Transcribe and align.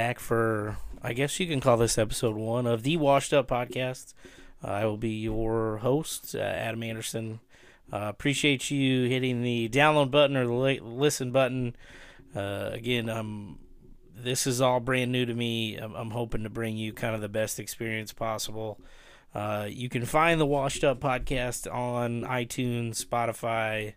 back 0.00 0.18
for, 0.18 0.78
I 1.02 1.12
guess 1.12 1.38
you 1.38 1.46
can 1.46 1.60
call 1.60 1.76
this 1.76 1.98
episode 1.98 2.34
one 2.34 2.66
of 2.66 2.84
the 2.84 2.96
Washed 2.96 3.34
Up 3.34 3.46
Podcast. 3.48 4.14
Uh, 4.64 4.68
I 4.68 4.86
will 4.86 4.96
be 4.96 5.10
your 5.10 5.76
host, 5.76 6.34
uh, 6.34 6.38
Adam 6.38 6.82
Anderson. 6.82 7.40
Uh, 7.92 8.06
appreciate 8.08 8.70
you 8.70 9.10
hitting 9.10 9.42
the 9.42 9.68
download 9.68 10.10
button 10.10 10.38
or 10.38 10.46
the 10.46 10.80
listen 10.82 11.32
button. 11.32 11.76
Uh, 12.34 12.70
again, 12.72 13.10
I'm. 13.10 13.58
This 14.16 14.46
is 14.46 14.62
all 14.62 14.80
brand 14.80 15.12
new 15.12 15.26
to 15.26 15.34
me. 15.34 15.76
I'm, 15.76 15.94
I'm, 15.94 16.10
hoping 16.12 16.44
to 16.44 16.50
bring 16.50 16.78
you 16.78 16.94
kind 16.94 17.14
of 17.14 17.20
the 17.20 17.28
best 17.28 17.60
experience 17.60 18.14
possible. 18.14 18.80
Uh, 19.34 19.66
you 19.68 19.90
can 19.90 20.06
find 20.06 20.40
the 20.40 20.46
Washed 20.46 20.82
Up 20.82 20.98
podcast 20.98 21.70
on 21.70 22.22
iTunes, 22.22 23.04
Spotify, 23.04 23.96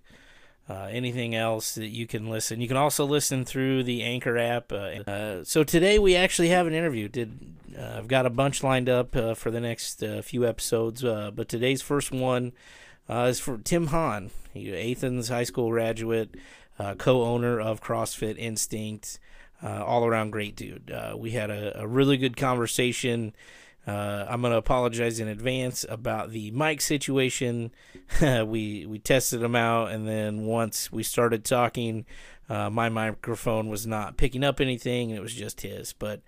uh, 0.69 0.87
anything 0.89 1.35
else 1.35 1.75
that 1.75 1.87
you 1.87 2.07
can 2.07 2.29
listen. 2.29 2.61
You 2.61 2.67
can 2.67 2.77
also 2.77 3.05
listen 3.05 3.43
through 3.43 3.83
the 3.83 4.03
Anchor 4.03 4.37
app. 4.37 4.71
Uh, 4.71 4.75
uh, 4.75 5.43
so 5.43 5.63
today 5.63 5.99
we 5.99 6.15
actually 6.15 6.49
have 6.49 6.67
an 6.67 6.73
interview. 6.73 7.09
Did 7.09 7.55
uh, 7.77 7.95
I've 7.97 8.07
got 8.07 8.25
a 8.25 8.29
bunch 8.29 8.63
lined 8.63 8.87
up 8.87 9.15
uh, 9.15 9.33
for 9.33 9.51
the 9.51 9.59
next 9.59 10.03
few 10.23 10.47
episodes, 10.47 11.01
but 11.01 11.49
today's 11.49 11.81
first 11.81 12.11
one 12.11 12.53
is 13.09 13.39
for 13.39 13.57
Tim 13.57 13.87
Hahn, 13.87 14.31
Athens 14.55 15.29
High 15.29 15.43
School 15.43 15.69
graduate, 15.71 16.35
co-owner 16.97 17.59
of 17.59 17.81
CrossFit 17.81 18.37
Instinct. 18.37 19.19
all 19.61 20.05
around 20.05 20.31
great 20.31 20.55
dude. 20.55 20.93
we 21.17 21.31
had 21.31 21.49
a, 21.49 21.81
a 21.81 21.87
really 21.87 22.15
good 22.15 22.37
conversation. 22.37 23.33
Uh, 23.85 24.25
I'm 24.29 24.41
gonna 24.41 24.57
apologize 24.57 25.19
in 25.19 25.27
advance 25.27 25.85
about 25.87 26.31
the 26.31 26.51
mic 26.51 26.81
situation. 26.81 27.71
we 28.21 28.85
we 28.85 28.99
tested 28.99 29.41
them 29.41 29.55
out, 29.55 29.91
and 29.91 30.07
then 30.07 30.45
once 30.45 30.91
we 30.91 31.03
started 31.03 31.43
talking, 31.43 32.05
uh, 32.49 32.69
my 32.69 32.89
microphone 32.89 33.69
was 33.69 33.85
not 33.85 34.17
picking 34.17 34.43
up 34.43 34.61
anything, 34.61 35.09
and 35.09 35.17
it 35.17 35.21
was 35.21 35.33
just 35.33 35.61
his. 35.61 35.93
But 35.93 36.21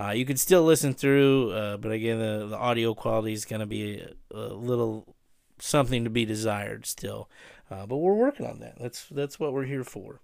uh, 0.00 0.10
you 0.10 0.24
can 0.24 0.36
still 0.36 0.64
listen 0.64 0.94
through. 0.94 1.50
Uh, 1.50 1.76
but 1.76 1.92
again, 1.92 2.18
the, 2.18 2.46
the 2.46 2.56
audio 2.56 2.94
quality 2.94 3.32
is 3.32 3.44
gonna 3.44 3.66
be 3.66 3.98
a, 3.98 4.36
a, 4.36 4.54
little 4.54 5.14
something 5.58 6.04
to 6.04 6.10
be 6.10 6.24
desired 6.24 6.86
still. 6.86 7.28
Uh, 7.70 7.86
but 7.86 7.96
we're 7.98 8.14
working 8.14 8.46
on 8.46 8.60
that. 8.60 8.78
That's 8.80 9.06
that's 9.10 9.38
what 9.38 9.52
we're 9.52 9.64
here 9.64 9.84
for 9.84 10.20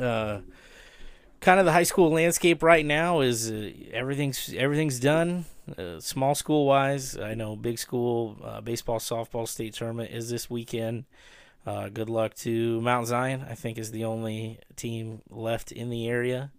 uh, 0.00 0.40
kind 1.40 1.58
of 1.58 1.66
the 1.66 1.72
high 1.72 1.82
school 1.82 2.10
landscape 2.10 2.62
right 2.62 2.84
now 2.84 3.20
is 3.20 3.50
uh, 3.50 3.70
everything's 3.92 4.52
everything's 4.54 5.00
done. 5.00 5.44
Uh, 5.78 6.00
small 6.00 6.34
school 6.34 6.66
wise, 6.66 7.16
I 7.16 7.34
know 7.34 7.54
big 7.54 7.78
school 7.78 8.36
uh, 8.42 8.60
baseball, 8.60 8.98
softball 8.98 9.46
state 9.46 9.74
tournament 9.74 10.10
is 10.10 10.28
this 10.28 10.50
weekend. 10.50 11.04
Uh, 11.64 11.88
good 11.88 12.10
luck 12.10 12.34
to 12.34 12.80
Mount 12.80 13.06
Zion. 13.06 13.46
I 13.48 13.54
think 13.54 13.78
is 13.78 13.92
the 13.92 14.04
only 14.04 14.58
team 14.74 15.22
left 15.30 15.70
in 15.70 15.90
the 15.90 16.08
area 16.08 16.50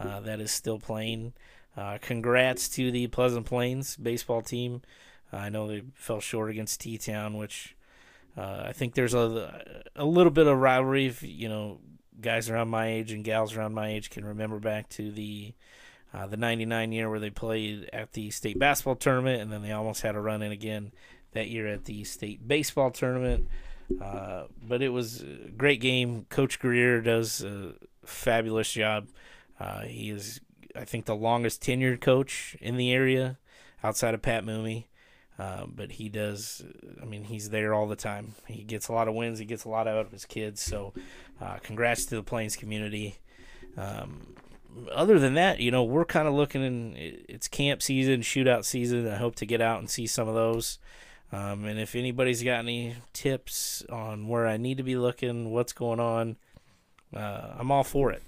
uh, 0.00 0.20
that 0.20 0.40
is 0.40 0.50
still 0.50 0.78
playing. 0.78 1.34
Uh, 1.76 1.98
congrats 2.00 2.68
to 2.70 2.90
the 2.90 3.06
Pleasant 3.08 3.44
Plains 3.44 3.96
baseball 3.96 4.40
team. 4.40 4.80
I 5.30 5.50
know 5.50 5.68
they 5.68 5.82
fell 5.94 6.20
short 6.20 6.48
against 6.48 6.80
T 6.80 6.96
Town, 6.96 7.36
which 7.36 7.76
I 8.38 8.72
think 8.72 8.94
there's 8.94 9.14
a 9.14 9.90
a 9.94 10.04
little 10.04 10.32
bit 10.32 10.46
of 10.46 10.58
rivalry. 10.58 11.06
If, 11.06 11.22
you 11.22 11.48
know, 11.48 11.80
guys 12.20 12.48
around 12.48 12.68
my 12.68 12.86
age 12.86 13.12
and 13.12 13.24
gals 13.24 13.54
around 13.54 13.74
my 13.74 13.88
age 13.88 14.08
can 14.08 14.24
remember 14.24 14.58
back 14.58 14.88
to 14.90 15.10
the 15.10 15.54
uh, 16.16 16.26
the 16.26 16.36
99 16.36 16.92
year 16.92 17.10
where 17.10 17.20
they 17.20 17.30
played 17.30 17.90
at 17.92 18.12
the 18.12 18.30
state 18.30 18.58
basketball 18.58 18.96
tournament 18.96 19.42
and 19.42 19.52
then 19.52 19.62
they 19.62 19.72
almost 19.72 20.02
had 20.02 20.14
a 20.14 20.20
run 20.20 20.42
in 20.42 20.52
again 20.52 20.92
that 21.32 21.48
year 21.48 21.66
at 21.66 21.84
the 21.84 22.04
state 22.04 22.46
baseball 22.46 22.90
tournament 22.90 23.46
uh, 24.02 24.44
but 24.66 24.82
it 24.82 24.88
was 24.88 25.22
a 25.22 25.50
great 25.56 25.80
game 25.80 26.24
coach 26.30 26.58
Greer 26.58 27.00
does 27.00 27.42
a 27.44 27.74
fabulous 28.04 28.72
job 28.72 29.08
uh, 29.60 29.82
he 29.82 30.10
is 30.10 30.40
i 30.74 30.84
think 30.84 31.04
the 31.04 31.14
longest 31.14 31.62
tenured 31.62 32.00
coach 32.00 32.56
in 32.60 32.76
the 32.76 32.92
area 32.92 33.38
outside 33.84 34.14
of 34.14 34.22
pat 34.22 34.44
mooney 34.44 34.88
uh, 35.38 35.66
but 35.66 35.92
he 35.92 36.08
does. 36.08 36.64
I 37.02 37.04
mean, 37.04 37.24
he's 37.24 37.50
there 37.50 37.74
all 37.74 37.86
the 37.86 37.94
time. 37.94 38.34
He 38.46 38.62
gets 38.62 38.88
a 38.88 38.92
lot 38.92 39.06
of 39.06 39.14
wins. 39.14 39.38
He 39.38 39.44
gets 39.44 39.64
a 39.64 39.68
lot 39.68 39.86
out 39.86 39.98
of 39.98 40.10
his 40.10 40.24
kids. 40.24 40.62
So, 40.62 40.94
uh, 41.42 41.58
congrats 41.62 42.06
to 42.06 42.16
the 42.16 42.22
Plains 42.22 42.56
community. 42.56 43.18
Um, 43.76 44.34
other 44.92 45.18
than 45.18 45.34
that, 45.34 45.60
you 45.60 45.70
know, 45.70 45.84
we're 45.84 46.04
kind 46.04 46.28
of 46.28 46.34
looking 46.34 46.62
in. 46.62 46.94
It's 46.96 47.48
camp 47.48 47.82
season, 47.82 48.20
shootout 48.20 48.64
season. 48.64 49.08
I 49.08 49.16
hope 49.16 49.36
to 49.36 49.46
get 49.46 49.60
out 49.60 49.78
and 49.78 49.90
see 49.90 50.06
some 50.06 50.28
of 50.28 50.34
those. 50.34 50.78
Um, 51.32 51.64
and 51.64 51.78
if 51.78 51.94
anybody's 51.94 52.42
got 52.42 52.60
any 52.60 52.94
tips 53.12 53.84
on 53.90 54.28
where 54.28 54.46
I 54.46 54.56
need 54.56 54.76
to 54.76 54.84
be 54.84 54.96
looking, 54.96 55.50
what's 55.50 55.72
going 55.72 55.98
on, 55.98 56.36
uh, 57.14 57.54
I'm 57.58 57.70
all 57.70 57.84
for 57.84 58.12
it. 58.12 58.22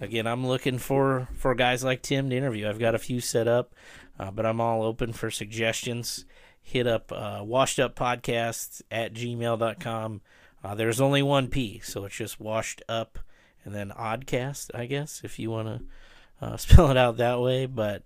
Again, 0.00 0.26
I'm 0.26 0.46
looking 0.46 0.78
for 0.78 1.28
for 1.34 1.54
guys 1.54 1.84
like 1.84 2.02
Tim 2.02 2.30
to 2.30 2.36
interview. 2.36 2.68
I've 2.68 2.78
got 2.78 2.94
a 2.94 2.98
few 2.98 3.20
set 3.20 3.46
up, 3.46 3.74
uh, 4.18 4.30
but 4.30 4.44
I'm 4.44 4.60
all 4.60 4.82
open 4.82 5.12
for 5.12 5.30
suggestions 5.30 6.24
hit 6.62 6.86
up 6.86 7.12
uh, 7.12 7.40
washed 7.42 7.78
up 7.78 7.96
podcasts 7.96 8.82
at 8.90 9.12
gmail.com. 9.12 10.20
Uh, 10.64 10.74
there's 10.74 11.00
only 11.00 11.22
one 11.22 11.48
P, 11.48 11.80
so 11.80 12.04
it's 12.04 12.16
just 12.16 12.40
washed 12.40 12.82
up 12.88 13.18
and 13.64 13.74
then 13.74 13.90
oddcast, 13.90 14.70
I 14.74 14.86
guess, 14.86 15.20
if 15.24 15.38
you 15.38 15.50
want 15.50 15.68
to 15.68 16.46
uh, 16.46 16.56
spell 16.58 16.90
it 16.90 16.96
out 16.96 17.16
that 17.18 17.40
way. 17.40 17.66
But 17.66 18.02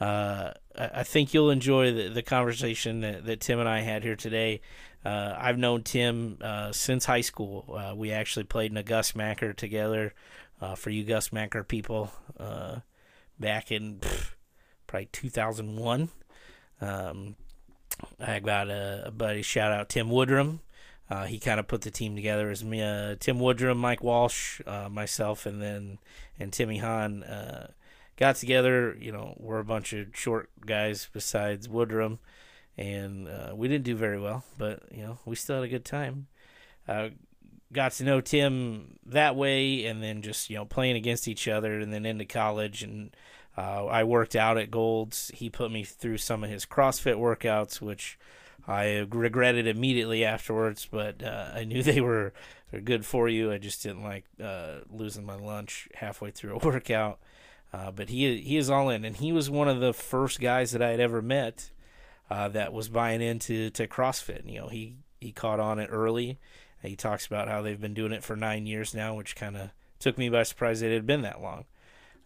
uh, 0.00 0.52
I 0.76 1.02
think 1.02 1.34
you'll 1.34 1.50
enjoy 1.50 1.92
the, 1.92 2.08
the 2.08 2.22
conversation 2.22 3.00
that, 3.00 3.24
that, 3.26 3.40
Tim 3.40 3.58
and 3.58 3.68
I 3.68 3.80
had 3.80 4.02
here 4.02 4.16
today. 4.16 4.60
Uh, 5.04 5.34
I've 5.38 5.58
known 5.58 5.82
Tim 5.82 6.38
uh, 6.40 6.72
since 6.72 7.04
high 7.04 7.20
school. 7.20 7.64
Uh, 7.76 7.94
we 7.96 8.12
actually 8.12 8.44
played 8.44 8.70
in 8.70 8.76
a 8.76 8.82
Gus 8.82 9.14
Macker 9.14 9.52
together. 9.52 10.14
for 10.76 10.90
you 10.90 11.04
Gus 11.04 11.32
Macker 11.32 11.64
people, 11.64 12.12
back 13.38 13.70
in 13.70 13.98
pff, 13.98 14.32
probably 14.86 15.08
2001. 15.12 16.08
Um, 16.80 17.36
I 18.20 18.38
got 18.40 18.68
a, 18.68 19.04
a 19.06 19.10
buddy, 19.10 19.42
shout 19.42 19.72
out 19.72 19.88
Tim 19.88 20.08
Woodrum. 20.08 20.60
Uh, 21.10 21.24
he 21.24 21.38
kind 21.38 21.58
of 21.58 21.66
put 21.66 21.82
the 21.82 21.90
team 21.90 22.14
together 22.14 22.50
as 22.50 22.62
me, 22.62 22.82
uh, 22.82 23.16
Tim 23.18 23.38
Woodrum, 23.38 23.78
Mike 23.78 24.02
Walsh, 24.02 24.60
uh, 24.66 24.88
myself, 24.90 25.46
and 25.46 25.62
then 25.62 25.98
and 26.38 26.52
Timmy 26.52 26.78
Hahn 26.78 27.22
uh, 27.22 27.68
got 28.16 28.36
together. 28.36 28.94
You 29.00 29.12
know, 29.12 29.34
we're 29.38 29.58
a 29.58 29.64
bunch 29.64 29.94
of 29.94 30.08
short 30.14 30.50
guys 30.64 31.08
besides 31.10 31.66
Woodrum, 31.66 32.18
and 32.76 33.26
uh, 33.26 33.52
we 33.54 33.68
didn't 33.68 33.84
do 33.84 33.96
very 33.96 34.20
well, 34.20 34.44
but 34.58 34.82
you 34.90 35.02
know, 35.02 35.18
we 35.24 35.34
still 35.34 35.56
had 35.56 35.64
a 35.64 35.68
good 35.68 35.84
time. 35.84 36.26
Uh, 36.86 37.08
got 37.72 37.92
to 37.92 38.04
know 38.04 38.20
Tim 38.20 38.98
that 39.06 39.34
way, 39.34 39.86
and 39.86 40.02
then 40.02 40.20
just 40.20 40.50
you 40.50 40.56
know 40.56 40.66
playing 40.66 40.96
against 40.96 41.26
each 41.26 41.48
other, 41.48 41.80
and 41.80 41.90
then 41.90 42.04
into 42.04 42.26
college 42.26 42.82
and 42.82 43.16
I 43.56 44.04
worked 44.04 44.36
out 44.36 44.56
at 44.56 44.70
Gold's. 44.70 45.32
He 45.34 45.50
put 45.50 45.72
me 45.72 45.82
through 45.82 46.18
some 46.18 46.44
of 46.44 46.50
his 46.50 46.64
CrossFit 46.64 47.16
workouts, 47.16 47.80
which 47.80 48.16
I 48.68 49.06
regretted 49.10 49.66
immediately 49.66 50.26
afterwards, 50.26 50.86
but 50.90 51.22
uh, 51.22 51.50
I 51.54 51.64
knew 51.64 51.82
they 51.84 52.00
were 52.00 52.32
they're 52.70 52.80
good 52.80 53.06
for 53.06 53.28
you. 53.28 53.50
I 53.50 53.58
just 53.58 53.82
didn't 53.82 54.04
like 54.04 54.24
uh, 54.42 54.80
losing 54.90 55.24
my 55.24 55.36
lunch 55.36 55.88
halfway 55.94 56.30
through 56.30 56.56
a 56.56 56.58
workout. 56.66 57.18
Uh, 57.72 57.90
but 57.90 58.08
he 58.08 58.40
he 58.40 58.56
is 58.56 58.70
all 58.70 58.88
in, 58.88 59.04
and 59.04 59.16
he 59.16 59.32
was 59.32 59.50
one 59.50 59.68
of 59.68 59.80
the 59.80 59.92
first 59.92 60.40
guys 60.40 60.70
that 60.72 60.82
I 60.82 60.90
had 60.90 61.00
ever 61.00 61.20
met 61.20 61.70
uh, 62.30 62.48
that 62.48 62.72
was 62.72 62.88
buying 62.88 63.20
into 63.20 63.70
to 63.70 63.86
CrossFit. 63.86 64.50
You 64.50 64.60
know, 64.60 64.68
he 64.68 64.94
he 65.20 65.32
caught 65.32 65.60
on 65.60 65.78
it 65.78 65.88
early. 65.90 66.38
He 66.82 66.96
talks 66.96 67.26
about 67.26 67.48
how 67.48 67.60
they've 67.60 67.80
been 67.80 67.94
doing 67.94 68.12
it 68.12 68.22
for 68.22 68.36
nine 68.36 68.66
years 68.66 68.94
now, 68.94 69.14
which 69.14 69.34
kind 69.34 69.56
of 69.56 69.70
took 69.98 70.16
me 70.16 70.28
by 70.28 70.44
surprise 70.44 70.80
that 70.80 70.90
it 70.90 70.94
had 70.94 71.06
been 71.06 71.22
that 71.22 71.42
long. 71.42 71.64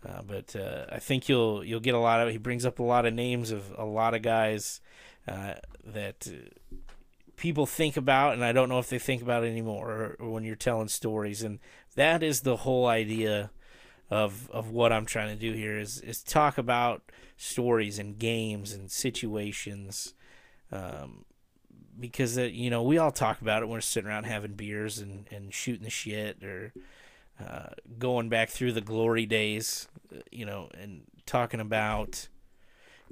Uh, 0.07 0.21
but 0.23 0.55
uh, 0.55 0.85
I 0.93 0.99
think 0.99 1.29
you'll 1.29 1.65
you'll 1.65 1.81
get 1.81 1.95
a 1.95 1.99
lot 1.99 2.21
of. 2.21 2.31
He 2.31 2.39
brings 2.39 2.65
up 2.65 2.79
a 2.79 2.85
lot 2.85 3.07
of 3.07 3.15
names 3.15 3.51
of 3.51 3.73
a 3.77 3.85
lot 3.85 4.15
of 4.15 4.23
guys 4.23 4.81
uh, 5.27 5.55
that 5.85 6.27
uh, 6.29 6.77
people 7.37 7.67
think 7.67 7.97
about, 7.97 8.35
and 8.35 8.45
I 8.45 8.53
don't 8.53 8.69
know 8.69 8.79
if 8.79 8.89
they 8.89 8.99
think 8.99 9.23
about 9.23 9.45
anymore 9.45 9.91
or, 9.91 10.17
or, 10.19 10.31
when 10.31 10.45
you're 10.45 10.57
telling 10.57 10.89
stories. 10.89 11.43
And 11.43 11.59
that 11.95 12.23
is 12.23 12.41
the 12.41 12.57
whole 12.59 12.87
idea 12.87 13.51
of 14.11 14.51
of 14.51 14.71
what 14.71 14.93
I'm 14.93 15.07
trying 15.07 15.29
to 15.29 15.41
do 15.41 15.53
here 15.57 15.79
is 15.79 16.01
is 16.01 16.23
talk 16.23 16.59
about 16.59 17.03
stories 17.37 17.99
and 17.99 18.19
games 18.19 18.73
and 18.73 18.91
situations. 18.91 20.15
Um, 20.71 21.25
because 21.99 22.39
uh, 22.39 22.43
you 22.43 22.71
know 22.71 22.83
we 22.83 22.99
all 22.99 23.13
talk 23.13 23.41
about 23.41 23.63
it 23.63 23.67
when 23.67 23.75
we're 23.75 23.81
sitting 23.81 24.09
around 24.09 24.25
having 24.25 24.53
beers 24.53 24.99
and, 24.99 25.27
and 25.31 25.53
shooting 25.53 25.85
the 25.85 25.91
shit 25.91 26.43
or 26.43 26.73
uh, 27.41 27.71
going 27.99 28.29
back 28.29 28.51
through 28.51 28.73
the 28.73 28.81
glory 28.81 29.27
days, 29.27 29.89
you 30.31 30.45
know, 30.45 30.69
and 30.79 31.03
talking 31.27 31.61
about 31.61 32.29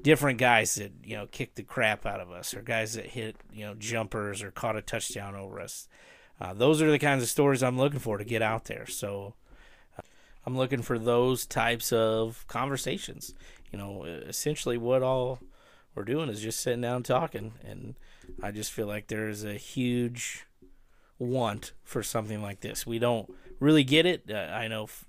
different 0.02 0.38
guys 0.38 0.74
that 0.76 0.92
you 1.04 1.16
know 1.16 1.26
kicked 1.26 1.56
the 1.56 1.62
crap 1.62 2.06
out 2.06 2.20
of 2.20 2.30
us, 2.30 2.54
or 2.54 2.62
guys 2.62 2.94
that 2.94 3.06
hit 3.06 3.36
you 3.52 3.64
know 3.64 3.74
jumpers 3.74 4.42
or 4.42 4.50
caught 4.50 4.76
a 4.76 4.82
touchdown 4.82 5.34
over 5.34 5.60
us. 5.60 5.88
Uh, 6.40 6.54
those 6.54 6.80
are 6.80 6.90
the 6.90 6.98
kinds 6.98 7.22
of 7.22 7.28
stories 7.28 7.62
I'm 7.62 7.76
looking 7.76 7.98
for 7.98 8.16
to 8.16 8.24
get 8.24 8.40
out 8.40 8.64
there. 8.64 8.86
So 8.86 9.34
uh, 9.98 10.02
I'm 10.46 10.56
looking 10.56 10.82
for 10.82 10.98
those 10.98 11.44
types 11.44 11.92
of 11.92 12.46
conversations. 12.48 13.34
You 13.70 13.78
know, 13.78 14.04
essentially 14.04 14.78
what 14.78 15.02
all 15.02 15.40
we're 15.94 16.04
doing 16.04 16.28
is 16.28 16.40
just 16.40 16.60
sitting 16.60 16.80
down 16.80 17.02
talking, 17.02 17.52
and 17.64 17.94
I 18.42 18.50
just 18.50 18.72
feel 18.72 18.86
like 18.86 19.08
there 19.08 19.28
is 19.28 19.44
a 19.44 19.54
huge 19.54 20.46
want 21.18 21.72
for 21.84 22.02
something 22.02 22.40
like 22.42 22.60
this. 22.60 22.86
We 22.86 22.98
don't 22.98 23.32
really 23.60 23.84
get 23.84 24.06
it. 24.06 24.24
Uh, 24.30 24.34
I 24.34 24.68
know 24.68 24.84
f- 24.84 25.04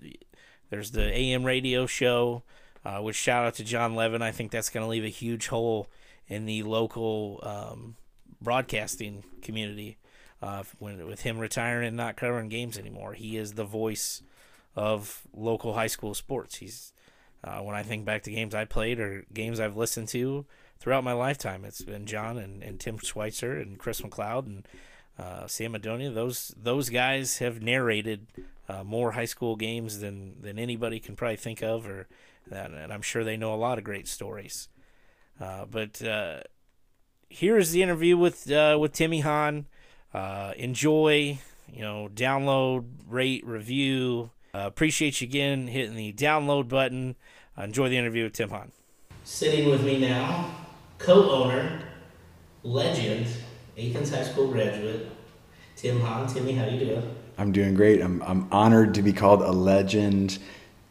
there's 0.69 0.91
the 0.91 1.17
AM 1.17 1.43
radio 1.43 1.85
show. 1.85 2.43
Uh, 2.85 2.99
which 2.99 3.15
shout 3.15 3.45
out 3.45 3.55
to 3.55 3.63
John 3.63 3.95
Levin. 3.95 4.21
I 4.21 4.31
think 4.31 4.51
that's 4.51 4.69
going 4.69 4.83
to 4.83 4.89
leave 4.89 5.03
a 5.03 5.09
huge 5.09 5.47
hole 5.47 5.87
in 6.27 6.45
the 6.45 6.63
local 6.63 7.39
um, 7.43 7.95
broadcasting 8.41 9.23
community. 9.41 9.97
Uh, 10.41 10.63
when 10.79 11.05
with 11.05 11.21
him 11.21 11.37
retiring 11.37 11.87
and 11.87 11.95
not 11.97 12.15
covering 12.15 12.49
games 12.49 12.77
anymore, 12.77 13.13
he 13.13 13.37
is 13.37 13.53
the 13.53 13.63
voice 13.63 14.23
of 14.75 15.21
local 15.35 15.73
high 15.73 15.87
school 15.87 16.15
sports. 16.15 16.57
He's 16.57 16.93
uh, 17.43 17.59
when 17.59 17.75
I 17.75 17.83
think 17.83 18.05
back 18.05 18.23
to 18.23 18.31
games 18.31 18.55
I 18.55 18.65
played 18.65 18.99
or 18.99 19.25
games 19.33 19.59
I've 19.59 19.77
listened 19.77 20.07
to 20.09 20.45
throughout 20.79 21.03
my 21.03 21.13
lifetime, 21.13 21.63
it's 21.63 21.81
been 21.81 22.05
John 22.05 22.37
and, 22.37 22.63
and 22.63 22.79
Tim 22.79 22.97
Schweitzer 22.97 23.57
and 23.57 23.77
Chris 23.77 24.01
McLeod 24.01 24.45
and 24.45 24.67
uh, 25.19 25.47
Sam 25.47 25.73
Adonia. 25.73 26.13
Those 26.13 26.55
those 26.57 26.89
guys 26.89 27.37
have 27.37 27.61
narrated 27.61 28.27
uh, 28.67 28.83
more 28.83 29.11
high 29.11 29.25
school 29.25 29.55
games 29.55 29.99
than 29.99 30.41
than 30.41 30.57
anybody 30.57 30.99
can 30.99 31.15
probably 31.15 31.35
think 31.35 31.61
of, 31.61 31.87
or 31.87 32.07
and 32.49 32.91
I'm 32.91 33.01
sure 33.01 33.23
they 33.23 33.37
know 33.37 33.53
a 33.53 33.55
lot 33.55 33.77
of 33.77 33.83
great 33.83 34.07
stories. 34.07 34.69
Uh, 35.39 35.65
but 35.65 36.01
uh, 36.01 36.41
here's 37.29 37.71
the 37.71 37.81
interview 37.81 38.17
with 38.17 38.49
uh, 38.51 38.77
with 38.79 38.93
Timmy 38.93 39.21
Hahn. 39.21 39.65
Uh, 40.13 40.53
enjoy, 40.57 41.39
you 41.71 41.81
know, 41.81 42.09
download, 42.13 42.85
rate, 43.07 43.45
review. 43.45 44.31
appreciate 44.53 45.21
you 45.21 45.27
again 45.27 45.67
hitting 45.67 45.95
the 45.95 46.13
download 46.13 46.67
button. 46.67 47.15
enjoy 47.57 47.89
the 47.89 47.97
interview 47.97 48.25
with 48.25 48.33
Tim 48.33 48.49
Hahn. 48.49 48.71
Sitting 49.23 49.69
with 49.69 49.83
me 49.83 49.99
now, 49.99 50.53
co-owner, 50.97 51.79
legend, 52.63 53.27
Athens 53.77 54.13
High 54.13 54.23
School 54.23 54.51
graduate, 54.51 55.09
Tim 55.75 56.01
Hahn. 56.01 56.27
Timmy, 56.27 56.53
how 56.53 56.65
you 56.65 56.85
doing? 56.85 57.15
I'm 57.37 57.51
doing 57.51 57.73
great. 57.73 58.01
I'm 58.01 58.21
I'm 58.23 58.47
honored 58.51 58.93
to 58.95 59.01
be 59.01 59.13
called 59.13 59.41
a 59.41 59.51
legend, 59.51 60.37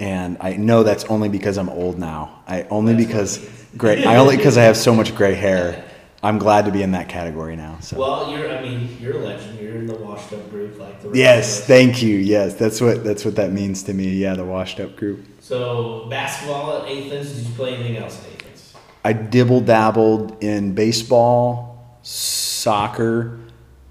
and 0.00 0.38
I 0.40 0.56
know 0.56 0.82
that's 0.82 1.04
only 1.04 1.28
because 1.28 1.58
I'm 1.58 1.68
old 1.68 1.98
now. 1.98 2.42
I 2.48 2.62
only 2.64 2.94
that's 2.94 3.06
because 3.06 3.66
great. 3.76 4.06
I 4.06 4.16
only 4.16 4.36
because 4.36 4.56
I 4.56 4.62
have 4.62 4.76
so 4.76 4.94
much 4.94 5.14
gray 5.14 5.34
hair. 5.34 5.84
I'm 6.22 6.38
glad 6.38 6.64
to 6.64 6.70
be 6.70 6.82
in 6.82 6.92
that 6.92 7.08
category 7.08 7.54
now. 7.54 7.78
So. 7.80 7.98
Well, 7.98 8.30
you're. 8.30 8.50
I 8.50 8.62
mean, 8.62 8.96
you're 8.98 9.16
a 9.16 9.20
legend. 9.20 9.60
You're 9.60 9.76
in 9.76 9.86
the 9.86 9.94
washed 9.94 10.32
up 10.32 10.50
group, 10.50 10.78
like 10.78 11.00
the. 11.02 11.16
Yes, 11.16 11.66
thank 11.66 12.02
you. 12.02 12.16
Yes, 12.16 12.54
that's 12.54 12.80
what 12.80 13.04
that's 13.04 13.24
what 13.24 13.36
that 13.36 13.52
means 13.52 13.82
to 13.84 13.94
me. 13.94 14.08
Yeah, 14.08 14.34
the 14.34 14.44
washed 14.44 14.80
up 14.80 14.96
group. 14.96 15.24
So 15.40 16.06
basketball 16.08 16.82
at 16.82 16.90
Athens. 16.90 17.32
Did 17.32 17.46
you 17.46 17.54
play 17.54 17.74
anything 17.74 17.98
else 17.98 18.24
at 18.24 18.42
Athens? 18.42 18.74
I 19.04 19.12
dibble 19.12 19.60
dabbled 19.60 20.42
in 20.42 20.74
baseball, 20.74 21.98
soccer, 22.02 23.38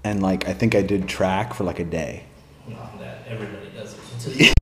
and 0.02 0.22
like 0.22 0.48
I 0.48 0.54
think 0.54 0.74
I 0.74 0.82
did 0.82 1.08
track 1.08 1.54
for 1.54 1.62
like 1.62 1.78
a 1.78 1.84
day. 1.84 2.24
Not 2.66 2.98
that 2.98 3.18
everybody 3.28 3.70
does 3.76 3.94
it. 4.26 4.54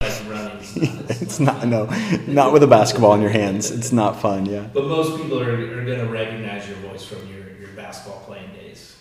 it's 1.08 1.40
not 1.40 1.66
no, 1.66 1.86
not 2.26 2.52
with 2.52 2.62
a 2.62 2.66
basketball 2.66 3.14
in 3.14 3.20
your 3.20 3.30
hands. 3.30 3.70
It's 3.70 3.92
not 3.92 4.20
fun. 4.20 4.46
Yeah. 4.46 4.68
But 4.72 4.86
most 4.86 5.20
people 5.20 5.40
are, 5.40 5.52
are 5.52 5.84
going 5.84 6.00
to 6.00 6.06
recognize 6.06 6.68
your 6.68 6.78
voice 6.78 7.04
from 7.04 7.28
your, 7.28 7.48
your 7.58 7.70
basketball 7.70 8.20
playing 8.26 8.52
days. 8.52 8.96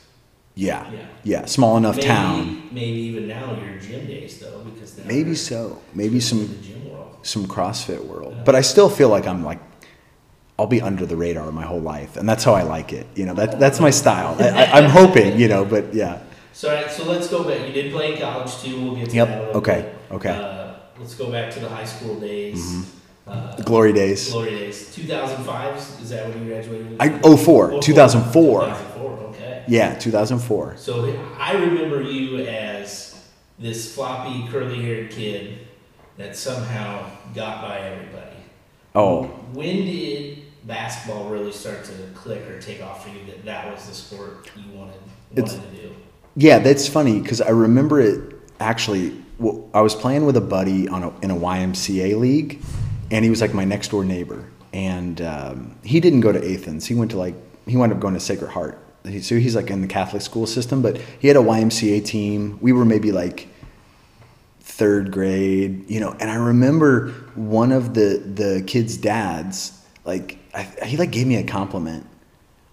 Yeah. 0.55 0.91
Yeah. 0.91 1.07
Yeah. 1.23 1.45
Small 1.45 1.77
enough 1.77 1.97
maybe, 1.97 2.07
town. 2.07 2.69
Maybe 2.71 2.99
even 2.99 3.27
now 3.27 3.57
your 3.61 3.77
gym 3.79 4.07
days 4.07 4.39
though, 4.39 4.61
because 4.63 4.97
maybe 5.05 5.35
so. 5.35 5.81
Maybe 5.93 6.19
some 6.19 6.57
some 7.23 7.45
CrossFit 7.45 8.05
world. 8.05 8.33
Yeah. 8.35 8.43
But 8.43 8.55
I 8.55 8.61
still 8.61 8.89
feel 8.89 9.09
like 9.09 9.27
I'm 9.27 9.43
like 9.43 9.59
I'll 10.59 10.67
be 10.67 10.81
under 10.81 11.05
the 11.05 11.15
radar 11.15 11.51
my 11.51 11.63
whole 11.63 11.79
life, 11.79 12.17
and 12.17 12.27
that's 12.27 12.43
how 12.43 12.55
I 12.55 12.63
like 12.63 12.91
it. 12.91 13.05
You 13.15 13.25
know, 13.27 13.35
that 13.35 13.59
that's 13.59 13.79
my 13.79 13.91
style. 13.91 14.35
I, 14.39 14.79
am 14.79 14.89
hoping, 14.89 15.39
you 15.39 15.47
know, 15.47 15.63
but 15.63 15.93
yeah. 15.93 16.23
So, 16.53 16.73
right, 16.73 16.89
so 16.89 17.05
let's 17.05 17.27
go 17.27 17.43
back. 17.43 17.67
You 17.67 17.73
did 17.73 17.93
play 17.93 18.13
in 18.13 18.19
college 18.19 18.57
too. 18.57 18.81
We'll 18.81 18.95
get 18.95 19.11
to 19.11 19.15
yep. 19.15 19.27
that. 19.27 19.55
okay. 19.57 19.93
Bit. 20.09 20.15
Okay. 20.15 20.29
Uh, 20.29 20.56
let's 20.99 21.15
go 21.15 21.31
back 21.31 21.51
to 21.53 21.59
the 21.59 21.69
high 21.69 21.85
school 21.85 22.19
days. 22.19 22.63
Mm-hmm. 22.63 23.29
Uh, 23.29 23.55
glory 23.57 23.91
days. 23.91 24.31
Glory 24.31 24.51
days. 24.51 24.93
2005 24.95 25.75
is 25.75 26.09
that 26.09 26.29
when 26.29 26.43
you 26.43 26.53
graduated? 26.53 26.95
I 26.99 27.09
04. 27.19 27.81
2004. 27.81 28.61
2004. 28.61 29.11
Okay. 29.29 29.63
Yeah, 29.67 29.95
2004. 29.95 30.77
So 30.77 31.19
I 31.37 31.53
remember 31.53 32.01
you 32.01 32.37
as 32.45 33.27
this 33.59 33.93
floppy, 33.93 34.47
curly-haired 34.47 35.11
kid 35.11 35.59
that 36.17 36.35
somehow 36.37 37.09
got 37.35 37.61
by 37.61 37.79
everybody. 37.79 38.37
Oh. 38.95 39.23
When 39.53 39.85
did 39.85 40.43
basketball 40.63 41.29
really 41.29 41.51
start 41.51 41.83
to 41.85 41.91
click 42.15 42.47
or 42.47 42.59
take 42.59 42.81
off 42.81 43.03
for 43.03 43.09
you 43.09 43.25
that 43.25 43.45
that 43.45 43.73
was 43.73 43.87
the 43.87 43.93
sport 43.93 44.49
you 44.55 44.77
wanted, 44.77 44.95
wanted 45.31 45.43
it's, 45.43 45.53
to 45.53 45.59
do? 45.71 45.95
Yeah, 46.35 46.59
that's 46.59 46.87
funny 46.87 47.19
because 47.19 47.41
I 47.41 47.49
remember 47.49 47.99
it 47.99 48.35
actually. 48.59 49.23
Well, 49.39 49.69
I 49.73 49.81
was 49.81 49.93
playing 49.93 50.25
with 50.25 50.35
a 50.35 50.41
buddy 50.41 50.87
on 50.87 51.03
a, 51.03 51.19
in 51.19 51.29
a 51.29 51.35
YMCA 51.35 52.17
league, 52.19 52.61
and 53.11 53.23
he 53.23 53.29
was 53.29 53.41
like 53.41 53.53
my 53.53 53.65
next 53.65 53.89
door 53.89 54.03
neighbor. 54.03 54.49
And 54.73 55.21
um, 55.21 55.77
he 55.83 55.99
didn't 55.99 56.21
go 56.21 56.31
to 56.31 56.53
Athens. 56.53 56.85
He 56.87 56.95
went 56.95 57.11
to 57.11 57.17
like 57.17 57.35
he 57.67 57.77
wound 57.77 57.91
up 57.91 57.99
going 57.99 58.13
to 58.13 58.19
Sacred 58.19 58.49
Heart. 58.49 58.83
So 59.21 59.37
he's 59.37 59.55
like 59.55 59.69
in 59.69 59.81
the 59.81 59.87
Catholic 59.87 60.21
school 60.21 60.45
system, 60.45 60.81
but 60.81 60.97
he 61.19 61.27
had 61.27 61.37
a 61.37 61.41
YMCA 61.41 62.03
team. 62.03 62.57
We 62.61 62.73
were 62.73 62.83
maybe 62.83 63.11
like 63.11 63.47
third 64.59 65.11
grade, 65.11 65.89
you 65.89 65.99
know. 65.99 66.15
And 66.19 66.29
I 66.29 66.35
remember 66.35 67.11
one 67.35 67.71
of 67.71 67.93
the 67.93 68.17
the 68.17 68.63
kids' 68.67 68.97
dads, 68.97 69.81
like 70.03 70.39
I, 70.53 70.63
he 70.85 70.97
like 70.97 71.11
gave 71.11 71.27
me 71.27 71.37
a 71.37 71.43
compliment 71.43 72.05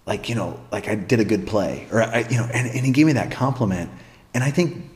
like 0.05 0.29
you 0.29 0.35
know 0.35 0.59
like 0.71 0.87
i 0.87 0.95
did 0.95 1.19
a 1.19 1.25
good 1.25 1.47
play 1.47 1.87
or 1.91 2.01
i 2.01 2.19
you 2.29 2.37
know 2.37 2.47
and, 2.53 2.67
and 2.67 2.85
he 2.85 2.91
gave 2.91 3.05
me 3.05 3.13
that 3.13 3.31
compliment 3.31 3.89
and 4.33 4.43
i 4.43 4.51
think 4.51 4.89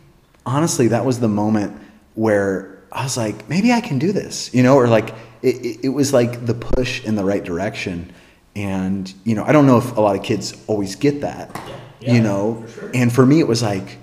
honestly 0.50 0.88
that 0.88 1.06
was 1.06 1.20
the 1.20 1.28
moment 1.28 1.80
where 2.16 2.82
i 2.92 3.04
was 3.04 3.16
like 3.16 3.48
maybe 3.48 3.72
i 3.72 3.80
can 3.80 4.00
do 4.00 4.12
this 4.12 4.54
you 4.54 4.64
know 4.64 4.76
or 4.76 4.88
like 4.88 5.14
it, 5.42 5.86
it, 5.86 5.90
was 5.90 6.12
like 6.12 6.46
the 6.46 6.54
push 6.54 7.06
in 7.06 7.16
the 7.16 7.24
right 7.24 7.46
direction. 7.46 8.12
And 8.56 9.14
you 9.24 9.36
know 9.36 9.44
i 9.44 9.52
don't 9.52 9.68
know 9.68 9.78
if 9.78 9.96
a 9.96 10.02
lot 10.02 10.16
of 10.16 10.24
kids 10.24 10.58
always 10.68 10.96
get 10.96 11.22
that 11.22 11.52
yeah. 11.56 11.80
Yeah, 12.02 12.14
you 12.14 12.22
know? 12.22 12.64
For 12.68 12.80
sure. 12.80 12.92
and 12.94 13.14
for 13.14 13.26
me 13.26 13.40
it 13.40 13.48
was 13.48 13.62
like 13.62 14.00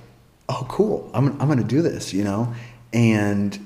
oh 0.49 0.65
cool. 0.69 1.11
I'm, 1.13 1.39
I'm 1.41 1.49
going 1.49 1.59
to 1.59 1.65
do 1.65 1.83
this 1.83 2.15
you 2.15 2.25
know? 2.25 2.55
And 2.93 3.59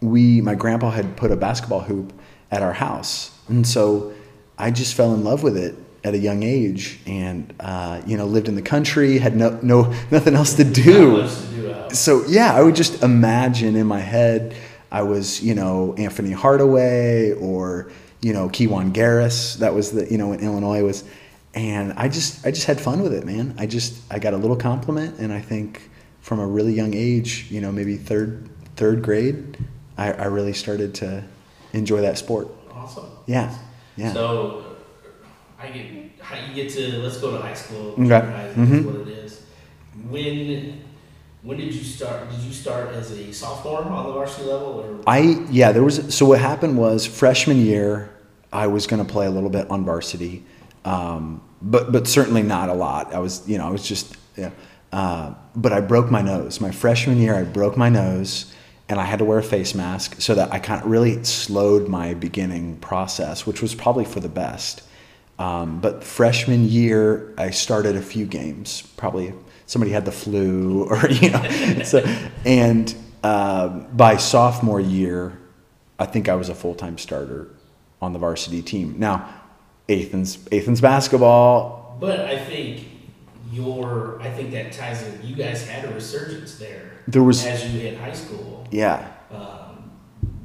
we 0.00 0.40
my 0.40 0.54
grandpa 0.54 0.90
had 0.90 1.16
put 1.16 1.32
a 1.32 1.36
basketball 1.36 1.80
hoop 1.80 2.12
at 2.50 2.62
our 2.62 2.72
house. 2.72 3.36
And 3.48 3.66
so 3.66 4.14
i 4.56 4.70
just 4.70 4.94
fell 4.94 5.12
in 5.14 5.24
love 5.24 5.42
with 5.42 5.56
it 5.56 5.74
at 6.04 6.12
a 6.12 6.18
young 6.18 6.42
age, 6.42 7.00
and 7.06 7.52
uh, 7.58 8.02
you 8.06 8.16
know, 8.16 8.26
lived 8.26 8.46
in 8.46 8.54
the 8.54 8.62
country, 8.62 9.18
had 9.18 9.34
no, 9.34 9.58
no 9.62 9.82
nothing 10.10 10.34
else 10.34 10.54
to 10.54 10.64
do. 10.64 11.26
So 11.94 12.26
yeah, 12.26 12.54
I 12.54 12.62
would 12.62 12.76
just 12.76 13.02
imagine 13.02 13.76
in 13.76 13.86
my 13.86 14.00
head, 14.00 14.54
I 14.90 15.02
was 15.02 15.42
you 15.42 15.54
know 15.54 15.94
Anthony 15.96 16.32
Hardaway 16.32 17.32
or 17.32 17.90
you 18.20 18.32
know 18.32 18.48
Kiwane 18.48 18.92
Garris. 18.92 19.58
That 19.58 19.74
was 19.74 19.92
the 19.92 20.10
you 20.10 20.18
know 20.18 20.32
in 20.32 20.40
Illinois 20.40 20.82
was, 20.82 21.04
and 21.54 21.92
I 21.94 22.08
just 22.08 22.46
I 22.46 22.50
just 22.50 22.66
had 22.66 22.80
fun 22.80 23.02
with 23.02 23.14
it, 23.14 23.24
man. 23.24 23.54
I 23.58 23.66
just 23.66 24.00
I 24.12 24.18
got 24.18 24.34
a 24.34 24.36
little 24.36 24.56
compliment, 24.56 25.18
and 25.18 25.32
I 25.32 25.40
think 25.40 25.90
from 26.20 26.40
a 26.40 26.46
really 26.46 26.72
young 26.72 26.94
age, 26.94 27.46
you 27.50 27.60
know, 27.60 27.70
maybe 27.70 27.96
third 27.96 28.48
third 28.76 29.02
grade, 29.02 29.58
I, 29.96 30.12
I 30.12 30.24
really 30.24 30.52
started 30.52 30.94
to 30.96 31.24
enjoy 31.72 32.00
that 32.00 32.18
sport. 32.18 32.48
Awesome. 32.72 33.06
Yeah. 33.26 33.56
Yeah. 33.96 34.12
So 34.12 34.76
I 35.58 35.68
get 35.68 35.86
how 36.20 36.36
you 36.36 36.54
get 36.54 36.70
to 36.72 36.98
let's 36.98 37.18
go 37.18 37.32
to 37.32 37.38
high 37.42 37.54
school. 37.54 37.92
Okay. 37.92 38.20
Mm-hmm. 38.56 38.84
what 38.86 39.08
it 39.08 39.08
is. 39.08 39.42
When 40.08 40.83
when 41.44 41.58
did 41.58 41.74
you 41.74 41.84
start? 41.84 42.30
Did 42.30 42.40
you 42.40 42.52
start 42.52 42.94
as 42.94 43.10
a 43.12 43.32
sophomore 43.32 43.82
on 43.82 44.06
the 44.06 44.12
varsity 44.12 44.46
level, 44.46 44.80
or 44.80 45.00
I 45.06 45.44
yeah 45.50 45.72
there 45.72 45.82
was 45.82 46.14
so 46.14 46.26
what 46.26 46.40
happened 46.40 46.76
was 46.78 47.06
freshman 47.06 47.58
year 47.58 48.10
I 48.52 48.66
was 48.66 48.86
going 48.86 49.04
to 49.04 49.10
play 49.10 49.26
a 49.26 49.30
little 49.30 49.50
bit 49.50 49.70
on 49.70 49.84
varsity, 49.84 50.44
um, 50.84 51.42
but 51.60 51.92
but 51.92 52.08
certainly 52.08 52.42
not 52.42 52.70
a 52.70 52.74
lot. 52.74 53.12
I 53.14 53.18
was 53.18 53.46
you 53.48 53.58
know 53.58 53.66
I 53.66 53.70
was 53.70 53.86
just 53.86 54.16
yeah. 54.36 54.50
Uh, 54.90 55.34
but 55.56 55.72
I 55.72 55.80
broke 55.80 56.08
my 56.08 56.22
nose. 56.22 56.60
My 56.60 56.70
freshman 56.70 57.18
year, 57.18 57.34
I 57.34 57.42
broke 57.42 57.76
my 57.76 57.88
nose, 57.88 58.54
and 58.88 59.00
I 59.00 59.04
had 59.04 59.18
to 59.18 59.24
wear 59.24 59.38
a 59.38 59.42
face 59.42 59.74
mask 59.74 60.20
so 60.20 60.36
that 60.36 60.52
I 60.52 60.60
kind 60.60 60.80
of 60.80 60.88
really 60.88 61.24
slowed 61.24 61.88
my 61.88 62.14
beginning 62.14 62.76
process, 62.76 63.44
which 63.44 63.60
was 63.60 63.74
probably 63.74 64.04
for 64.04 64.20
the 64.20 64.28
best. 64.28 64.82
Um, 65.36 65.80
but 65.80 66.04
freshman 66.04 66.68
year, 66.68 67.34
I 67.36 67.50
started 67.50 67.96
a 67.96 68.02
few 68.02 68.24
games. 68.24 68.82
Probably 68.96 69.34
somebody 69.66 69.92
had 69.92 70.04
the 70.04 70.12
flu, 70.12 70.84
or 70.90 71.08
you 71.08 71.30
know. 71.30 71.82
so, 71.84 72.04
and 72.44 72.94
uh, 73.22 73.68
by 73.68 74.16
sophomore 74.16 74.80
year, 74.80 75.38
I 75.98 76.06
think 76.06 76.28
I 76.28 76.34
was 76.34 76.48
a 76.48 76.54
full 76.54 76.74
time 76.74 76.98
starter 76.98 77.48
on 78.02 78.12
the 78.12 78.18
varsity 78.18 78.62
team. 78.62 78.96
Now, 78.98 79.42
Athens, 79.88 80.38
Athens 80.52 80.80
basketball. 80.80 81.96
But 82.00 82.20
I 82.20 82.38
think 82.38 82.86
your, 83.52 84.20
I 84.20 84.30
think 84.30 84.50
that 84.52 84.72
ties 84.72 85.02
in. 85.06 85.26
You 85.26 85.36
guys 85.36 85.66
had 85.66 85.84
a 85.84 85.94
resurgence 85.94 86.56
there. 86.58 86.92
There 87.06 87.22
was 87.22 87.44
as 87.46 87.72
you 87.72 87.80
hit 87.80 87.98
high 87.98 88.12
school. 88.12 88.66
Yeah. 88.70 89.10
Um, 89.30 89.90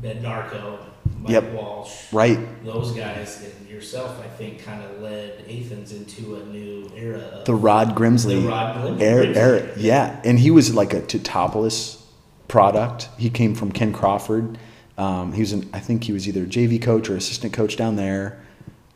Narco, 0.02 0.80
Mike 1.22 1.32
yep. 1.32 1.54
Walsh, 1.54 2.14
right? 2.14 2.40
Those 2.64 2.92
guys 2.92 3.44
and 3.44 3.70
yourself, 3.70 4.20
I 4.24 4.28
think, 4.28 4.64
kind 4.64 4.84
of 4.84 5.02
led 5.02 5.46
Athens 5.50 5.92
into 5.92 6.36
a 6.36 6.46
new 6.46 6.92
era. 6.96 7.44
the 7.46 7.56
Rod 7.56 7.96
Grimsley, 7.96 8.42
the 8.42 8.50
Rod 8.50 8.76
Grimsley, 8.76 9.02
era, 9.02 9.26
era, 9.28 9.70
yeah, 9.78 10.22
and 10.24 10.40
he 10.40 10.52
was 10.52 10.74
like 10.74 10.94
a 10.94 11.02
Teutopolis 11.02 12.02
product. 12.48 13.10
He 13.18 13.30
came 13.30 13.56
from 13.56 13.72
Ken 13.72 13.94
Crawford. 13.94 14.58
Um, 14.98 15.34
he 15.34 15.42
was, 15.42 15.54
an, 15.54 15.70
I 15.74 15.80
think 15.80 16.04
he 16.04 16.12
was 16.12 16.28
either 16.28 16.46
JV 16.46 16.82
coach 16.82 17.10
or 17.10 17.16
assistant 17.16 17.54
coach 17.54 17.78
down 17.78 17.96
there. 17.96 18.42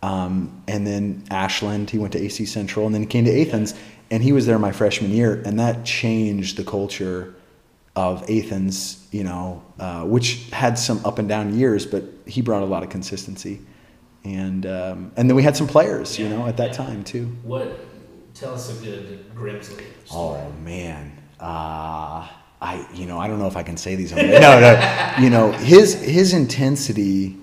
Um, 0.01 0.63
and 0.67 0.85
then 0.85 1.23
Ashland, 1.31 1.89
he 1.89 1.97
went 1.97 2.11
to 2.13 2.21
AC 2.21 2.45
Central, 2.45 2.85
and 2.85 2.93
then 2.93 3.01
he 3.01 3.07
came 3.07 3.23
to 3.23 3.41
Athens, 3.41 3.73
and 4.11 4.21
he 4.21 4.33
was 4.33 4.45
there 4.45 4.59
my 4.59 4.73
freshman 4.73 5.11
year, 5.11 5.41
and 5.45 5.57
that 5.59 5.85
changed 5.85 6.57
the 6.57 6.65
culture 6.65 7.33
of 7.95 8.23
Athens, 8.29 9.07
you 9.11 9.23
know, 9.23 9.63
uh, 9.79 10.03
which 10.03 10.49
had 10.49 10.77
some 10.79 11.03
up 11.05 11.19
and 11.19 11.29
down 11.29 11.57
years, 11.57 11.85
but 11.85 12.03
he 12.25 12.41
brought 12.41 12.63
a 12.63 12.65
lot 12.65 12.83
of 12.83 12.89
consistency, 12.89 13.61
and 14.23 14.65
um, 14.65 15.11
and 15.15 15.29
then 15.29 15.35
we 15.35 15.43
had 15.43 15.55
some 15.55 15.67
players, 15.67 16.17
you 16.17 16.27
know, 16.27 16.47
at 16.47 16.57
that 16.57 16.71
yeah. 16.71 16.85
time 16.85 17.03
too. 17.03 17.25
What? 17.43 17.79
Tell 18.33 18.55
us 18.55 18.69
a 18.69 18.83
good 18.83 19.35
Grimsley 19.35 19.85
story. 20.05 20.41
Oh 20.41 20.51
man, 20.63 21.11
uh, 21.39 22.27
I 22.61 22.87
you 22.93 23.05
know 23.05 23.19
I 23.19 23.27
don't 23.27 23.37
know 23.37 23.47
if 23.47 23.57
I 23.57 23.63
can 23.63 23.77
say 23.77 23.95
these. 23.95 24.11
On 24.11 24.17
no, 24.27 24.59
no, 24.59 25.15
you 25.19 25.29
know 25.29 25.51
his 25.51 26.01
his 26.01 26.33
intensity 26.33 27.37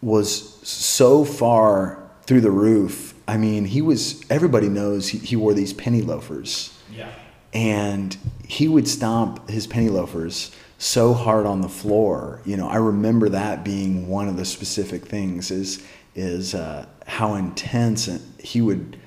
was 0.00 0.66
so 0.66 1.24
far 1.24 2.10
through 2.22 2.40
the 2.40 2.50
roof. 2.50 3.14
I 3.28 3.36
mean, 3.36 3.66
he 3.66 3.82
was. 3.82 4.24
Everybody 4.30 4.68
knows 4.68 5.08
he, 5.08 5.18
he 5.18 5.36
wore 5.36 5.54
these 5.54 5.72
penny 5.72 6.02
loafers, 6.02 6.76
Yeah. 6.90 7.12
And 7.52 8.16
he 8.46 8.68
would 8.68 8.88
stomp 8.88 9.48
his 9.48 9.66
penny 9.66 9.88
loafers 9.88 10.52
so 10.78 11.12
hard 11.14 11.46
on 11.46 11.60
the 11.60 11.68
floor. 11.68 12.40
You 12.44 12.56
know, 12.56 12.68
I 12.68 12.76
remember 12.76 13.28
that 13.30 13.64
being 13.64 14.08
one 14.08 14.28
of 14.28 14.36
the 14.36 14.44
specific 14.44 15.06
things 15.06 15.50
is 15.50 15.84
is 16.14 16.54
uh, 16.54 16.86
how 17.06 17.34
intense 17.34 18.08
he 18.38 18.60
would 18.60 18.98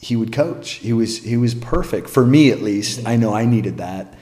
he 0.00 0.16
would 0.16 0.32
coach. 0.32 0.72
He 0.72 0.92
was 0.92 1.22
he 1.22 1.36
was 1.36 1.54
perfect 1.54 2.08
for 2.08 2.24
me 2.24 2.50
at 2.50 2.62
least. 2.62 3.06
I 3.06 3.16
know 3.16 3.34
I 3.34 3.44
needed 3.46 3.78
that, 3.78 4.14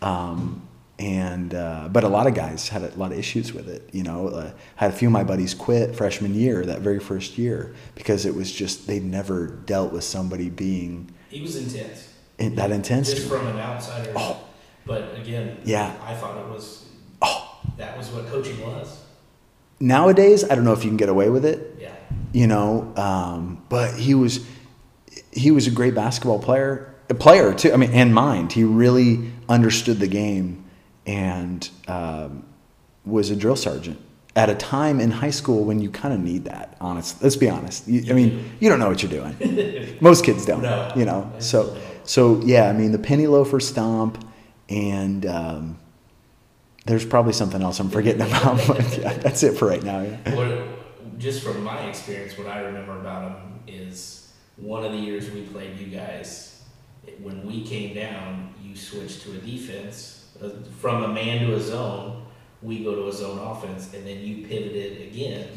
um, 0.00 0.66
and 0.98 1.54
uh, 1.54 1.88
but 1.90 2.04
a 2.04 2.08
lot 2.08 2.26
of 2.26 2.34
guys 2.34 2.68
had 2.68 2.82
a 2.82 2.94
lot 2.96 3.12
of 3.12 3.18
issues 3.18 3.52
with 3.52 3.68
it. 3.68 3.90
You 3.92 4.02
know, 4.02 4.28
uh, 4.28 4.52
had 4.76 4.90
a 4.90 4.94
few 4.94 5.08
of 5.08 5.12
my 5.12 5.24
buddies 5.24 5.54
quit 5.54 5.96
freshman 5.96 6.34
year, 6.34 6.64
that 6.64 6.80
very 6.80 7.00
first 7.00 7.36
year, 7.36 7.74
because 7.94 8.24
it 8.24 8.34
was 8.34 8.52
just 8.52 8.86
they'd 8.86 9.04
never 9.04 9.46
dealt 9.46 9.92
with 9.92 10.04
somebody 10.04 10.48
being 10.50 11.12
He 11.28 11.42
was 11.42 11.56
intense. 11.56 12.05
In, 12.38 12.54
that 12.56 12.70
intense. 12.70 13.12
Just 13.12 13.28
from 13.28 13.46
an 13.46 13.58
outsider. 13.58 14.12
Oh. 14.16 14.40
But 14.84 15.16
again, 15.18 15.58
Yeah. 15.64 15.94
I 16.04 16.14
thought 16.14 16.36
it 16.38 16.48
was. 16.50 16.86
Oh. 17.22 17.58
That 17.76 17.96
was 17.98 18.08
what 18.10 18.26
coaching 18.28 18.60
was. 18.62 19.02
Nowadays, 19.80 20.44
I 20.48 20.54
don't 20.54 20.64
know 20.64 20.72
if 20.72 20.84
you 20.84 20.90
can 20.90 20.96
get 20.96 21.08
away 21.08 21.28
with 21.28 21.44
it. 21.44 21.76
Yeah. 21.80 21.92
you 22.32 22.46
know. 22.46 22.92
Um, 22.96 23.62
but 23.68 23.94
he 23.94 24.14
was 24.14 24.46
he 25.32 25.50
was 25.50 25.66
a 25.66 25.70
great 25.70 25.94
basketball 25.94 26.38
player, 26.38 26.94
a 27.10 27.14
player 27.14 27.52
too. 27.52 27.72
I 27.72 27.76
mean, 27.76 27.90
and 27.92 28.14
mind. 28.14 28.52
He 28.52 28.64
really 28.64 29.30
understood 29.48 29.98
the 29.98 30.06
game 30.06 30.64
and 31.06 31.68
um, 31.88 32.44
was 33.04 33.30
a 33.30 33.36
drill 33.36 33.56
sergeant 33.56 33.98
at 34.34 34.48
a 34.50 34.54
time 34.54 34.98
in 35.00 35.10
high 35.10 35.30
school 35.30 35.64
when 35.64 35.80
you 35.80 35.90
kind 35.90 36.14
of 36.14 36.20
need 36.20 36.44
that. 36.46 36.76
Honest, 36.80 37.22
let's 37.22 37.36
be 37.36 37.48
honest. 37.50 37.86
You, 37.86 38.10
I 38.10 38.14
mean, 38.14 38.50
you 38.60 38.68
don't 38.70 38.78
know 38.78 38.88
what 38.88 39.02
you're 39.02 39.10
doing. 39.12 39.98
Most 40.00 40.24
kids 40.24 40.46
don't. 40.46 40.62
No. 40.66 40.92
You 40.96 41.04
know. 41.04 41.30
So. 41.38 41.76
So 42.06 42.40
yeah. 42.42 42.68
I 42.68 42.72
mean, 42.72 42.92
the 42.92 42.98
penny 42.98 43.26
loafer 43.26 43.60
stomp 43.60 44.24
and. 44.68 45.26
Um, 45.26 45.78
there's 46.86 47.04
probably 47.04 47.32
something 47.32 47.62
else 47.62 47.80
I'm 47.80 47.90
forgetting 47.90 48.22
about, 48.22 48.64
but 48.68 48.98
yeah, 48.98 49.12
that's 49.14 49.42
it 49.42 49.58
for 49.58 49.66
right 49.66 49.82
now. 49.82 50.02
Yeah. 50.02 50.34
What, 50.34 51.18
just 51.18 51.42
from 51.42 51.62
my 51.62 51.80
experience, 51.88 52.38
what 52.38 52.46
I 52.46 52.60
remember 52.60 52.98
about 53.00 53.22
them 53.22 53.60
is 53.66 54.32
one 54.56 54.84
of 54.84 54.92
the 54.92 54.98
years 54.98 55.30
we 55.30 55.42
played 55.42 55.78
you 55.78 55.86
guys. 55.86 56.62
When 57.20 57.46
we 57.46 57.64
came 57.64 57.94
down, 57.94 58.54
you 58.62 58.76
switched 58.76 59.22
to 59.22 59.32
a 59.32 59.38
defense 59.38 60.28
uh, 60.42 60.50
from 60.80 61.04
a 61.04 61.08
man 61.08 61.46
to 61.46 61.56
a 61.56 61.60
zone. 61.60 62.24
We 62.62 62.84
go 62.84 62.94
to 62.94 63.08
a 63.08 63.12
zone 63.12 63.38
offense, 63.38 63.92
and 63.94 64.06
then 64.06 64.20
you 64.20 64.46
pivoted 64.46 65.02
again, 65.02 65.48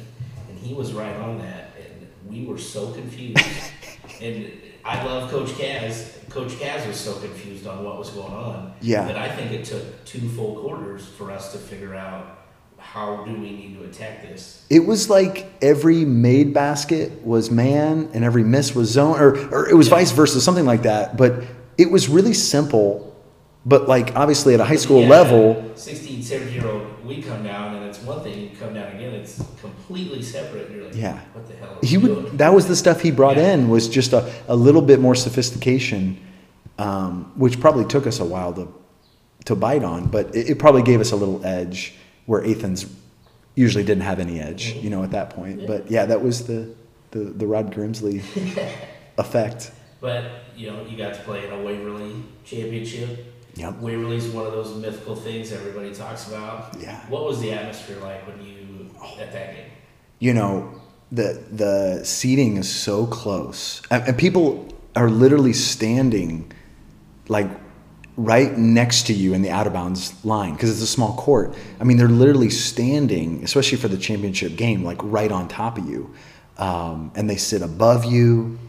and 0.49 0.57
he 0.59 0.73
was 0.73 0.93
right 0.93 1.15
on 1.15 1.37
that, 1.39 1.71
and 1.77 2.07
we 2.29 2.45
were 2.45 2.57
so 2.57 2.91
confused. 2.91 3.43
and 4.21 4.51
I 4.85 5.03
love 5.05 5.29
Coach 5.29 5.49
Kaz. 5.49 6.15
Coach 6.29 6.51
Kaz 6.53 6.85
was 6.87 6.99
so 6.99 7.13
confused 7.19 7.65
on 7.67 7.83
what 7.83 7.97
was 7.97 8.09
going 8.11 8.33
on. 8.33 8.73
Yeah. 8.81 9.05
That 9.05 9.17
I 9.17 9.29
think 9.35 9.51
it 9.51 9.65
took 9.65 10.05
two 10.05 10.27
full 10.29 10.59
quarters 10.61 11.05
for 11.07 11.31
us 11.31 11.51
to 11.53 11.57
figure 11.57 11.95
out 11.95 12.37
how 12.77 13.25
do 13.25 13.33
we 13.33 13.51
need 13.51 13.77
to 13.77 13.83
attack 13.83 14.21
this. 14.21 14.65
It 14.69 14.85
was 14.85 15.09
like 15.09 15.51
every 15.61 16.05
made 16.05 16.53
basket 16.53 17.23
was 17.25 17.51
man 17.51 18.09
and 18.13 18.23
every 18.23 18.43
miss 18.43 18.73
was 18.73 18.89
zone, 18.89 19.19
or, 19.19 19.35
or 19.53 19.67
it 19.69 19.75
was 19.75 19.87
Yeah. 19.89 19.95
vice 19.95 20.11
versa, 20.11 20.39
something 20.39 20.65
like 20.65 20.83
that. 20.83 21.17
But 21.17 21.43
it 21.77 21.91
was 21.91 22.07
really 22.07 22.33
simple. 22.33 23.05
But 23.65 23.89
like 23.89 24.15
obviously 24.15 24.53
at 24.53 24.59
a 24.61 24.65
high 24.65 24.77
school 24.77 25.01
Yeah, 25.01 25.09
level, 25.09 25.71
16, 25.75 26.23
17 26.23 26.53
year 26.53 26.65
old, 26.71 26.87
we 27.09 27.21
come 27.21 27.43
down 27.43 27.75
and 27.75 27.85
it's 27.85 28.01
one 28.03 28.21
thing, 28.21 28.39
you 28.39 28.49
come 28.57 28.73
down 28.73 28.95
again, 28.95 29.13
it's 29.13 29.43
completely 29.59 30.21
separate. 30.21 30.69
You're 30.71 30.85
like, 30.85 30.95
Yeah. 30.95 31.19
what 31.33 31.47
the 31.47 31.55
hell? 31.55 31.77
He 31.81 31.97
would. 31.97 32.07
doing? 32.23 32.37
That 32.37 32.53
was 32.53 32.67
the 32.67 32.75
stuff 32.75 33.01
he 33.01 33.11
brought 33.11 33.37
Yeah. 33.37 33.53
in 33.53 33.67
was 33.69 33.89
just 33.89 34.13
a, 34.13 34.31
a 34.47 34.55
little 34.55 34.81
bit 34.81 34.99
more 34.99 35.15
sophistication, 35.15 36.17
um, 36.77 37.31
which 37.35 37.59
probably 37.59 37.85
took 37.85 38.05
us 38.07 38.19
a 38.19 38.25
while 38.25 38.53
to 38.53 38.73
to 39.45 39.55
bite 39.55 39.83
on. 39.83 40.05
But 40.07 40.35
it, 40.35 40.51
it 40.51 40.59
probably 40.59 40.83
gave 40.83 41.01
us 41.01 41.11
a 41.11 41.15
little 41.15 41.43
edge 41.45 41.95
where 42.27 42.45
Athens 42.45 42.85
usually 43.55 43.83
didn't 43.83 44.03
have 44.03 44.19
any 44.19 44.39
edge, 44.39 44.73
you 44.75 44.89
know, 44.89 45.01
at 45.03 45.11
that 45.11 45.31
point. 45.31 45.65
But 45.65 45.89
yeah, 45.89 46.05
that 46.05 46.21
was 46.21 46.45
the 46.45 46.69
the, 47.11 47.19
the 47.19 47.47
Rod 47.47 47.73
Grimsley 47.73 48.21
effect. 49.17 49.71
But, 50.01 50.23
you 50.55 50.71
know, 50.71 50.85
you 50.85 50.95
got 50.95 51.13
to 51.15 51.19
play 51.21 51.45
in 51.45 51.51
a 51.51 51.61
Waverly 51.61 52.23
championship. 52.45 53.25
Yep. 53.55 53.77
Waverly's 53.79 54.27
one 54.27 54.45
of 54.45 54.53
those 54.53 54.75
mythical 54.75 55.15
things 55.15 55.51
everybody 55.51 55.93
talks 55.93 56.27
about. 56.27 56.75
Yeah. 56.79 56.99
What 57.09 57.25
was 57.25 57.41
the 57.41 57.51
atmosphere 57.51 57.97
like 57.97 58.25
when 58.27 58.41
you, 58.45 58.89
at 59.19 59.31
that 59.33 59.55
game? 59.55 59.69
you 60.19 60.33
know 60.33 60.73
the 61.11 61.43
the 61.51 62.03
seating 62.05 62.57
is 62.57 62.69
so 62.69 63.07
close 63.07 63.81
and, 63.89 64.03
and 64.03 64.17
people 64.17 64.67
are 64.95 65.09
literally 65.09 65.53
standing 65.53 66.51
like 67.29 67.49
right 68.17 68.57
next 68.57 69.07
to 69.07 69.13
you 69.13 69.33
in 69.33 69.41
the 69.41 69.49
out 69.49 69.65
of 69.65 69.73
bounds 69.73 70.13
line 70.25 70.53
because 70.53 70.69
it's 70.69 70.81
a 70.81 70.87
small 70.87 71.15
court 71.15 71.55
i 71.79 71.83
mean 71.83 71.97
they're 71.97 72.07
literally 72.07 72.49
standing 72.49 73.43
especially 73.43 73.77
for 73.77 73.87
the 73.87 73.97
championship 73.97 74.55
game 74.55 74.83
like 74.83 74.99
right 75.01 75.31
on 75.31 75.47
top 75.47 75.77
of 75.77 75.89
you 75.89 76.13
um, 76.57 77.09
and 77.15 77.29
they 77.29 77.37
sit 77.37 77.61
above 77.61 78.03
you 78.03 78.59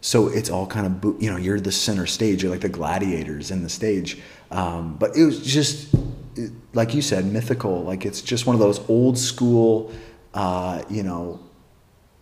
so 0.00 0.28
it's 0.28 0.48
all 0.50 0.66
kind 0.66 0.86
of 0.86 1.00
bo- 1.00 1.16
you 1.18 1.30
know 1.30 1.36
you're 1.36 1.60
the 1.60 1.72
center 1.72 2.06
stage 2.06 2.42
you're 2.42 2.52
like 2.52 2.60
the 2.60 2.68
gladiators 2.68 3.50
in 3.50 3.62
the 3.62 3.68
stage 3.68 4.20
um, 4.50 4.96
but 4.98 5.16
it 5.16 5.24
was 5.24 5.42
just 5.44 5.92
it- 6.36 6.52
like 6.72 6.94
you 6.94 7.02
said 7.02 7.24
mythical 7.26 7.82
like 7.82 8.06
it's 8.06 8.22
just 8.22 8.46
one 8.46 8.54
of 8.54 8.60
those 8.60 8.80
old 8.88 9.18
school 9.18 9.90
uh, 10.34 10.82
you 10.88 11.02
know 11.02 11.40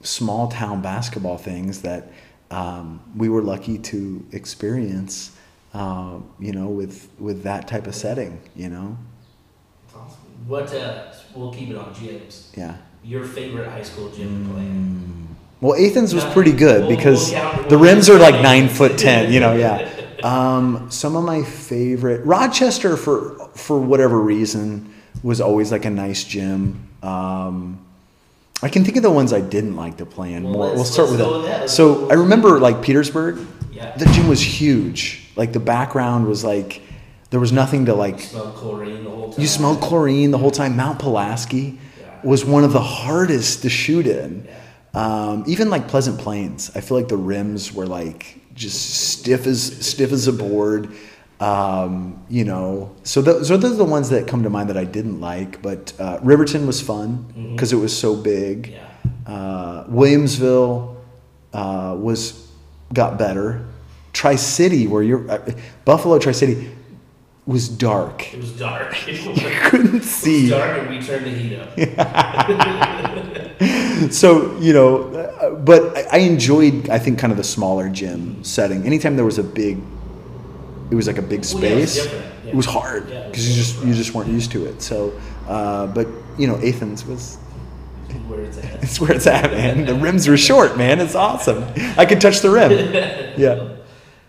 small 0.03 0.49
town 0.49 0.81
basketball 0.81 1.37
things 1.39 1.83
that 1.83 2.11
um, 2.51 3.01
we 3.17 3.29
were 3.29 3.43
lucky 3.43 3.77
to 3.79 4.25
experience 4.33 5.37
uh, 5.75 6.19
you 6.39 6.53
know 6.53 6.69
with 6.69 7.09
with 7.19 7.43
that 7.43 7.69
type 7.69 7.87
of 7.87 7.95
setting 7.95 8.41
you 8.55 8.69
know 8.69 8.97
Awesome. 9.95 10.19
What, 10.47 10.73
uh, 10.75 11.13
we'll 11.35 11.53
keep 11.53 11.71
it 11.71 11.77
on 11.77 11.95
gyms. 11.95 12.55
yeah 12.57 12.77
Your 13.03 13.25
favorite 13.25 13.69
high 13.71 13.83
school 13.83 14.11
gym 14.11 14.45
to 14.47 14.53
play 14.53 14.63
in? 14.63 14.96
Well, 15.61 15.75
Athens 15.81 16.15
was 16.15 16.25
pretty 16.27 16.53
good 16.53 16.89
because 16.89 17.31
the 17.69 17.79
rims 17.79 18.11
are 18.11 18.19
like 18.19 18.43
nine 18.43 18.69
foot 18.69 18.99
ten. 18.99 19.33
You 19.33 19.41
know, 19.41 19.55
yeah. 19.55 19.91
Um, 20.23 20.91
some 20.91 21.17
of 21.17 21.25
my 21.25 21.43
favorite 21.43 22.25
Rochester 22.27 22.97
for 22.97 23.49
for 23.55 23.79
whatever 23.81 24.19
reason 24.21 24.93
was 25.23 25.41
always 25.41 25.73
like 25.73 25.85
a 25.85 25.91
nice 25.91 26.25
gym. 26.25 26.87
Um, 27.03 27.79
I 28.63 28.69
can 28.69 28.85
think 28.85 28.97
of 28.97 29.03
the 29.03 29.11
ones 29.11 29.33
I 29.33 29.41
didn't 29.41 29.77
like 29.77 29.97
to 29.99 30.07
play 30.07 30.33
in 30.35 30.45
Well, 30.45 30.53
more. 30.53 30.75
We'll 30.75 30.85
start 30.85 31.11
with 31.11 31.19
that. 31.21 31.31
with 31.31 31.45
that. 31.47 31.61
Let's 31.63 31.73
So. 31.73 32.11
I 32.11 32.15
remember 32.15 32.59
like 32.61 32.83
Petersburg. 32.83 33.39
Yeah. 33.73 33.95
The 33.97 34.07
gym 34.07 34.29
was 34.29 34.41
huge. 34.41 35.23
Like 35.37 35.53
the 35.53 35.61
background 35.61 36.27
was 36.27 36.45
like 36.45 36.83
there 37.31 37.41
was 37.41 37.53
nothing 37.53 37.87
to 37.87 37.95
like 37.95 38.19
You 38.21 38.27
Smelled 38.27 38.55
chlorine 38.55 39.05
the 39.05 39.11
whole 39.11 39.31
time. 39.33 39.41
you 39.41 39.47
smelled 39.47 39.81
chlorine 39.81 40.31
the 40.31 40.39
whole 40.39 40.51
time. 40.51 40.77
Mount 40.77 40.99
Pulaski 40.99 41.79
Yeah. 42.01 42.07
was 42.23 42.45
one 42.45 42.65
of 42.65 42.73
the 42.73 42.81
hardest 42.81 43.63
to 43.63 43.69
shoot 43.71 44.07
in. 44.07 44.45
Yeah. 44.47 44.53
Um, 44.97 45.45
even 45.47 45.69
like 45.69 45.89
Pleasant 45.89 46.19
Plains, 46.19 46.71
I 46.75 46.81
feel 46.81 46.97
like 46.97 47.09
the 47.09 47.19
rims 47.19 47.73
were 47.73 47.87
like 47.87 48.41
just 48.55 49.11
stiff 49.11 49.47
as 49.47 49.87
stiff 49.87 50.11
as 50.11 50.27
a 50.27 50.33
board. 50.33 50.91
Um, 51.39 52.25
you 52.31 52.45
know, 52.45 52.97
so 53.03 53.21
those 53.21 53.51
are 53.51 53.59
the 53.59 53.85
ones 53.85 54.09
that 54.09 54.27
come 54.27 54.43
to 54.45 54.49
mind 54.49 54.71
that 54.71 54.79
I 54.79 54.85
didn't 54.85 55.21
like. 55.21 55.61
But 55.61 55.93
uh, 56.01 56.19
Riverton 56.23 56.67
was 56.67 56.81
fun 56.81 57.51
because 57.53 57.75
it 57.75 57.77
was 57.77 57.97
so 57.97 58.17
big. 58.17 58.69
Yeah. 58.69 58.89
Uh, 59.27 59.85
Williamsville 59.85 60.97
uh, 61.53 61.95
was 61.99 62.51
got 62.95 63.19
better. 63.19 63.69
Tri 64.15 64.37
City, 64.37 64.87
where 64.87 65.03
you're 65.03 65.31
uh, 65.31 65.47
Buffalo, 65.85 66.19
Tri 66.19 66.33
City 66.33 66.71
was 67.45 67.69
dark. 67.69 68.33
It 68.33 68.41
was 68.41 68.53
dark. 68.53 68.97
You 69.07 69.61
couldn't 69.65 70.05
see. 70.05 70.49
It 70.49 70.53
was 70.53 70.61
dark 70.61 70.79
and 70.79 70.89
we 70.89 71.03
turned 71.03 71.27
the 71.27 71.31
heat 71.31 71.59
up. 71.59 73.43
so 74.11 74.57
you 74.59 74.73
know 74.73 75.05
uh, 75.15 75.51
but 75.55 75.97
I- 76.13 76.19
enjoyed 76.19 76.91
i 76.91 76.99
think 76.99 77.19
kind 77.19 77.31
of 77.31 77.37
the 77.39 77.45
smaller 77.45 77.89
gym 77.89 78.45
setting 78.45 78.85
anytime 78.85 79.17
there 79.17 79.25
was 79.25 79.39
a 79.39 79.43
big 79.43 79.79
it 80.91 80.95
was 80.95 81.07
like 81.07 81.19
a 81.19 81.23
big 81.23 81.45
Well, 81.53 81.63
yeah, 81.65 81.69
it 81.71 81.81
was 81.81 81.93
space 81.93 82.13
yeah. 82.13 82.49
it 82.51 82.55
was 82.55 82.67
hard 82.67 83.09
Yeah, 83.11 83.27
because 83.27 83.49
you 83.49 83.55
just 83.55 83.85
you 83.85 83.95
just 83.95 84.13
weren't 84.15 84.29
used 84.31 84.51
to 84.53 84.67
it 84.67 84.83
so 84.83 85.13
Uh, 85.49 85.87
but 85.87 86.07
you 86.39 86.47
know, 86.49 86.57
Athens 86.57 87.05
was 87.07 87.37
Where 88.29 88.41
it's 88.41 88.59
at. 88.59 88.83
it's 88.83 89.01
where 89.01 89.13
it's 89.13 89.27
at, 89.27 89.51
man. 89.53 89.85
The 89.87 89.95
rims 89.95 90.27
were 90.29 90.37
short, 90.37 90.77
man. 90.77 91.01
It's 91.01 91.15
awesome. 91.15 91.65
I 91.97 92.05
could 92.05 92.21
touch 92.21 92.41
the 92.41 92.51
rim. 92.51 92.71
Yeah. 93.39 93.77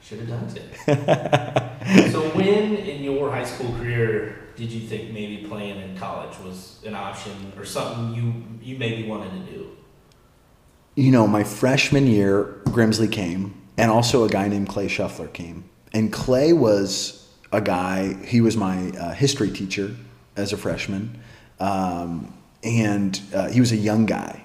Should 0.02 0.20
have 0.20 0.30
done 0.30 0.46
it. 0.88 2.12
so 2.14 2.20
when 2.38 2.76
in 2.78 3.04
your 3.04 3.30
high 3.32 3.44
school 3.46 3.72
career 3.78 4.47
did 4.58 4.72
you 4.72 4.82
think 4.82 5.12
maybe 5.12 5.48
playing 5.48 5.80
in 5.80 5.96
college 5.98 6.38
was 6.40 6.80
an 6.86 6.96
option 6.96 7.54
or 7.56 7.64
something 7.64 8.14
you 8.14 8.44
you 8.62 8.78
maybe 8.78 9.08
wanted 9.08 9.32
to 9.32 9.52
do? 9.52 9.78
You 10.96 11.12
know, 11.12 11.28
my 11.28 11.44
freshman 11.44 12.08
year, 12.08 12.60
Grimsley 12.66 13.10
came, 13.10 13.54
and 13.78 13.92
also 13.92 14.26
a 14.26 14.30
guy 14.30 14.48
named 14.48 14.68
Clay 14.68 14.88
Shuffler 14.88 15.28
came. 15.28 15.64
And 15.94 16.12
Clay 16.12 16.54
was 16.54 17.30
a 17.52 17.62
guy, 17.62 18.16
he 18.26 18.42
was 18.42 18.58
my 18.58 18.90
uh, 18.90 19.14
history 19.14 19.52
teacher 19.52 19.96
as 20.36 20.54
a 20.54 20.58
freshman. 20.58 21.22
Um, 21.60 22.34
and 22.64 23.20
uh, 23.34 23.50
he 23.50 23.60
was 23.60 23.72
a 23.72 23.78
young 23.78 24.08
guy. 24.08 24.44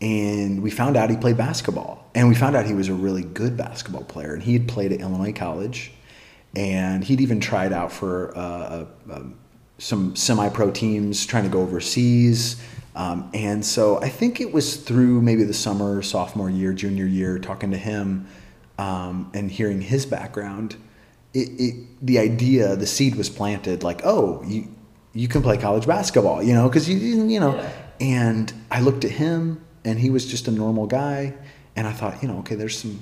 And 0.00 0.62
we 0.62 0.70
found 0.70 0.96
out 0.96 1.10
he 1.10 1.16
played 1.16 1.36
basketball. 1.36 2.08
And 2.14 2.28
we 2.28 2.36
found 2.36 2.54
out 2.54 2.64
he 2.64 2.74
was 2.74 2.88
a 2.88 2.94
really 2.94 3.22
good 3.22 3.56
basketball 3.56 4.04
player. 4.04 4.32
And 4.32 4.42
he 4.42 4.52
had 4.52 4.68
played 4.68 4.92
at 4.92 5.00
Illinois 5.00 5.32
College. 5.32 5.92
And 6.54 7.04
he'd 7.04 7.20
even 7.20 7.40
tried 7.40 7.72
out 7.72 7.92
for 7.92 8.36
uh, 8.36 8.86
uh, 9.10 9.22
some 9.78 10.14
semi 10.16 10.48
pro 10.48 10.70
teams 10.70 11.24
trying 11.24 11.44
to 11.44 11.50
go 11.50 11.60
overseas. 11.60 12.62
Um, 12.94 13.30
and 13.32 13.64
so 13.64 14.00
I 14.02 14.08
think 14.08 14.40
it 14.40 14.52
was 14.52 14.76
through 14.76 15.22
maybe 15.22 15.44
the 15.44 15.54
summer, 15.54 16.02
sophomore 16.02 16.50
year, 16.50 16.72
junior 16.72 17.06
year, 17.06 17.38
talking 17.38 17.70
to 17.70 17.76
him 17.76 18.26
um, 18.78 19.30
and 19.34 19.50
hearing 19.50 19.80
his 19.80 20.04
background, 20.04 20.76
it, 21.32 21.48
it, 21.60 22.06
the 22.06 22.18
idea, 22.18 22.74
the 22.74 22.86
seed 22.86 23.14
was 23.14 23.28
planted 23.28 23.84
like, 23.84 24.00
oh, 24.04 24.42
you, 24.44 24.68
you 25.12 25.28
can 25.28 25.42
play 25.42 25.56
college 25.58 25.86
basketball, 25.86 26.42
you 26.42 26.54
know, 26.54 26.68
because 26.68 26.88
you, 26.88 26.96
you 26.96 27.38
know. 27.38 27.54
Yeah. 27.54 27.72
And 28.00 28.52
I 28.70 28.80
looked 28.80 29.04
at 29.04 29.10
him 29.12 29.64
and 29.84 29.98
he 29.98 30.10
was 30.10 30.26
just 30.26 30.48
a 30.48 30.52
normal 30.52 30.86
guy. 30.86 31.34
And 31.76 31.86
I 31.86 31.92
thought, 31.92 32.22
you 32.22 32.28
know, 32.28 32.38
okay, 32.38 32.54
there's 32.54 32.78
some, 32.78 33.00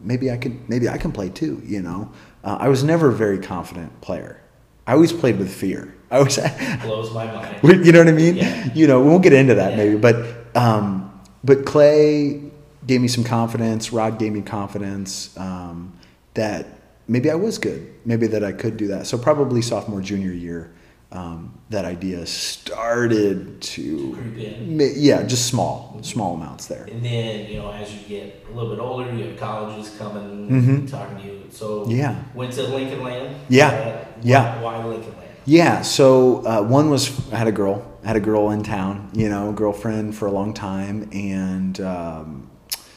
maybe 0.00 0.30
I 0.30 0.36
could, 0.36 0.68
maybe 0.68 0.88
I 0.88 0.98
can 0.98 1.12
play 1.12 1.28
too, 1.28 1.62
you 1.64 1.82
know. 1.82 2.10
Uh, 2.42 2.58
I 2.60 2.68
was 2.68 2.84
never 2.84 3.08
a 3.08 3.12
very 3.12 3.38
confident 3.38 4.00
player. 4.00 4.40
I 4.86 4.92
always 4.92 5.12
played 5.12 5.38
with 5.38 5.52
fear. 5.52 5.94
I 6.14 6.22
was, 6.22 6.36
Blows 6.82 7.12
my 7.12 7.26
mind. 7.26 7.58
you 7.86 7.92
know 7.92 7.98
what 7.98 8.08
I 8.08 8.12
mean? 8.12 8.36
Yeah. 8.36 8.72
You 8.74 8.86
know, 8.86 9.00
we 9.02 9.08
won't 9.08 9.22
get 9.22 9.32
into 9.32 9.54
that 9.56 9.70
Yeah. 9.72 9.76
maybe, 9.76 9.96
but 9.96 10.16
um, 10.56 11.10
but 11.42 11.64
Clay 11.66 12.40
gave 12.86 13.00
me 13.00 13.08
some 13.08 13.24
confidence. 13.24 13.92
Rod 13.92 14.18
gave 14.18 14.32
me 14.32 14.40
confidence 14.42 15.36
um, 15.36 15.92
that 16.34 16.66
maybe 17.08 17.30
I 17.30 17.34
was 17.34 17.58
good. 17.58 17.92
Maybe 18.04 18.26
that 18.28 18.44
I 18.44 18.52
could 18.52 18.76
do 18.76 18.86
that. 18.88 19.06
So 19.06 19.18
probably 19.18 19.60
sophomore 19.62 20.00
junior 20.00 20.32
year, 20.32 20.70
um, 21.12 21.58
that 21.70 21.84
idea 21.84 22.24
started 22.26 23.60
to, 23.62 24.12
Creep 24.14 24.36
in. 24.46 24.80
yeah, 24.96 25.22
just 25.22 25.46
small, 25.46 25.98
small 26.02 26.34
amounts 26.34 26.66
there. 26.66 26.84
And 26.84 27.04
then, 27.04 27.50
you 27.50 27.58
know, 27.58 27.70
as 27.72 27.92
you 27.94 28.00
get 28.08 28.44
a 28.50 28.54
little 28.54 28.70
bit 28.70 28.80
older, 28.80 29.12
you 29.14 29.24
have 29.28 29.36
colleges 29.38 29.94
coming, 29.98 30.48
Mhm. 30.48 30.90
talking 30.90 31.16
to 31.18 31.24
you. 31.24 31.40
So, 31.50 31.86
Yeah. 31.88 32.16
went 32.34 32.52
to 32.54 32.62
Lincoln 32.64 33.02
Land. 33.02 33.34
Yeah. 33.48 33.68
Uh, 33.68 34.04
Yeah. 34.22 34.62
Why, 34.62 34.78
why 34.78 34.84
Lincoln 34.84 35.12
Land? 35.18 35.23
Yeah, 35.46 35.82
so 35.82 36.44
uh, 36.46 36.62
one 36.62 36.88
was 36.90 37.10
I 37.32 37.36
had 37.36 37.46
a 37.46 37.52
girl, 37.52 37.84
I 38.02 38.08
had 38.08 38.16
a 38.16 38.20
girl 38.20 38.50
in 38.50 38.62
town, 38.62 39.10
you 39.12 39.28
know, 39.28 39.52
girlfriend 39.52 40.14
for 40.16 40.26
a 40.26 40.30
long 40.32 40.54
time, 40.54 41.08
and 41.12 41.78
um, 41.80 42.50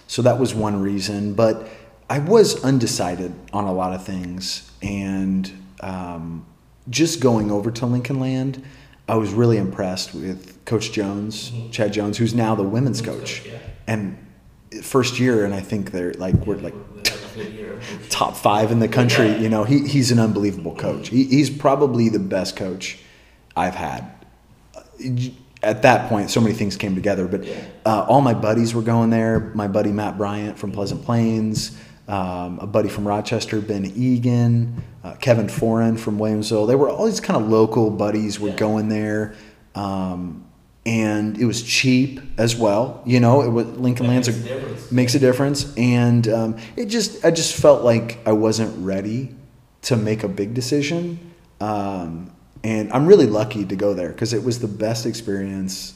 so 0.08 0.22
that 0.22 0.40
was 0.40 0.54
one 0.54 0.82
reason. 0.82 1.34
But 1.34 1.68
I 2.10 2.20
was 2.20 2.64
undecided 2.64 3.34
on 3.52 3.66
a 3.66 3.74
lot 3.74 3.94
of 3.94 4.06
things, 4.06 4.72
and 4.82 5.52
um, 5.82 6.46
just 6.90 7.20
going 7.20 7.52
over 7.52 7.70
to 7.70 7.86
Lincoln 7.86 8.20
Land, 8.22 8.64
I 9.10 9.16
was 9.16 9.34
really 9.34 9.58
impressed 9.58 10.14
with 10.14 10.64
Coach 10.64 10.92
Jones, 10.94 11.52
Mhm. 11.52 11.72
Chad 11.72 11.92
Jones, 11.94 12.18
who's 12.18 12.34
now 12.34 12.56
the 12.56 12.64
women's 12.64 13.02
Women's 13.02 13.02
coach, 13.02 13.44
coach, 13.44 13.52
yeah. 13.52 13.60
and 13.88 14.18
first 14.84 15.20
year, 15.20 15.44
and 15.44 15.54
I 15.54 15.60
think 15.60 15.92
they're 15.92 16.14
like 16.14 16.36
we're 16.46 16.56
like 16.58 16.76
They 17.38 17.44
had 17.44 17.52
a 17.54 17.56
good 17.56 17.60
year. 17.60 17.80
top 18.10 18.36
five 18.36 18.72
in 18.72 18.80
the 18.80 18.88
country. 18.88 19.28
Yeah. 19.28 19.38
You 19.38 19.50
know, 19.50 19.64
he, 19.64 19.88
he's 19.88 20.12
an 20.12 20.20
unbelievable 20.20 20.76
coach. 20.76 21.10
He, 21.10 21.24
he's 21.26 21.50
probably 21.50 22.10
the 22.10 22.20
best 22.20 22.56
coach 22.56 23.00
I've 23.56 23.76
had. 23.76 24.06
At 25.64 25.82
that 25.82 26.08
point, 26.10 26.30
so 26.30 26.40
many 26.40 26.54
things 26.54 26.78
came 26.78 26.96
together. 26.96 27.28
But 27.28 27.46
uh, 27.86 28.06
all 28.08 28.22
my 28.22 28.34
buddies 28.34 28.74
were 28.76 28.82
going 28.82 29.10
there. 29.10 29.40
My 29.56 29.68
buddy 29.68 29.92
Matt 29.92 30.18
Bryant 30.18 30.58
from 30.58 30.72
Pleasant 30.72 31.04
Plains, 31.04 31.78
um, 32.08 32.60
a 32.60 32.68
buddy 32.68 32.90
from 32.90 33.08
Rochester, 33.08 33.60
Ben 33.60 33.86
Egan, 33.86 34.84
uh, 35.04 35.14
Kevin 35.16 35.48
Foran 35.48 35.98
from 36.00 36.20
Williamsville. 36.20 36.68
They 36.68 36.76
were 36.76 36.90
all 36.90 37.06
these 37.06 37.20
kind 37.20 37.42
of 37.42 37.50
local 37.50 37.90
buddies 37.90 38.40
were 38.40 38.50
Yeah. 38.50 38.56
going 38.56 38.90
there. 38.90 39.34
Um, 39.76 40.46
and 40.88 41.38
it 41.38 41.46
was 41.46 41.62
cheap 41.62 42.22
as 42.38 42.56
well. 42.56 43.04
You 43.06 43.20
know, 43.20 43.42
it 43.42 43.50
was 43.50 43.68
Lincoln 43.68 44.08
Land's 44.08 44.30
makes 44.30 44.90
a, 44.90 44.94
makes 44.94 45.16
a 45.16 45.20
difference 45.20 45.76
and 45.78 46.28
um, 46.30 46.58
it 46.78 46.86
just 46.86 47.24
i 47.26 47.32
just 47.32 47.56
felt 47.56 47.84
like 47.84 48.20
i 48.26 48.32
wasn't 48.32 48.74
ready 48.86 49.36
to 49.82 49.98
make 49.98 50.24
a 50.24 50.28
big 50.28 50.54
decision 50.54 51.20
um, 51.60 52.32
and 52.64 52.92
i'm 52.94 53.06
really 53.06 53.26
lucky 53.26 53.66
to 53.66 53.76
go 53.76 53.94
there 53.94 54.10
because 54.10 54.34
it 54.34 54.44
was 54.44 54.60
the 54.60 54.68
best 54.68 55.06
experience 55.06 55.94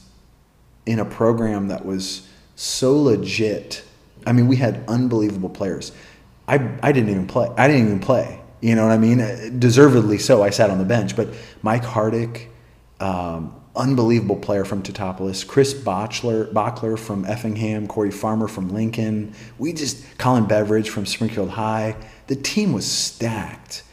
in 0.85 0.99
a 0.99 1.05
program 1.05 1.67
that 1.67 1.85
was 1.85 2.27
so 2.55 2.95
legit. 2.95 3.83
I 4.25 4.33
mean 4.33 4.47
we 4.47 4.57
had 4.57 4.83
unbelievable 4.87 5.49
players. 5.49 5.91
I, 6.47 6.55
I 6.83 6.91
didn't 6.91 7.09
even 7.09 7.27
play 7.27 7.49
i 7.57 7.67
didn't 7.67 7.85
even 7.85 7.99
play 7.99 8.39
you 8.59 8.75
know 8.75 8.83
what 8.83 8.91
i 8.91 8.97
mean? 8.97 9.57
Deservedly 9.57 10.17
so 10.17 10.43
i 10.43 10.49
sat 10.49 10.69
on 10.69 10.79
the 10.79 10.85
bench 10.85 11.15
but 11.15 11.29
mike 11.61 11.83
hardick 11.83 12.47
um, 12.99 13.60
unbelievable 13.75 14.35
player 14.35 14.65
from 14.65 14.83
Teutopolis, 14.83 15.47
Chris 15.47 15.73
Bachler, 15.73 16.51
Bachler 16.51 16.97
from 16.97 17.25
Effingham, 17.25 17.87
Corey 17.87 18.11
Farmer 18.11 18.47
from 18.47 18.69
Lincoln. 18.69 19.33
We 19.57 19.73
just 19.73 20.17
Colin 20.17 20.45
Beveridge 20.45 20.89
from 20.89 21.05
Springfield 21.05 21.49
High. 21.49 21.95
The 22.27 22.35
team 22.35 22.73
was 22.73 22.85
stacked, 22.85 23.83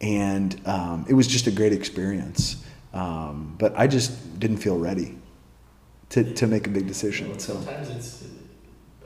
and 0.00 0.60
um, 0.66 1.04
it 1.08 1.14
was 1.14 1.26
just 1.26 1.46
a 1.46 1.50
great 1.50 1.72
experience. 1.72 2.64
Um, 2.94 3.56
but 3.58 3.74
I 3.76 3.86
just 3.86 4.40
didn't 4.40 4.58
feel 4.58 4.78
ready 4.78 5.18
to, 6.10 6.32
to 6.34 6.46
make 6.46 6.66
a 6.66 6.70
big 6.70 6.86
decision. 6.86 7.38
So 7.38 7.54
Sometimes 7.54 7.90
it's, 7.90 8.24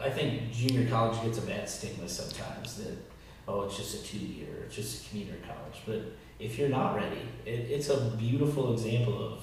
I 0.01 0.11
think 0.11 0.53
junior 0.53 0.89
college 0.89 1.21
gets 1.23 1.39
a 1.39 1.43
bad 1.43 1.69
stigma 1.69 2.09
sometimes 2.09 2.77
that, 2.77 2.97
oh, 3.49 3.63
it's 3.63 3.77
just 3.77 3.95
a 3.95 4.07
two 4.07 4.19
year, 4.19 4.65
it's 4.67 4.77
just 4.77 5.05
a 5.05 5.09
community 5.09 5.39
college. 5.45 5.83
But 5.87 6.17
if 6.39 6.57
you're 6.57 6.69
not 6.69 6.95
ready, 6.95 7.23
it, 7.45 7.51
it's 7.51 7.89
a 7.89 8.01
beautiful 8.17 8.73
example 8.73 9.21
of 9.21 9.43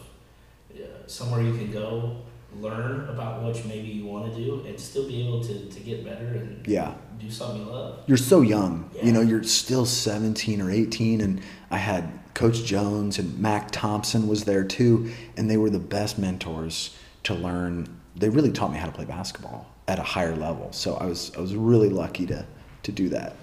somewhere 1.07 1.41
you 1.41 1.53
can 1.53 1.71
go, 1.71 2.17
learn 2.59 3.07
about 3.09 3.41
what 3.41 3.63
maybe 3.65 3.87
you 3.87 4.05
want 4.05 4.33
to 4.33 4.39
do, 4.39 4.63
and 4.65 4.79
still 4.79 5.07
be 5.07 5.25
able 5.27 5.43
to, 5.43 5.69
to 5.69 5.79
get 5.79 6.03
better 6.03 6.25
and 6.25 6.65
yeah. 6.67 6.93
do 7.19 7.29
something 7.29 7.65
you 7.65 7.71
love. 7.71 7.99
you're 8.07 8.17
so 8.17 8.41
young. 8.41 8.89
You 9.01 9.11
know, 9.11 9.21
you're 9.21 9.43
still 9.43 9.85
17 9.85 10.61
or 10.61 10.71
18, 10.71 11.21
and 11.21 11.41
I 11.69 11.77
had 11.77 12.09
Coach 12.33 12.63
Jones 12.63 13.17
and 13.17 13.39
Mac 13.39 13.71
Thompson 13.71 14.27
was 14.27 14.45
there 14.45 14.63
too, 14.63 15.11
and 15.35 15.49
they 15.49 15.57
were 15.57 15.69
the 15.69 15.79
best 15.79 16.19
mentors 16.19 16.95
to 17.23 17.33
learn. 17.33 17.99
They 18.15 18.29
really 18.29 18.51
taught 18.51 18.71
me 18.71 18.77
how 18.77 18.85
to 18.85 18.91
play 18.91 19.05
basketball 19.05 19.67
at 19.87 19.99
a 19.99 20.03
higher 20.03 20.35
level. 20.35 20.71
So 20.71 20.95
I 20.95 21.05
was 21.05 21.31
I 21.35 21.41
was 21.41 21.55
really 21.55 21.89
lucky 21.89 22.25
to 22.27 22.45
to 22.83 22.91
do 22.91 23.09
that. 23.09 23.35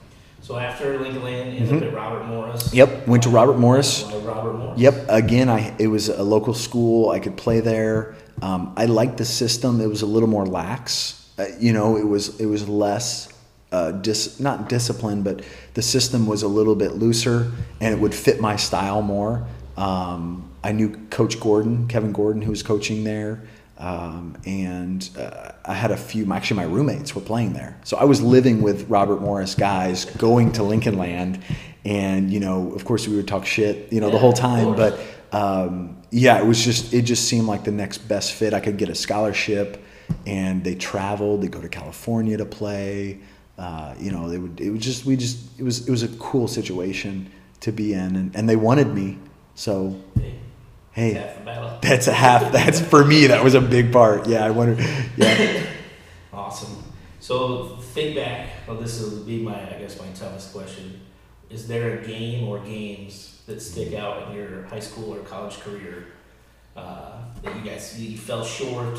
So 0.44 0.58
after 0.58 0.98
Lincoln 1.00 1.22
Land, 1.22 1.56
ended 1.56 1.82
up 1.82 1.82
at 1.84 1.94
Robert 1.94 2.26
Morris. 2.26 2.64
Mm-hmm. 2.64 2.76
Yep, 2.76 3.06
went 3.06 3.22
to 3.22 3.30
Robert 3.30 3.58
Morris. 3.58 4.04
Robert 4.12 4.52
Morris? 4.52 4.78
Yep. 4.78 5.06
Again, 5.08 5.48
I 5.48 5.74
it 5.78 5.86
was 5.86 6.10
a 6.10 6.22
local 6.22 6.52
school. 6.52 7.08
I 7.08 7.18
could 7.18 7.38
play 7.38 7.60
there. 7.60 8.14
Um, 8.42 8.74
I 8.76 8.84
liked 8.84 9.16
the 9.16 9.24
system. 9.24 9.80
It 9.80 9.88
was 9.88 10.02
a 10.02 10.06
little 10.06 10.28
more 10.28 10.44
lax. 10.44 11.30
Uh, 11.38 11.46
you 11.58 11.72
know, 11.72 11.96
it 11.96 12.06
was 12.06 12.38
it 12.38 12.44
was 12.44 12.68
less 12.68 13.32
uh, 13.72 13.92
dis 13.92 14.38
not 14.38 14.68
discipline, 14.68 15.22
but 15.22 15.40
the 15.72 15.80
system 15.80 16.26
was 16.26 16.42
a 16.42 16.48
little 16.48 16.74
bit 16.74 16.92
looser, 16.92 17.50
and 17.80 17.94
it 17.94 17.98
would 17.98 18.14
fit 18.14 18.38
my 18.38 18.56
style 18.56 19.00
more. 19.00 19.46
Um, 19.78 20.50
I 20.62 20.72
knew 20.72 20.90
Coach 21.08 21.40
Gordon, 21.40 21.88
Kevin 21.88 22.12
Gordon, 22.12 22.42
who 22.42 22.50
was 22.50 22.62
coaching 22.62 23.04
there. 23.04 23.40
Um, 23.76 24.36
and 24.46 25.08
uh, 25.18 25.52
I 25.64 25.74
had 25.74 25.90
a 25.90 25.96
few. 25.96 26.32
Actually, 26.32 26.58
my 26.58 26.72
roommates 26.72 27.14
were 27.14 27.20
playing 27.20 27.54
there, 27.54 27.76
so 27.82 27.96
I 27.96 28.04
was 28.04 28.22
living 28.22 28.62
with 28.62 28.88
Robert 28.88 29.20
Morris 29.20 29.54
guys, 29.54 30.04
going 30.04 30.52
to 30.52 30.62
Lincoln 30.62 30.96
Land, 30.96 31.42
and 31.84 32.30
you 32.30 32.38
know, 32.38 32.72
of 32.72 32.84
course, 32.84 33.08
we 33.08 33.16
would 33.16 33.26
talk 33.26 33.44
shit, 33.46 33.92
you 33.92 34.00
know, 34.00 34.10
the 34.10 34.18
whole 34.18 34.32
time. 34.32 34.76
But 34.76 35.00
um, 35.32 36.00
yeah, 36.10 36.38
it 36.38 36.46
was 36.46 36.64
just 36.64 36.94
it 36.94 37.02
just 37.02 37.28
seemed 37.28 37.48
like 37.48 37.64
the 37.64 37.72
next 37.72 37.98
best 37.98 38.32
fit. 38.32 38.54
I 38.54 38.60
could 38.60 38.76
get 38.76 38.88
a 38.88 38.94
scholarship, 38.94 39.82
and 40.24 40.62
they 40.62 40.76
traveled. 40.76 41.42
They 41.42 41.48
go 41.48 41.60
to 41.60 41.68
California 41.68 42.36
to 42.36 42.46
play. 42.46 43.18
Uh, 43.58 43.94
you 43.98 44.12
know, 44.12 44.28
they 44.28 44.38
would. 44.38 44.60
It 44.60 44.70
was 44.70 44.80
just 44.80 45.04
we 45.04 45.16
just 45.16 45.38
it 45.58 45.64
was 45.64 45.88
it 45.88 45.90
was 45.90 46.04
a 46.04 46.08
cool 46.18 46.46
situation 46.46 47.28
to 47.60 47.72
be 47.72 47.92
in, 47.92 48.14
and, 48.14 48.36
and 48.36 48.48
they 48.48 48.56
wanted 48.56 48.94
me. 48.94 49.18
So 49.56 50.00
Hey, 50.94 51.14
the 51.14 51.78
that's 51.82 52.06
a 52.06 52.12
half. 52.12 52.52
That's 52.52 52.80
for 52.80 53.04
me. 53.04 53.26
That 53.26 53.42
was 53.42 53.54
a 53.54 53.60
big 53.60 53.92
part. 53.92 54.26
Yeah, 54.28 54.44
I 54.44 54.50
wonder. 54.50 54.82
Yeah. 55.16 55.66
Awesome. 56.32 56.82
So 57.20 57.76
think 57.76 58.16
back. 58.16 58.48
Well, 58.66 58.76
this 58.76 59.00
will 59.00 59.22
be 59.22 59.40
my, 59.40 59.54
I 59.54 59.78
guess, 59.78 59.98
my 60.00 60.08
toughest 60.08 60.52
question. 60.52 61.00
Is 61.48 61.68
there 61.68 61.98
a 62.00 62.04
game 62.04 62.48
or 62.48 62.58
games 62.58 63.40
that 63.46 63.62
stick 63.62 63.94
out 63.94 64.28
in 64.28 64.36
your 64.36 64.62
high 64.64 64.80
school 64.80 65.14
or 65.14 65.20
college 65.20 65.60
career 65.60 66.08
uh, 66.76 67.18
that 67.42 67.54
you 67.56 67.62
guys 67.62 68.00
you 68.00 68.18
fell 68.18 68.44
short, 68.44 68.98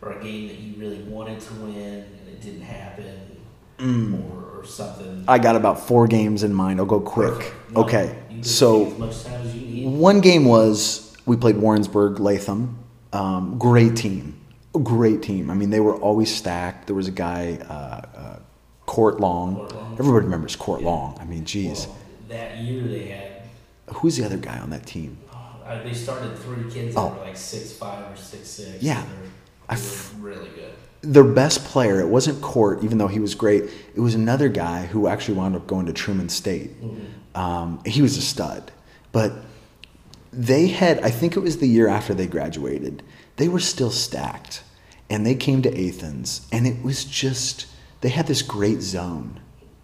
or 0.00 0.12
a 0.12 0.22
game 0.22 0.46
that 0.46 0.58
you 0.58 0.74
really 0.80 1.02
wanted 1.02 1.40
to 1.40 1.54
win 1.54 1.74
and 1.74 2.28
it 2.28 2.40
didn't 2.40 2.62
happen, 2.62 3.36
or, 3.80 4.60
or 4.60 4.64
something? 4.64 5.24
I 5.26 5.38
got 5.38 5.56
about 5.56 5.80
four 5.80 6.06
games 6.06 6.44
in 6.44 6.54
mind. 6.54 6.78
I'll 6.78 6.86
go 6.86 7.00
quick. 7.00 7.52
No, 7.72 7.82
Okay, 7.82 8.16
so 8.42 8.86
as 8.86 8.98
much 8.98 9.24
time 9.24 9.42
as 9.42 9.54
you 9.56 9.60
need. 9.66 9.98
One 9.98 10.20
game 10.20 10.44
was 10.44 11.09
we 11.30 11.36
played 11.36 11.56
Warrensburg 11.58 12.18
Latham. 12.18 12.76
Um, 13.12 13.56
great 13.56 13.94
team, 13.94 14.34
great 14.72 15.22
team. 15.22 15.48
I 15.48 15.54
mean, 15.54 15.70
they 15.70 15.78
were 15.78 15.94
always 15.94 16.34
stacked. 16.34 16.88
There 16.88 16.96
was 16.96 17.06
a 17.06 17.12
guy, 17.12 17.58
uh, 17.68 18.18
uh, 18.18 18.38
Court 18.86 19.20
Long. 19.20 19.54
Court 19.54 19.74
Long. 19.76 19.92
Everybody 19.92 20.24
remembers 20.24 20.56
Court 20.56 20.82
Long. 20.82 21.16
I 21.20 21.24
mean, 21.24 21.44
geez, 21.44 21.86
Well, 21.86 21.96
that 22.30 22.58
year 22.58 22.82
they 22.82 23.06
had 23.10 23.26
who's 23.94 24.16
the 24.16 24.24
other 24.24 24.38
guy 24.38 24.58
on 24.58 24.70
that 24.70 24.86
team? 24.86 25.18
uh, 25.32 25.80
they 25.84 25.94
started 25.94 26.36
three 26.36 26.68
kids 26.68 26.96
that 26.96 27.00
Oh. 27.00 27.10
were 27.10 27.24
like 27.24 27.36
six 27.36 27.70
five 27.72 28.12
or 28.12 28.16
six 28.16 28.48
six. 28.48 28.82
Yeah. 28.82 29.00
they're 29.68 29.78
f- 29.78 30.12
really 30.18 30.48
good. 30.56 30.72
Their 31.02 31.22
best 31.24 31.64
player. 31.64 32.00
It 32.00 32.08
wasn't 32.08 32.42
Court, 32.42 32.82
even 32.82 32.98
though 32.98 33.06
he 33.06 33.20
was 33.20 33.36
great. 33.36 33.70
It 33.94 34.00
was 34.00 34.16
another 34.16 34.48
guy 34.48 34.86
who 34.86 35.06
actually 35.06 35.34
wound 35.38 35.54
up 35.54 35.68
going 35.68 35.86
to 35.86 35.92
Truman 35.92 36.28
State. 36.28 36.72
Um, 37.36 37.78
he 37.86 38.02
was 38.02 38.16
a 38.16 38.20
stud, 38.20 38.72
but 39.12 39.32
they 40.32 40.68
had 40.68 41.00
i 41.00 41.10
think 41.10 41.36
it 41.36 41.40
was 41.40 41.58
the 41.58 41.66
year 41.66 41.88
after 41.88 42.14
they 42.14 42.26
graduated 42.26 43.02
they 43.40 43.48
were 43.48 43.58
still 43.58 43.90
stacked. 43.90 44.62
And 45.08 45.24
they 45.24 45.34
came 45.34 45.62
to 45.62 45.88
athens 45.88 46.46
and 46.52 46.66
it 46.66 46.84
was 46.84 47.04
just 47.06 47.66
they 48.02 48.10
had 48.10 48.26
this 48.26 48.42
great 48.42 48.82
zone 48.82 49.40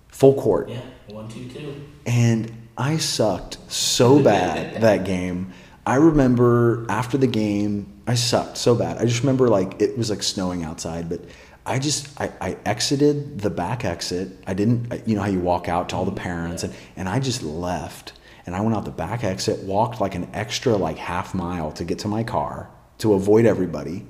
full 0.09 0.35
court. 0.35 0.69
Yeah, 0.69 0.83
one 1.09 1.29
two 1.29 1.49
two. 1.49 1.75
and 2.05 2.53
i 2.77 2.99
sucked 2.99 3.57
so 3.73 4.23
bad 4.23 4.83
that 4.83 5.05
game. 5.05 5.53
I 5.87 5.97
remember 5.97 6.85
after 6.91 7.17
the 7.17 7.27
game 7.27 8.03
i 8.07 8.15
sucked 8.15 8.59
so 8.59 8.75
bad. 8.75 8.99
I 8.99 9.07
just 9.07 9.21
remember 9.21 9.49
like 9.49 9.81
it 9.81 9.97
was 9.97 10.11
like 10.11 10.23
snowing 10.23 10.63
outside 10.63 11.09
but 11.09 11.23
i 11.65 11.79
just 11.79 12.21
i, 12.21 12.31
I 12.41 12.59
exited 12.67 13.41
the 13.41 13.51
back 13.51 13.87
exit. 13.87 14.29
I 14.47 14.53
didn't 14.53 15.09
you 15.09 15.17
know 15.17 15.23
how 15.23 15.29
you 15.31 15.41
walk 15.41 15.67
out 15.67 15.89
to 15.89 15.97
all 15.97 16.05
the 16.05 16.11
mm-hmm. 16.13 16.21
parents 16.21 16.63
and, 16.63 16.75
and 16.95 17.09
i 17.09 17.19
just 17.19 17.43
left 17.43 18.13
and 18.47 18.55
i 18.55 18.61
went 18.61 18.75
out 18.75 18.85
the 18.85 18.91
back 18.91 19.25
exit 19.25 19.61
walked 19.65 20.01
like 20.01 20.15
an 20.15 20.29
extra 20.33 20.77
like 20.77 20.97
half 20.97 21.35
mile 21.35 21.71
to 21.73 21.85
get 21.85 21.99
to 21.99 22.09
my 22.09 22.23
car 22.23 22.71
to 22.99 23.15
avoid 23.15 23.45
everybody. 23.47 24.07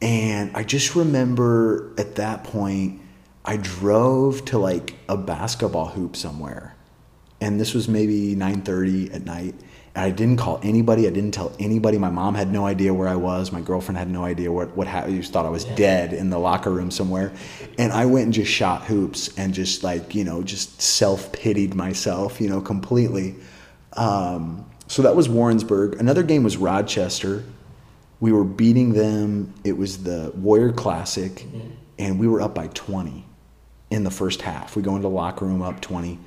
And 0.00 0.56
i 0.56 0.62
just 0.62 0.94
remember 0.94 1.92
at 1.98 2.16
that 2.16 2.44
point 2.44 3.00
i 3.44 3.56
drove 3.56 4.44
to 4.46 4.58
like 4.58 4.94
a 5.08 5.16
basketball 5.16 5.86
hoop 5.86 6.16
somewhere. 6.16 6.74
And 7.40 7.60
this 7.60 7.74
was 7.74 7.88
maybe 7.88 8.34
9.30 8.34 9.14
at 9.14 9.24
night. 9.24 9.54
And 9.94 10.04
i 10.04 10.10
didn't 10.10 10.38
call 10.38 10.60
anybody. 10.62 11.06
I 11.06 11.10
didn't 11.10 11.32
tell 11.32 11.54
anybody. 11.58 11.98
My 11.98 12.10
mom 12.10 12.34
had 12.34 12.50
no 12.50 12.66
idea 12.66 12.92
where 12.92 13.08
i 13.08 13.16
was. 13.16 13.52
My 13.52 13.60
girlfriend 13.60 13.98
had 13.98 14.08
no 14.08 14.24
idea 14.24 14.50
what, 14.50 14.76
what 14.76 14.86
happened 14.86 15.16
just 15.20 15.32
thought 15.32 15.46
i 15.46 15.50
was 15.50 15.64
dead 15.64 16.12
in 16.12 16.30
the 16.30 16.38
locker 16.38 16.70
room 16.70 16.90
somewhere. 16.90 17.32
And 17.78 17.92
i 17.92 18.06
went 18.06 18.24
and 18.24 18.32
just 18.32 18.50
shot 18.50 18.84
hoops 18.84 19.36
and 19.38 19.54
just 19.54 19.84
like 19.84 20.14
you 20.14 20.24
know 20.24 20.42
just 20.42 20.80
self-pitied 20.80 21.74
myself 21.74 22.40
you 22.40 22.48
know 22.48 22.60
completely 22.60 23.36
um, 23.96 24.66
so 24.86 25.02
that 25.02 25.16
was 25.16 25.28
warrensburg. 25.28 26.00
Another 26.00 26.22
game 26.22 26.42
was 26.42 26.56
rochester. 26.56 27.44
We 28.20 28.32
were 28.32 28.44
beating 28.44 28.92
them. 28.92 29.54
It 29.64 29.76
was 29.76 30.02
the 30.02 30.32
warrior 30.34 30.72
classic 30.72 31.46
and 31.98 32.18
we 32.18 32.26
were 32.26 32.40
up 32.40 32.54
by 32.54 32.68
20 32.68 33.24
in 33.90 34.04
the 34.04 34.10
first 34.10 34.42
half. 34.42 34.76
We 34.76 34.82
go 34.82 34.90
into 34.90 35.02
the 35.02 35.14
locker 35.14 35.44
room 35.44 35.62
up 35.62 35.80
20 35.80 36.18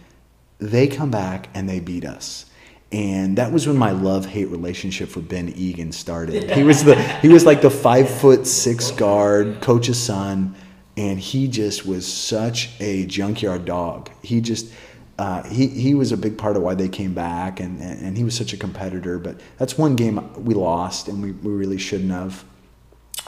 they 0.60 0.88
come 0.88 1.12
back 1.12 1.50
and 1.54 1.68
they 1.68 1.80
beat 1.80 2.06
us. 2.06 2.46
And 2.92 3.38
that 3.38 3.52
was 3.52 3.68
when 3.68 3.78
my 3.78 3.92
love-hate 3.92 4.48
relationship 4.48 5.10
for 5.10 5.20
ben 5.20 5.50
egan 5.50 5.92
started. 5.92 6.52
He 6.52 6.64
was 6.64 6.84
the 6.84 6.96
he 7.22 7.28
was 7.28 7.46
like 7.46 7.62
the 7.62 7.70
five 7.70 8.10
foot 8.10 8.48
six 8.48 8.92
guard 8.92 9.62
coach's 9.62 10.02
son 10.02 10.56
and 10.96 11.20
he 11.20 11.48
just 11.48 11.86
was 11.86 12.12
such 12.12 12.72
a 12.80 13.06
junkyard 13.06 13.66
dog. 13.66 14.10
He 14.24 14.42
just 14.42 14.72
uh, 15.20 15.44
he, 15.44 15.68
he 15.68 15.96
was 15.96 16.12
a 16.12 16.18
big 16.18 16.38
part 16.38 16.56
of 16.56 16.62
why 16.62 16.76
they 16.76 16.88
came 16.88 17.14
back 17.14 17.60
and, 17.60 17.82
and, 17.82 18.16
he 18.16 18.24
was 18.24 18.36
such 18.36 18.54
a 18.54 18.58
competitor 18.58 19.18
but 19.18 19.40
that's 19.58 19.78
one 19.78 19.96
game 19.96 20.32
we 20.44 20.54
lost 20.54 21.08
and 21.08 21.24
we, 21.24 21.32
we 21.32 21.52
really 21.52 21.78
shouldn't 21.78 22.12
have 22.12 22.44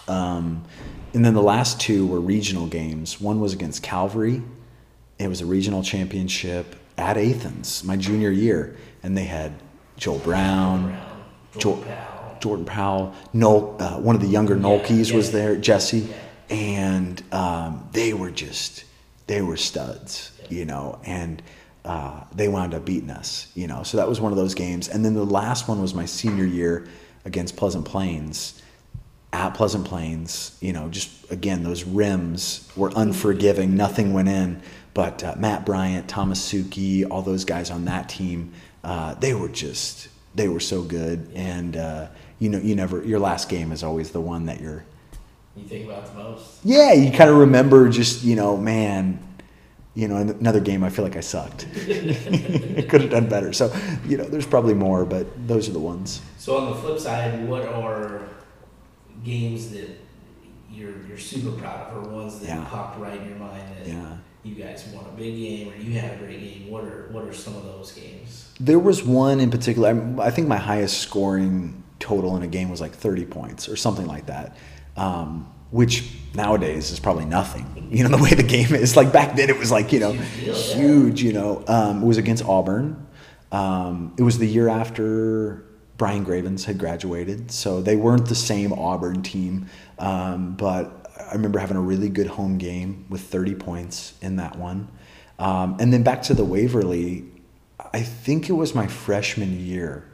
um, 0.09 0.63
and 1.13 1.23
then 1.23 1.33
the 1.33 1.41
last 1.41 1.79
two 1.79 2.05
were 2.05 2.19
regional 2.19 2.67
games. 2.67 3.19
One 3.21 3.39
was 3.39 3.53
against 3.53 3.81
Calvary. 3.81 4.41
It 5.17 5.27
was 5.27 5.41
a 5.41 5.45
regional 5.45 5.83
championship 5.83 6.75
at 6.97 7.17
Athens, 7.17 7.83
my 7.83 7.95
junior 7.95 8.31
year, 8.31 8.75
and 9.03 9.17
they 9.17 9.23
had 9.23 9.53
Joel 9.97 10.19
Brown, 10.19 10.83
Brown, 10.83 11.23
Jo- 11.53 11.59
Jordan 11.59 11.85
Powell. 11.85 12.37
Jordan 12.39 12.65
Powell, 12.65 13.15
Nol, 13.33 13.75
uh, 13.79 13.99
one 13.99 14.15
of 14.15 14.21
the 14.21 14.27
younger 14.27 14.55
Nolkeys 14.55 15.09
yeah. 15.09 15.15
was 15.15 15.31
there, 15.31 15.55
Jesse, 15.55 16.07
and 16.49 17.21
um, 17.31 17.87
they 17.91 18.13
were 18.13 18.31
just 18.31 18.85
they 19.27 19.41
were 19.41 19.57
studs, 19.57 20.31
you 20.49 20.65
know, 20.65 20.99
and 21.05 21.41
uh, 21.85 22.23
they 22.35 22.47
wound 22.47 22.73
up 22.73 22.85
beating 22.85 23.09
us, 23.09 23.51
you 23.55 23.67
know. 23.67 23.83
So 23.83 23.97
that 23.97 24.07
was 24.07 24.19
one 24.21 24.31
of 24.31 24.37
those 24.37 24.53
games, 24.53 24.87
and 24.87 25.03
then 25.03 25.13
the 25.13 25.25
last 25.25 25.67
one 25.67 25.81
was 25.81 25.93
my 25.93 26.05
senior 26.05 26.45
year 26.45 26.87
against 27.25 27.55
Pleasant 27.57 27.85
Plains. 27.85 28.61
At 29.31 29.53
Pleasant 29.53 29.85
Plains, 29.85 30.57
you 30.59 30.73
know, 30.73 30.89
just 30.89 31.31
again 31.31 31.63
those 31.63 31.83
rims 31.83 32.67
were 32.75 32.91
unforgiving. 32.95 33.75
Nothing 33.75 34.11
went 34.13 34.27
in, 34.27 34.61
but 34.95 35.23
uh, 35.23 35.35
Matt 35.37 35.65
Bryant, 35.67 36.07
Thomas 36.09 36.41
Suki, 36.51 37.05
all 37.09 37.21
those 37.21 37.45
guys 37.45 37.69
on 37.69 37.85
that 37.85 38.09
team, 38.09 38.53
uh, 38.83 39.13
they 39.15 39.35
were 39.35 39.49
just 39.49 40.07
they 40.33 40.47
were 40.47 40.59
so 40.59 40.81
good. 40.81 41.29
And 41.35 41.77
uh, 41.77 42.07
you 42.39 42.49
know, 42.49 42.57
you 42.57 42.73
never 42.75 43.03
your 43.05 43.19
last 43.19 43.49
game 43.49 43.71
is 43.71 43.83
always 43.83 44.09
the 44.09 44.19
one 44.21 44.47
that 44.47 44.59
you're 44.61 44.83
You 45.55 45.63
think 45.65 45.85
about 45.85 46.07
the 46.07 46.13
most. 46.23 46.61
yeah, 46.63 46.93
you 46.93 47.11
kind 47.11 47.29
of 47.29 47.37
remember 47.37 47.87
just, 47.89 48.23
you 48.23 48.35
know, 48.35 48.57
man, 48.57 49.19
you 49.95 50.07
know, 50.07 50.17
another 50.17 50.59
game, 50.59 50.83
I 50.83 50.89
feel 50.89 51.03
like 51.03 51.17
I 51.17 51.21
sucked. 51.21 51.67
Could 51.73 53.01
have 53.01 53.09
done 53.09 53.27
better. 53.27 53.51
So, 53.53 53.73
you 54.07 54.17
know, 54.17 54.23
there's 54.25 54.45
probably 54.45 54.73
more, 54.75 55.05
but 55.05 55.25
those 55.47 55.67
are 55.67 55.73
the 55.73 55.79
ones. 55.79 56.21
So 56.37 56.57
on 56.57 56.71
the 56.71 56.77
flip 56.77 56.99
side, 56.99 57.47
what 57.47 57.65
are 57.65 58.27
games 59.23 59.71
that 59.71 59.89
you're 60.71 61.05
you're 61.07 61.17
super 61.17 61.51
proud 61.51 61.91
of, 61.91 62.07
or 62.07 62.09
ones 62.09 62.39
that 62.39 62.47
Yeah. 62.47 62.65
popped 62.69 62.99
right 62.99 63.19
in 63.19 63.27
your 63.27 63.37
mind 63.37 63.63
that 63.77 63.87
Yeah. 63.87 64.17
you 64.43 64.55
guys 64.55 64.85
won 64.93 65.05
a 65.05 65.17
big 65.17 65.35
game 65.35 65.69
or 65.69 65.75
you 65.75 65.99
had 65.99 66.13
a 66.13 66.17
great 66.17 66.39
game? 66.39 66.71
What 66.71 66.83
are 66.83 67.09
what 67.11 67.25
are 67.25 67.33
some 67.33 67.55
of 67.55 67.63
those 67.65 67.91
games? 67.91 68.45
There 68.59 68.79
was 68.79 69.03
one 69.03 69.39
in 69.39 69.49
particular, 69.49 69.89
I, 70.19 70.27
I 70.27 70.31
think 70.31 70.47
my 70.47 70.57
highest 70.57 70.99
scoring 70.99 71.83
total 71.99 72.37
in 72.37 72.43
a 72.43 72.47
game 72.47 72.69
was 72.69 72.79
like 72.79 72.93
30 72.93 73.25
points 73.25 73.67
or 73.67 73.75
something 73.75 74.05
like 74.07 74.27
that, 74.27 74.55
um, 74.95 75.47
which 75.71 76.11
nowadays 76.33 76.91
is 76.91 76.99
probably 76.99 77.25
nothing. 77.25 77.75
You 77.91 78.03
know, 78.03 78.15
the 78.15 78.23
way 78.23 78.29
the 78.29 78.43
game 78.43 78.75
is. 78.75 78.95
Like 78.95 79.11
back 79.11 79.35
then, 79.35 79.49
it 79.49 79.57
was 79.57 79.71
like, 79.71 79.91
you 79.91 79.99
know, 79.99 80.11
Huge 80.11 81.23
you 81.23 81.33
know. 81.33 81.63
Um, 81.67 82.03
it 82.03 82.05
was 82.05 82.17
against 82.17 82.45
Auburn. 82.45 83.07
Um, 83.51 84.13
it 84.17 84.21
was 84.21 84.37
the 84.37 84.45
year 84.45 84.69
after 84.69 85.65
Brian 85.97 86.23
Gravens 86.23 86.65
had 86.65 86.77
graduated, 86.77 87.51
so 87.51 87.81
they 87.81 87.95
weren't 87.95 88.27
the 88.27 88.35
same 88.35 88.71
Auburn 88.73 89.23
team. 89.23 89.67
Um, 89.97 90.55
but 90.55 91.11
I 91.19 91.33
remember 91.33 91.59
having 91.59 91.77
a 91.77 91.81
really 91.81 92.09
good 92.09 92.27
home 92.27 92.57
game 92.57 93.05
with 93.09 93.21
30 93.21 93.55
points 93.55 94.13
in 94.21 94.35
that 94.37 94.55
one. 94.55 94.87
Um, 95.39 95.77
and 95.79 95.91
then 95.91 96.03
back 96.03 96.21
to 96.23 96.33
the 96.33 96.45
Waverly, 96.45 97.25
I 97.93 98.01
think 98.01 98.49
it 98.49 98.53
was 98.53 98.75
my 98.75 98.87
freshman 98.87 99.59
year. 99.59 100.05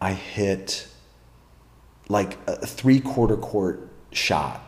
I 0.00 0.12
hit 0.12 0.88
like 2.08 2.38
a 2.46 2.66
three 2.66 3.00
quarter 3.00 3.36
court 3.36 3.88
shot, 4.12 4.62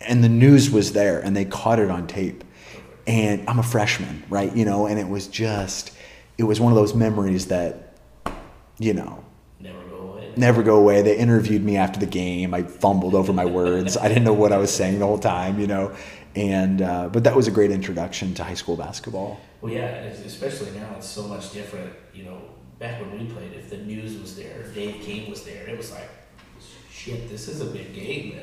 and 0.00 0.22
the 0.22 0.28
news 0.28 0.70
was 0.70 0.92
there, 0.92 1.20
and 1.20 1.36
they 1.36 1.44
caught 1.44 1.78
it 1.78 1.90
on 1.90 2.06
tape. 2.06 2.44
And 3.06 3.48
I'm 3.48 3.58
a 3.58 3.62
freshman, 3.62 4.22
right? 4.28 4.54
You 4.54 4.64
know, 4.66 4.86
and 4.86 4.98
it 4.98 5.08
was 5.08 5.28
just, 5.28 5.92
it 6.36 6.44
was 6.44 6.60
one 6.60 6.72
of 6.72 6.76
those 6.76 6.94
memories 6.94 7.46
that, 7.46 7.96
you 8.78 8.92
know, 8.92 9.24
Never 9.60 9.82
go 9.88 9.96
away. 9.96 10.32
never 10.36 10.62
go 10.62 10.76
away. 10.76 11.00
They 11.02 11.16
interviewed 11.16 11.64
me 11.64 11.76
after 11.78 11.98
the 11.98 12.06
game. 12.06 12.52
I 12.52 12.64
fumbled 12.64 13.14
over 13.14 13.32
my 13.32 13.46
words. 13.46 13.96
I 13.96 14.08
didn't 14.08 14.24
know 14.24 14.34
what 14.34 14.52
I 14.52 14.58
was 14.58 14.70
saying 14.72 14.98
the 14.98 15.06
whole 15.06 15.18
time, 15.18 15.58
you 15.58 15.66
know. 15.66 15.94
And 16.36 16.82
uh, 16.82 17.08
but 17.08 17.24
that 17.24 17.34
was 17.34 17.48
a 17.48 17.50
great 17.50 17.70
introduction 17.70 18.34
to 18.34 18.44
high 18.44 18.54
school 18.54 18.76
basketball. 18.76 19.40
Well, 19.62 19.72
yeah, 19.72 19.86
especially 19.86 20.70
now 20.78 20.94
it's 20.96 21.08
so 21.08 21.22
much 21.26 21.52
different. 21.52 21.90
You 22.12 22.24
know, 22.24 22.40
back 22.78 23.00
when 23.00 23.18
we 23.18 23.24
played, 23.24 23.54
if 23.54 23.70
the 23.70 23.78
news 23.78 24.20
was 24.20 24.36
there, 24.36 24.60
if 24.60 24.74
Dave 24.74 25.00
King 25.00 25.30
was 25.30 25.42
there, 25.44 25.66
it 25.66 25.76
was 25.76 25.90
like, 25.92 26.08
shit, 26.92 27.28
this 27.30 27.48
is 27.48 27.62
a 27.62 27.66
big 27.66 27.94
game. 27.94 28.38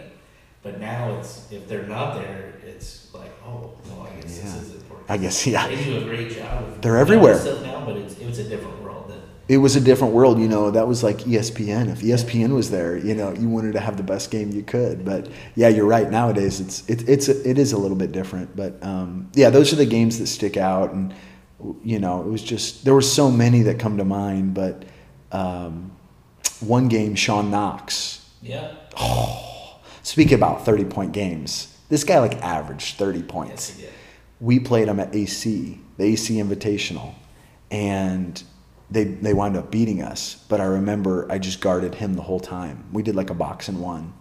But 0.65 0.79
now 0.81 1.15
it's 1.19 1.49
if 1.51 1.67
they're 1.69 1.87
not 1.87 2.15
there, 2.15 2.55
it's 2.65 3.13
like, 3.13 3.31
oh, 3.45 3.71
well, 3.87 4.07
I 4.11 4.19
guess 4.19 4.37
Yeah. 4.39 4.43
this 4.45 4.55
is 4.63 4.73
important. 4.73 5.09
I 5.11 5.17
guess 5.17 5.45
yeah. 5.47 5.67
They 5.67 5.83
do 5.83 5.97
a 5.99 6.03
great 6.03 6.31
job. 6.31 6.63
Of 6.63 6.81
They're 6.81 6.97
everywhere. 6.97 7.35
Now, 7.63 7.85
but 7.85 7.95
it's, 7.97 8.17
it's 8.17 8.39
a 8.39 8.43
different 8.43 8.81
world. 8.81 9.13
It 9.47 9.57
was 9.59 9.75
a 9.75 9.79
different 9.79 10.15
world, 10.15 10.39
you 10.39 10.47
know. 10.47 10.71
That 10.71 10.87
was 10.87 11.03
like 11.03 11.19
ESPN. 11.19 11.91
If 11.91 12.01
ESPN 12.01 12.55
was 12.55 12.71
there, 12.71 12.97
you 12.97 13.13
know, 13.13 13.31
you 13.31 13.47
wanted 13.47 13.73
to 13.73 13.79
have 13.79 13.95
the 13.95 14.01
best 14.01 14.31
game 14.31 14.49
you 14.49 14.63
could. 14.63 15.05
But 15.05 15.29
yeah, 15.53 15.67
you're 15.67 15.85
right. 15.85 16.09
Nowadays, 16.09 16.59
it's 16.59 16.89
it, 16.89 17.07
it's 17.07 17.27
it 17.27 17.59
is 17.59 17.71
a 17.71 17.77
little 17.77 17.95
bit 17.95 18.11
different. 18.11 18.55
But 18.55 18.83
um, 18.83 19.29
yeah, 19.35 19.51
those 19.51 19.71
are 19.71 19.75
the 19.75 19.85
games 19.85 20.17
that 20.17 20.25
stick 20.25 20.57
out, 20.57 20.93
and 20.93 21.13
you 21.83 21.99
know, 21.99 22.21
it 22.21 22.27
was 22.27 22.41
just 22.41 22.85
there 22.85 22.95
were 22.95 23.03
so 23.03 23.29
many 23.29 23.61
that 23.61 23.77
come 23.77 23.97
to 23.97 24.03
mind. 24.03 24.55
But 24.55 24.83
um, 25.31 25.91
one 26.59 26.87
game, 26.87 27.13
Sean 27.13 27.51
Knox, 27.51 28.25
Yeah. 28.41 28.71
Speaking 30.05 30.35
about 30.35 30.63
30 30.63 30.85
point 30.85 31.13
games, 31.13 31.75
this 31.89 32.03
guy 32.03 32.19
like 32.19 32.35
averaged 32.43 32.97
30 32.97 33.23
points. 33.23 33.75
Yes, 33.79 33.89
we 34.39 34.59
played 34.59 34.87
him 34.87 34.99
at 34.99 35.15
AC, 35.15 35.79
the 35.97 36.03
AC 36.03 36.35
Invitational, 36.35 37.15
and 37.71 38.43
they 38.91 39.05
they 39.05 39.33
wound 39.33 39.57
up 39.57 39.71
beating 39.71 40.03
us. 40.03 40.45
But 40.47 40.61
I 40.61 40.65
remember 40.65 41.25
I 41.31 41.39
just 41.39 41.59
guarded 41.59 41.95
him 41.95 42.13
the 42.13 42.21
whole 42.21 42.39
time. 42.39 42.85
We 42.93 43.01
did 43.01 43.15
like 43.15 43.31
a 43.31 43.33
box 43.33 43.67
and 43.67 43.81
one, 43.81 44.13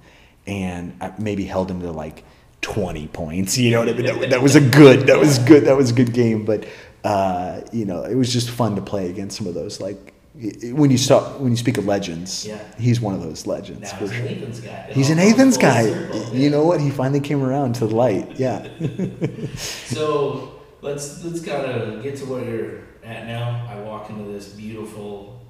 and 0.46 0.96
I 1.02 1.12
maybe 1.18 1.44
held 1.44 1.70
him 1.70 1.82
to 1.82 1.90
like 1.90 2.24
twenty 2.62 3.06
points. 3.06 3.58
You 3.58 3.72
know 3.72 3.80
what 3.80 3.90
I 3.90 3.92
mean? 3.92 4.06
That, 4.06 4.30
that 4.30 4.42
was 4.42 4.56
a 4.56 4.62
good. 4.62 5.08
That 5.08 5.18
was 5.18 5.38
good. 5.40 5.66
That 5.66 5.76
was 5.76 5.90
a 5.90 5.94
good 5.94 6.14
game. 6.14 6.46
But 6.46 6.64
uh, 7.04 7.60
you 7.72 7.84
know, 7.84 8.04
it 8.04 8.14
was 8.14 8.32
just 8.32 8.48
fun 8.48 8.74
to 8.76 8.80
play 8.80 9.10
against 9.10 9.36
some 9.36 9.46
of 9.46 9.52
those. 9.52 9.82
Like 9.82 10.13
when 10.34 10.90
you 10.90 10.98
stop 10.98 11.38
when 11.38 11.52
you 11.52 11.56
speak 11.56 11.78
of 11.78 11.86
legends, 11.86 12.44
Yeah. 12.46 12.58
he's 12.78 13.00
one 13.00 13.14
of 13.14 13.22
those 13.22 13.46
legends 13.46 13.92
Now 13.92 13.98
for 13.98 14.04
he's 14.06 14.12
sure. 14.14 14.24
Nathan's 14.24 14.60
guy. 14.60 14.90
He's 14.92 15.10
an 15.10 15.18
comes 15.18 15.30
Nathan's 15.30 15.56
guy. 15.58 15.84
circle, 15.84 16.34
You 16.36 16.50
know 16.50 16.64
what? 16.64 16.80
He 16.80 16.90
finally 16.90 17.20
came 17.20 17.42
around 17.42 17.74
to 17.76 17.86
the 17.86 17.94
light. 17.94 18.38
Yeah. 18.38 18.66
So 19.56 20.60
let's 20.82 21.24
let's 21.24 21.40
kind 21.44 21.64
of 21.70 22.02
get 22.02 22.16
to 22.16 22.24
where 22.26 22.44
you're 22.44 22.78
at 23.04 23.26
now. 23.26 23.66
I 23.70 23.80
walk 23.80 24.10
into 24.10 24.24
this 24.24 24.48
beautiful 24.48 25.40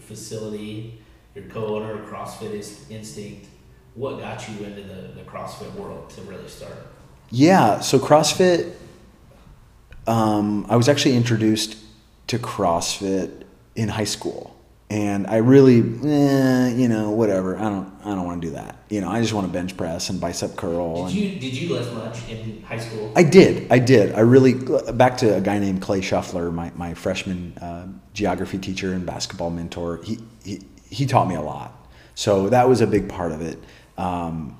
facility. 0.00 0.98
Your 1.34 1.44
co-owner 1.44 2.00
of 2.02 2.08
CrossFit 2.08 2.52
is 2.52 2.86
Instinct. 2.88 3.46
What 3.94 4.18
got 4.20 4.48
you 4.48 4.64
into 4.64 4.82
the, 4.82 5.12
the 5.14 5.22
CrossFit 5.22 5.74
world 5.74 6.08
to 6.10 6.22
really 6.22 6.48
start? 6.48 6.74
Yeah, 7.30 7.80
so 7.80 7.98
CrossFit. 7.98 8.72
Um, 10.06 10.64
I 10.68 10.76
was 10.76 10.88
actually 10.88 11.16
introduced 11.16 11.76
to 12.28 12.38
CrossFit 12.38 13.42
in 13.76 13.88
high 13.88 14.04
school, 14.04 14.56
and 14.90 15.26
I 15.26 15.36
really, 15.36 15.78
eh, 15.78 16.74
you 16.74 16.88
know, 16.88 17.10
whatever. 17.10 17.56
I 17.56 17.68
don't, 17.68 17.92
I 18.04 18.14
don't 18.14 18.24
want 18.24 18.40
to 18.42 18.48
do 18.48 18.54
that. 18.54 18.76
You 18.88 19.00
know, 19.00 19.08
I 19.08 19.20
just 19.20 19.32
want 19.32 19.46
to 19.46 19.52
bench 19.52 19.76
press 19.76 20.10
and 20.10 20.20
bicep 20.20 20.56
curl. 20.56 21.06
Did 21.06 21.14
you 21.14 21.38
did 21.38 21.54
you 21.54 21.74
lift 21.74 21.92
much 21.92 22.28
in 22.28 22.62
high 22.62 22.78
school? 22.78 23.12
I 23.14 23.22
did, 23.22 23.70
I 23.70 23.78
did. 23.78 24.14
I 24.14 24.20
really 24.20 24.54
back 24.92 25.18
to 25.18 25.36
a 25.36 25.40
guy 25.40 25.58
named 25.58 25.82
Clay 25.82 26.00
Shuffler, 26.00 26.50
my 26.50 26.72
my 26.74 26.94
freshman 26.94 27.56
uh, 27.58 27.88
geography 28.14 28.58
teacher 28.58 28.92
and 28.92 29.04
basketball 29.04 29.50
mentor. 29.50 30.00
He 30.02 30.18
he 30.44 30.62
he 30.88 31.06
taught 31.06 31.28
me 31.28 31.34
a 31.34 31.42
lot, 31.42 31.72
so 32.14 32.48
that 32.48 32.68
was 32.68 32.80
a 32.80 32.86
big 32.86 33.08
part 33.08 33.32
of 33.32 33.42
it. 33.42 33.58
Um, 33.98 34.58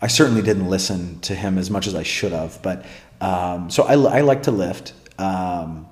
I 0.00 0.06
certainly 0.06 0.42
didn't 0.42 0.68
listen 0.68 1.20
to 1.20 1.34
him 1.34 1.58
as 1.58 1.70
much 1.70 1.86
as 1.86 1.94
I 1.94 2.02
should 2.02 2.32
have, 2.32 2.60
but 2.62 2.84
um, 3.20 3.70
so 3.70 3.84
I, 3.84 3.94
I 3.94 4.20
like 4.20 4.44
to 4.44 4.50
lift. 4.50 4.92
Um, 5.18 5.88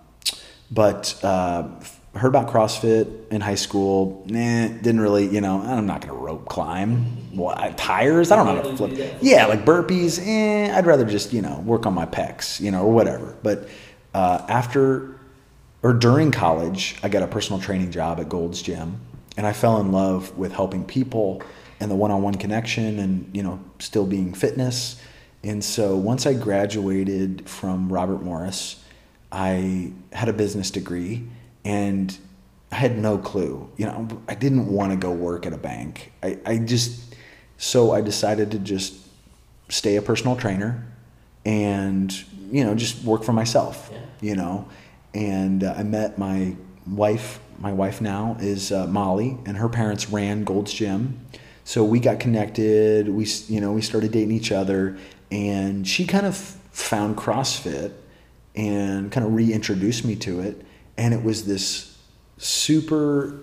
but 0.71 1.19
uh, 1.23 1.69
heard 2.15 2.29
about 2.29 2.49
CrossFit 2.49 3.29
in 3.31 3.41
high 3.41 3.55
school. 3.55 4.23
Nah, 4.27 4.69
didn't 4.69 5.01
really, 5.01 5.27
you 5.27 5.41
know. 5.41 5.61
I'm 5.61 5.87
not 5.87 6.03
gonna 6.03 6.15
rope 6.15 6.47
climb. 6.47 7.05
What 7.37 7.79
tires? 7.79 8.31
I 8.31 8.37
don't 8.37 8.47
know 8.47 8.57
how 8.57 8.71
to 8.71 8.77
flip. 8.77 9.19
Yeah, 9.21 9.47
like 9.47 9.65
burpees. 9.65 10.21
Eh, 10.25 10.77
I'd 10.77 10.87
rather 10.87 11.07
just 11.07 11.33
you 11.33 11.43
know 11.43 11.61
work 11.61 11.87
on 11.87 11.95
my 11.95 12.07
pecs, 12.07 12.61
you 12.61 12.71
know, 12.71 12.85
or 12.85 12.93
whatever. 12.93 13.37
But 13.43 13.69
uh, 14.15 14.45
after 14.49 15.19
or 15.83 15.93
during 15.93 16.31
college, 16.31 16.97
I 17.03 17.09
got 17.09 17.23
a 17.23 17.27
personal 17.27 17.61
training 17.61 17.91
job 17.91 18.21
at 18.21 18.29
Gold's 18.29 18.63
Gym, 18.63 19.01
and 19.37 19.47
I 19.47 19.53
fell 19.53 19.81
in 19.81 19.91
love 19.91 20.37
with 20.37 20.53
helping 20.53 20.85
people 20.85 21.43
and 21.81 21.91
the 21.91 21.97
one-on-one 21.97 22.35
connection, 22.35 22.99
and 22.99 23.35
you 23.35 23.43
know, 23.43 23.59
still 23.79 24.07
being 24.07 24.35
fitness. 24.35 25.01
And 25.43 25.65
so 25.65 25.97
once 25.97 26.27
I 26.27 26.35
graduated 26.35 27.49
from 27.49 27.93
Robert 27.93 28.23
Morris, 28.23 28.85
I 29.33 29.93
had 30.13 30.29
a 30.29 30.33
business 30.33 30.71
degree, 30.71 31.27
and 31.65 32.17
I 32.71 32.77
had 32.77 32.99
no 32.99 33.19
clue. 33.19 33.71
You 33.77 33.87
know, 33.87 34.09
I 34.29 34.35
didn't 34.35 34.67
want 34.67 34.93
to 34.93 34.97
go 34.97 35.11
work 35.13 35.45
at 35.47 35.53
a 35.53 35.59
bank. 35.59 36.13
I, 36.23 36.39
I 36.47 36.59
just 36.59 37.15
so 37.59 37.93
I 37.93 38.01
decided 38.01 38.51
to 38.53 38.59
just 38.59 38.95
stay 39.69 39.97
a 39.97 40.03
personal 40.03 40.37
trainer 40.37 40.85
and 41.45 42.13
you 42.51 42.65
know 42.65 42.75
just 42.75 43.05
work 43.05 43.25
for 43.25 43.33
myself 43.33 43.91
Yeah. 43.93 43.99
you 44.21 44.37
know 44.37 44.69
and 45.15 45.65
uh, 45.65 45.75
i 45.77 45.83
met 45.83 46.19
my 46.19 46.55
wife 46.87 47.41
my 47.59 47.73
wife 47.73 48.01
now 48.01 48.37
is 48.39 48.71
uh, 48.71 48.87
molly 48.87 49.39
and 49.47 49.57
her 49.57 49.69
parents 49.69 50.09
ran 50.11 50.45
gold's 50.45 50.73
gym 50.73 51.21
so 51.65 51.83
we 51.85 51.99
got 52.01 52.21
connected 52.21 53.09
we 53.09 53.27
you 53.49 53.61
know 53.61 53.73
we 53.73 53.83
started 53.83 54.13
dating 54.13 54.33
each 54.33 54.53
other 54.53 54.97
and 55.31 55.89
she 55.89 56.07
kind 56.07 56.27
of 56.27 56.37
found 56.37 57.17
crossfit 57.17 57.93
and 58.55 59.11
kind 59.11 59.27
of 59.27 59.35
reintroduced 59.35 60.05
me 60.05 60.15
to 60.17 60.41
it 60.41 60.65
and 60.97 61.15
it 61.15 61.23
was 61.23 61.47
this 61.47 61.97
super 62.39 63.41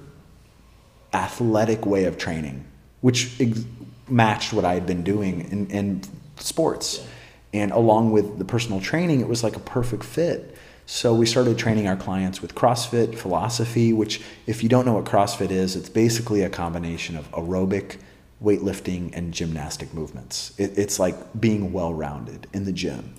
athletic 1.14 1.86
way 1.86 2.06
of 2.06 2.18
training, 2.18 2.66
which 3.02 3.40
ex- 3.42 3.66
matched 4.08 4.54
what 4.54 4.66
I 4.66 4.74
had 4.74 4.86
been 4.86 5.04
doing 5.04 5.42
in, 5.52 5.68
in 5.68 6.02
sports. 6.38 7.06
And 7.54 7.72
along 7.72 8.12
with 8.12 8.38
the 8.38 8.46
personal 8.46 8.80
training, 8.80 9.22
it 9.22 9.28
was 9.28 9.44
like 9.44 9.56
a 9.56 9.60
perfect 9.60 10.04
fit. 10.04 10.56
So 10.86 11.14
we 11.14 11.26
started 11.26 11.58
training 11.58 11.88
our 11.88 11.96
clients 11.96 12.42
with 12.42 12.56
CrossFit 12.56 13.16
philosophy, 13.16 13.94
which, 13.94 14.22
if 14.48 14.64
you 14.64 14.70
don't 14.70 14.86
know 14.86 14.94
what 14.94 15.06
CrossFit 15.06 15.52
is, 15.52 15.76
it's 15.76 15.90
basically 15.90 16.42
a 16.42 16.50
combination 16.50 17.16
of 17.16 17.32
aerobic, 17.32 17.98
weightlifting, 18.44 19.12
and 19.14 19.32
gymnastic 19.32 19.94
movements. 19.94 20.54
It, 20.58 20.78
it's 20.78 21.00
like 21.00 21.16
being 21.40 21.74
well 21.74 21.94
rounded 21.94 22.48
in 22.54 22.66
the 22.66 22.72
gym, 22.72 23.14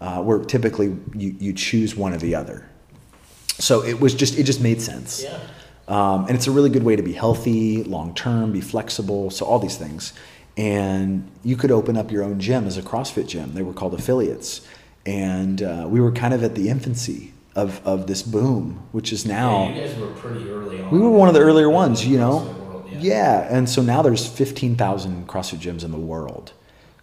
uh, 0.00 0.22
where 0.22 0.38
typically 0.40 0.96
you, 1.14 1.34
you 1.38 1.52
choose 1.54 1.96
one 1.96 2.12
or 2.12 2.18
the 2.18 2.34
other. 2.34 2.68
So 3.58 3.84
it 3.84 4.00
was 4.00 4.14
just, 4.14 4.38
it 4.38 4.44
just 4.44 4.60
made 4.60 4.80
sense. 4.80 5.22
Yeah. 5.22 5.38
Um, 5.86 6.26
and 6.26 6.30
it's 6.30 6.46
a 6.46 6.50
really 6.50 6.70
good 6.70 6.82
way 6.82 6.96
to 6.96 7.02
be 7.02 7.12
healthy, 7.12 7.84
long 7.84 8.14
term, 8.14 8.52
be 8.52 8.60
flexible, 8.60 9.30
so 9.30 9.44
all 9.44 9.58
these 9.58 9.76
things. 9.76 10.12
And 10.56 11.30
you 11.42 11.56
could 11.56 11.70
open 11.70 11.96
up 11.96 12.10
your 12.10 12.22
own 12.22 12.40
gym 12.40 12.66
as 12.66 12.78
a 12.78 12.82
CrossFit 12.82 13.26
gym. 13.26 13.54
They 13.54 13.62
were 13.62 13.72
called 13.72 13.94
affiliates. 13.94 14.66
And 15.04 15.62
uh, 15.62 15.86
we 15.88 16.00
were 16.00 16.12
kind 16.12 16.32
of 16.32 16.42
at 16.42 16.54
the 16.54 16.68
infancy 16.68 17.32
of, 17.54 17.84
of 17.86 18.06
this 18.06 18.22
boom, 18.22 18.86
which 18.92 19.12
is 19.12 19.26
now. 19.26 19.68
Yeah, 19.68 19.74
you 19.74 19.80
guys 19.88 19.98
were 19.98 20.06
pretty 20.08 20.48
early 20.50 20.80
on. 20.80 20.90
We 20.90 20.98
were 20.98 21.10
one 21.10 21.28
of 21.28 21.34
the 21.34 21.40
earlier 21.40 21.68
ones, 21.68 22.06
you 22.06 22.18
know. 22.18 22.38
World, 22.38 22.86
yeah. 22.90 22.98
Yeah, 23.00 23.48
and 23.50 23.68
so 23.68 23.82
now 23.82 24.02
there's 24.02 24.26
15,000 24.26 25.28
CrossFit 25.28 25.58
gyms 25.58 25.84
in 25.84 25.90
the 25.90 25.98
world. 25.98 26.52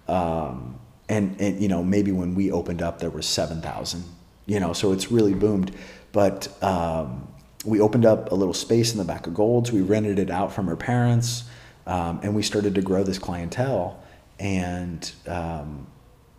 Um, 0.08 0.80
and, 1.08 1.40
and, 1.40 1.62
you 1.62 1.68
know, 1.68 1.84
maybe 1.84 2.12
when 2.12 2.36
we 2.36 2.52
opened 2.52 2.82
up, 2.82 3.00
there 3.00 3.10
was 3.10 3.26
7,000, 3.26 4.04
you 4.46 4.60
know, 4.60 4.74
so 4.74 4.92
it's 4.92 5.12
really 5.12 5.34
boomed. 5.34 5.74
But 6.12 6.62
um, 6.64 7.28
we 7.66 7.80
opened 7.80 8.06
up 8.06 8.32
a 8.32 8.36
little 8.36 8.54
space 8.54 8.92
in 8.92 8.98
the 8.98 9.06
back 9.06 9.28
of 9.28 9.34
Gold's. 9.34 9.72
We 9.72 9.82
rented 9.82 10.20
it 10.20 10.30
out 10.30 10.52
from 10.54 10.68
our 10.68 10.76
parents, 10.76 11.44
um, 11.86 12.20
and 12.24 12.36
we 12.36 12.44
started 12.44 12.76
to 12.76 12.82
grow 12.82 13.04
this 13.04 13.20
clientele. 13.20 14.02
And, 14.40 15.10
um, 15.28 15.88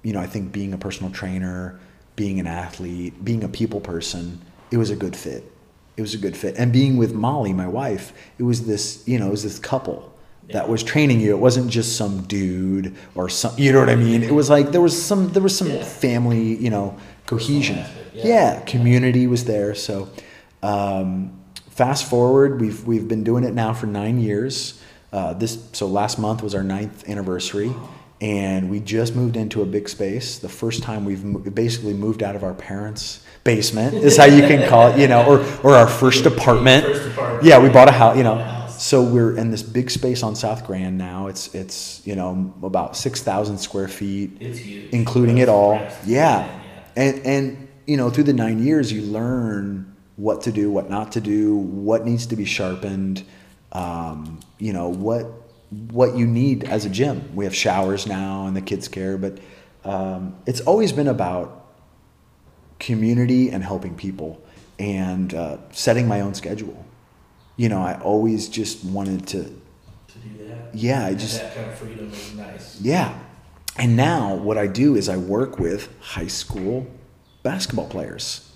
you 0.02 0.12
know, 0.12 0.20
I 0.20 0.26
think 0.26 0.52
being 0.52 0.72
a 0.72 0.78
personal 0.78 1.12
trainer, 1.12 1.78
being 2.16 2.40
an 2.40 2.46
athlete, 2.46 3.24
being 3.24 3.44
a 3.44 3.48
people 3.48 3.80
person, 3.80 4.40
it 4.70 4.76
was 4.76 4.90
a 4.90 4.96
good 4.96 5.14
fit. 5.16 5.50
It 5.96 6.02
was 6.02 6.14
a 6.14 6.18
good 6.18 6.36
fit. 6.36 6.56
And 6.56 6.72
being 6.72 6.96
with 6.96 7.12
Molly, 7.14 7.52
my 7.52 7.68
wife, 7.68 8.12
it 8.38 8.42
was 8.42 8.66
this, 8.66 9.06
you 9.06 9.18
know, 9.18 9.28
it 9.28 9.30
was 9.30 9.42
this 9.44 9.58
couple 9.58 10.12
that 10.50 10.68
was 10.68 10.82
training 10.82 11.20
you. 11.20 11.30
It 11.34 11.38
wasn't 11.38 11.70
just 11.70 11.96
some 11.96 12.22
dude 12.22 12.94
or 13.14 13.28
some, 13.28 13.54
you 13.56 13.72
know 13.72 13.78
what 13.80 13.88
I 13.88 13.94
mean? 13.96 14.22
It 14.22 14.34
was 14.34 14.50
like 14.50 14.72
there 14.72 14.80
was 14.80 15.00
some, 15.00 15.28
there 15.32 15.42
was 15.42 15.56
some 15.56 15.68
Yeah. 15.68 15.84
family, 15.84 16.56
you 16.56 16.68
know, 16.68 16.98
cohesion. 17.26 17.78
aspect, 17.78 18.14
yeah. 18.14 18.26
yeah. 18.26 18.60
community 18.60 19.26
was 19.26 19.44
there. 19.44 19.74
So, 19.74 20.08
um, 20.62 21.32
fast 21.70 22.08
forward, 22.08 22.60
we've 22.60 22.84
we've 22.86 23.08
been 23.08 23.24
doing 23.24 23.44
it 23.44 23.54
now 23.54 23.72
for 23.72 23.86
nine 23.86 24.20
years. 24.20 24.80
Uh, 25.12 25.34
this 25.34 25.58
so 25.72 25.86
last 25.86 26.18
month 26.18 26.42
was 26.42 26.54
our 26.54 26.62
ninth 26.62 27.08
anniversary, 27.08 27.72
and 28.20 28.70
we 28.70 28.80
just 28.80 29.14
moved 29.14 29.36
into 29.36 29.60
a 29.62 29.66
big 29.66 29.88
space. 29.88 30.38
The 30.38 30.48
first 30.48 30.82
time 30.82 31.04
we've 31.04 31.24
mo- 31.24 31.40
basically 31.40 31.92
moved 31.94 32.22
out 32.22 32.34
of 32.34 32.42
our 32.44 32.54
parents' 32.54 33.22
basement 33.44 33.94
is 33.94 34.16
how 34.16 34.24
you 34.24 34.42
can 34.42 34.68
call 34.68 34.88
it, 34.92 34.98
you 34.98 35.08
know, 35.08 35.26
or 35.26 35.44
or 35.62 35.74
our 35.74 35.86
first 35.88 36.24
apartment. 36.26 36.86
First 36.86 37.08
apartment. 37.08 37.44
Yeah, 37.44 37.58
we 37.58 37.68
bought 37.68 37.88
a 37.88 37.92
house, 37.92 38.16
you 38.16 38.22
know. 38.22 38.58
So 38.78 39.02
we're 39.02 39.36
in 39.36 39.50
this 39.50 39.62
big 39.62 39.90
space 39.90 40.22
on 40.24 40.34
South 40.34 40.66
Grand 40.66 40.96
now. 40.98 41.26
It's 41.28 41.54
it's 41.54 42.00
you 42.06 42.16
know 42.16 42.52
about 42.62 42.96
six 42.96 43.22
thousand 43.22 43.58
square 43.58 43.86
feet 43.88 44.30
It's 44.40 44.58
huge. 44.58 44.92
including 44.92 45.38
it 45.38 45.48
all. 45.48 45.80
Yeah. 46.06 46.48
And 46.96 47.26
and 47.26 47.68
you 47.86 47.96
know, 47.96 48.10
through 48.10 48.24
the 48.24 48.32
nine 48.32 48.62
years, 48.62 48.92
you 48.92 49.02
learn 49.02 49.94
what 50.16 50.42
to 50.42 50.52
do, 50.52 50.70
what 50.70 50.88
not 50.88 51.12
to 51.12 51.20
do, 51.20 51.56
what 51.56 52.04
needs 52.04 52.26
to 52.26 52.36
be 52.36 52.44
sharpened. 52.44 53.24
Um, 53.72 54.40
you 54.58 54.72
know 54.72 54.88
what 54.88 55.26
what 55.90 56.16
you 56.16 56.26
need 56.26 56.64
as 56.64 56.84
a 56.84 56.90
gym. 56.90 57.34
We 57.34 57.44
have 57.44 57.54
showers 57.54 58.06
now 58.06 58.46
and 58.46 58.54
the 58.56 58.60
kids 58.60 58.88
care, 58.88 59.16
but 59.16 59.38
um, 59.84 60.36
it's 60.46 60.60
always 60.60 60.92
been 60.92 61.08
about 61.08 61.66
community 62.78 63.50
and 63.50 63.64
helping 63.64 63.94
people 63.94 64.42
and 64.78 65.32
uh, 65.32 65.58
setting 65.70 66.06
my 66.06 66.20
own 66.20 66.34
schedule. 66.34 66.84
You 67.56 67.68
know, 67.68 67.80
I 67.80 67.98
always 68.00 68.48
just 68.48 68.84
wanted 68.84 69.26
to. 69.28 69.44
To 69.44 70.18
do 70.18 70.48
that. 70.48 70.74
Yeah, 70.74 71.06
I 71.06 71.14
just 71.14 71.40
that 71.40 71.54
kind 71.54 71.70
of 71.70 71.78
freedom 71.78 72.10
is 72.12 72.34
nice. 72.34 72.80
yeah. 72.80 73.18
And 73.76 73.96
now 73.96 74.34
what 74.34 74.58
I 74.58 74.66
do 74.66 74.96
is 74.96 75.08
I 75.08 75.16
work 75.16 75.58
with 75.58 75.88
high 76.00 76.26
school 76.26 76.86
basketball 77.42 77.88
players. 77.88 78.48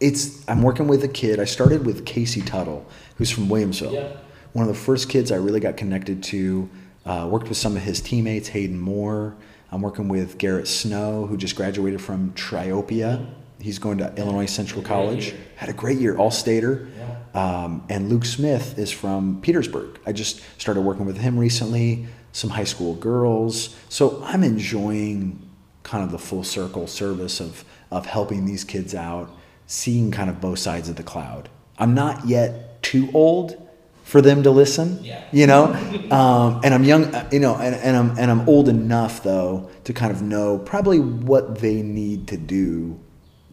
It's 0.00 0.46
I'm 0.48 0.62
working 0.62 0.88
with 0.88 1.04
a 1.04 1.08
kid. 1.08 1.38
I 1.38 1.44
started 1.44 1.86
with 1.86 2.04
Casey 2.04 2.40
Tuttle, 2.40 2.86
who's 3.16 3.30
from 3.30 3.48
Williamsville. 3.48 3.92
Yeah. 3.92 4.16
One 4.52 4.66
of 4.66 4.74
the 4.74 4.80
first 4.80 5.08
kids 5.08 5.30
I 5.30 5.36
really 5.36 5.60
got 5.60 5.76
connected 5.76 6.22
to 6.24 6.68
Uh, 7.06 7.26
worked 7.26 7.48
with 7.48 7.56
some 7.56 7.76
of 7.76 7.82
his 7.82 7.98
teammates, 8.02 8.48
Hayden 8.48 8.78
Moore. 8.78 9.34
I'm 9.72 9.80
working 9.80 10.06
with 10.08 10.36
Garrett 10.36 10.68
Snow, 10.68 11.24
who 11.26 11.36
just 11.38 11.56
graduated 11.56 12.00
from 12.02 12.32
Triopia. 12.34 13.26
He's 13.58 13.78
going 13.78 13.96
to 13.98 14.12
Illinois 14.16 14.44
Central 14.44 14.82
College. 14.82 15.34
Had 15.56 15.70
a 15.70 15.72
great 15.72 15.98
year, 15.98 16.18
all 16.18 16.30
stater. 16.30 16.88
Yeah. 16.98 17.16
Um, 17.42 17.84
and 17.88 18.10
Luke 18.10 18.26
Smith 18.26 18.78
is 18.78 18.90
from 18.92 19.40
Petersburg. 19.40 19.98
I 20.04 20.12
just 20.12 20.42
started 20.58 20.82
working 20.82 21.06
with 21.06 21.16
him 21.16 21.38
recently, 21.38 22.06
some 22.32 22.50
high 22.50 22.64
school 22.64 22.94
girls. 22.94 23.76
So 23.88 24.22
I'm 24.24 24.42
enjoying 24.44 25.48
kind 25.82 26.04
of 26.04 26.10
the 26.12 26.18
full 26.18 26.44
circle 26.44 26.86
service 26.86 27.40
of, 27.40 27.64
of 27.90 28.06
helping 28.06 28.44
these 28.44 28.64
kids 28.64 28.94
out, 28.94 29.30
seeing 29.66 30.10
kind 30.10 30.30
of 30.30 30.40
both 30.40 30.58
sides 30.58 30.88
of 30.88 30.96
the 30.96 31.02
cloud. 31.02 31.48
I'm 31.78 31.94
not 31.94 32.26
yet 32.26 32.82
too 32.82 33.08
old 33.14 33.66
for 34.04 34.20
them 34.20 34.42
to 34.42 34.50
listen, 34.50 34.98
Yeah. 35.02 35.22
you 35.32 35.46
know, 35.46 35.66
um, 36.10 36.60
and 36.64 36.74
I'm 36.74 36.84
young, 36.84 37.14
uh, 37.14 37.28
you 37.32 37.38
know, 37.40 37.54
and, 37.56 37.74
and 37.76 37.96
I'm 37.96 38.10
and 38.18 38.30
I'm 38.30 38.48
old 38.48 38.68
enough 38.68 39.22
though 39.22 39.70
to 39.84 39.92
kind 39.92 40.10
of 40.12 40.20
know 40.20 40.58
probably 40.58 40.98
what 40.98 41.58
they 41.60 41.80
need 41.82 42.26
to 42.28 42.36
do 42.36 42.98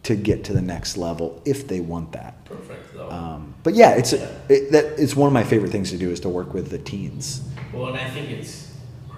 to 0.02 0.16
get 0.16 0.44
to 0.44 0.52
the 0.52 0.60
next 0.62 0.96
level 0.96 1.40
if 1.44 1.68
they 1.68 1.80
want 1.80 2.12
that. 2.12 2.44
Perfect 2.44 2.94
though. 2.94 3.08
Um, 3.10 3.54
but 3.62 3.74
yeah, 3.74 3.92
it's 3.94 4.12
it, 4.12 4.72
that 4.72 4.98
it's 4.98 5.14
one 5.14 5.28
of 5.28 5.32
my 5.32 5.44
favorite 5.44 5.70
things 5.70 5.90
to 5.90 5.96
do 5.98 6.10
is 6.10 6.20
to 6.20 6.28
work 6.28 6.52
with 6.54 6.70
the 6.70 6.78
teens. 6.78 7.42
well, 7.72 7.86
and 7.88 7.96
I 7.96 8.08
think 8.10 8.28
it's 8.30 8.67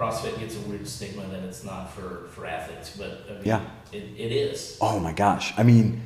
CrossFit 0.00 0.38
gets 0.40 0.56
a 0.56 0.60
weird 0.60 0.88
stigma 0.88 1.22
that 1.28 1.42
it's 1.44 1.62
not 1.64 1.92
for 1.92 2.26
for 2.32 2.46
athletes, 2.46 2.96
but 2.96 3.26
I 3.28 3.32
mean, 3.34 3.42
Yeah. 3.44 3.60
it, 3.92 4.04
it 4.16 4.32
is. 4.32 4.78
Oh 4.80 4.98
my 4.98 5.12
gosh! 5.12 5.52
I 5.58 5.62
mean, 5.62 6.00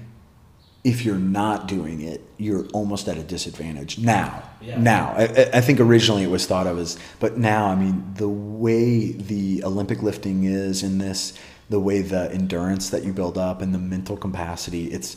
if 0.83 1.05
you're 1.05 1.15
not 1.41 1.69
doing 1.69 2.01
it, 2.01 2.21
you're 2.37 2.67
almost 2.73 3.07
at 3.09 3.17
a 3.17 3.23
disadvantage 3.23 3.99
now. 3.99 4.43
Yeah. 4.61 4.79
Now, 4.81 5.15
I, 5.17 5.23
I- 5.25 5.51
I 5.55 5.61
think 5.61 5.79
originally 5.81 6.25
it 6.25 6.31
was 6.31 6.47
thought 6.47 6.67
of 6.67 6.79
as, 6.79 6.99
but 7.21 7.39
now, 7.39 7.67
I 7.67 7.75
mean, 7.77 8.05
the 8.17 8.29
way 8.29 9.13
the 9.13 9.63
Olympic 9.65 10.03
lifting 10.03 10.45
is 10.45 10.83
in 10.83 10.99
this, 10.99 11.35
the 11.71 11.79
way 11.81 12.03
the 12.03 12.31
endurance 12.33 12.91
that 12.91 13.05
you 13.05 13.13
build 13.13 13.39
up 13.39 13.63
and 13.63 13.73
the 13.73 13.79
mental 13.79 14.17
capacity, 14.17 14.87
it's 14.87 15.17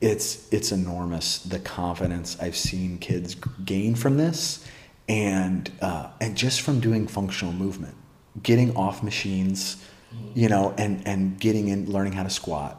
it's 0.00 0.52
it's 0.52 0.72
enormous. 0.72 1.38
The 1.38 1.60
confidence 1.60 2.36
I've 2.40 2.56
seen 2.56 2.98
kids 2.98 3.36
gain 3.64 3.94
from 3.94 4.16
this, 4.16 4.66
and 5.08 5.70
uh, 5.80 6.08
and 6.20 6.36
just 6.36 6.60
from 6.60 6.80
doing 6.80 7.06
functional 7.06 7.54
movement, 7.54 7.94
getting 8.42 8.76
off 8.76 9.02
machines, 9.02 9.76
you 10.34 10.48
know, 10.48 10.74
and 10.78 11.06
and 11.06 11.38
getting 11.38 11.68
in, 11.68 11.90
learning 11.90 12.12
how 12.12 12.22
to 12.22 12.30
squat, 12.30 12.76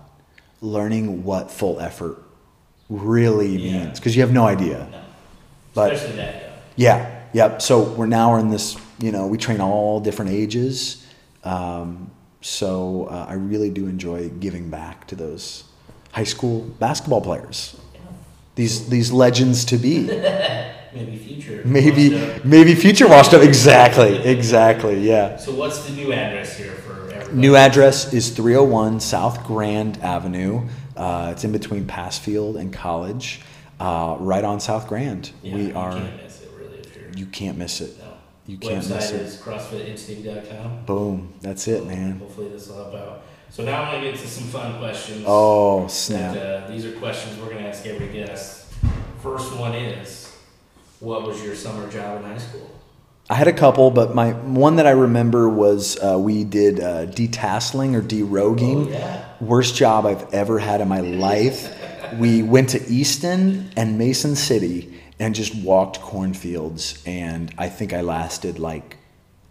learning 0.61 1.23
what 1.23 1.51
full 1.51 1.79
effort 1.79 2.17
really 2.89 3.55
Yeah. 3.57 3.83
means, 3.85 3.99
because 3.99 4.15
you 4.15 4.21
have 4.21 4.31
no 4.31 4.45
idea. 4.45 4.87
No. 4.91 4.99
But- 5.73 5.93
Especially 5.93 6.17
that. 6.17 6.43
Yeah, 6.75 7.21
yep. 7.33 7.61
So 7.61 7.81
we're 7.83 8.05
now 8.05 8.35
in 8.37 8.49
this, 8.49 8.77
you 8.99 9.11
know, 9.11 9.25
we 9.27 9.37
train 9.37 9.59
all 9.61 9.99
different 9.99 10.31
ages. 10.31 11.03
Um, 11.43 12.11
so 12.41 13.07
uh, 13.09 13.25
I 13.27 13.33
really 13.33 13.69
do 13.71 13.87
enjoy 13.87 14.29
giving 14.29 14.69
back 14.69 15.07
to 15.07 15.15
those 15.15 15.63
high 16.11 16.23
school 16.23 16.61
basketball 16.79 17.21
players. 17.21 17.75
Yeah. 17.93 17.99
These 18.55 18.89
these 18.89 19.11
legends 19.11 19.65
to 19.65 19.77
be. 19.77 20.07
Maybe 20.97 21.17
future. 21.17 21.61
Maybe 21.65 22.15
up. 22.19 22.45
maybe 22.45 22.75
future 22.75 23.07
washed 23.07 23.33
up. 23.33 23.41
Exactly, 23.41 24.17
exactly. 24.17 24.99
Yeah. 24.99 25.37
So 25.37 25.53
what's 25.53 25.83
the 25.85 25.93
new 25.93 26.11
address 26.13 26.57
here 26.57 26.71
for 26.71 26.93
everybody? 27.11 27.35
New 27.37 27.55
address 27.55 28.13
is 28.13 28.29
301 28.31 28.99
South 28.99 29.45
Grand 29.45 29.97
Avenue. 30.03 30.67
Uh, 30.95 31.29
it's 31.33 31.43
in 31.43 31.51
between 31.51 31.85
Pasfield 31.85 32.57
and 32.57 32.73
College, 32.73 33.41
uh, 33.79 34.17
right 34.19 34.43
on 34.43 34.59
South 34.59 34.87
Grand. 34.87 35.31
Yeah, 35.43 35.55
we 35.55 35.67
you 35.67 35.75
are. 35.77 35.91
can't 35.93 36.23
miss 36.23 36.41
it 36.41 36.49
really 36.57 36.79
if 36.79 36.95
you're. 36.95 37.11
You 37.11 37.25
can't 37.27 37.57
miss 37.57 37.81
it. 37.81 37.97
no. 37.99 38.03
You 38.47 38.57
can't 38.57 38.83
Website 38.83 38.95
miss 38.95 39.11
it. 39.11 39.21
is 39.21 39.37
CrossFitinstinct.com. 39.41 40.85
Boom. 40.85 41.33
That's 41.41 41.67
it, 41.67 41.85
man. 41.85 42.19
Hopefully 42.19 42.49
this 42.49 42.67
will 42.67 42.75
help 42.77 42.95
out. 42.95 43.21
So 43.49 43.63
now 43.63 43.83
I'm 43.83 43.91
gonna 43.93 44.11
get 44.11 44.19
to 44.19 44.27
some 44.27 44.45
fun 44.47 44.77
questions. 44.79 45.23
Oh 45.27 45.87
snap! 45.87 46.35
uh, 46.35 46.67
these 46.69 46.85
are 46.85 46.91
questions 46.93 47.37
we're 47.39 47.49
gonna 47.49 47.67
ask 47.67 47.85
every 47.85 48.07
guest. 48.07 48.65
First 49.21 49.55
one 49.57 49.73
is, 49.73 50.26
what 50.99 51.23
was 51.23 51.43
your 51.43 51.55
summer 51.55 51.89
job 51.89 52.23
in 52.23 52.31
high 52.31 52.37
school? 52.37 52.69
I 53.29 53.35
had 53.35 53.47
a 53.49 53.53
couple, 53.53 53.91
but 53.91 54.15
my 54.15 54.31
one 54.31 54.77
that 54.77 54.87
I 54.87 54.91
remember 54.91 55.49
was 55.49 56.01
uh, 56.01 56.17
we 56.17 56.45
did 56.45 56.79
uh, 56.79 57.07
detasseling 57.07 57.93
or 57.93 58.01
deroguing. 58.01 58.87
Oh, 58.87 58.89
yeah. 58.89 59.25
Worst 59.41 59.75
job 59.75 60.05
I've 60.05 60.33
ever 60.33 60.59
had 60.59 60.79
in 60.79 60.87
my 60.87 61.01
life. 61.01 61.73
We 62.17 62.41
went 62.41 62.69
to 62.69 62.87
Easton 62.87 63.69
and 63.75 63.97
Mason 63.97 64.37
City 64.37 65.01
and 65.19 65.35
just 65.35 65.53
walked 65.55 65.99
cornfields, 65.99 67.03
and 67.05 67.53
I 67.57 67.67
think 67.67 67.91
I 67.91 67.99
lasted 67.99 68.59
like 68.59 68.95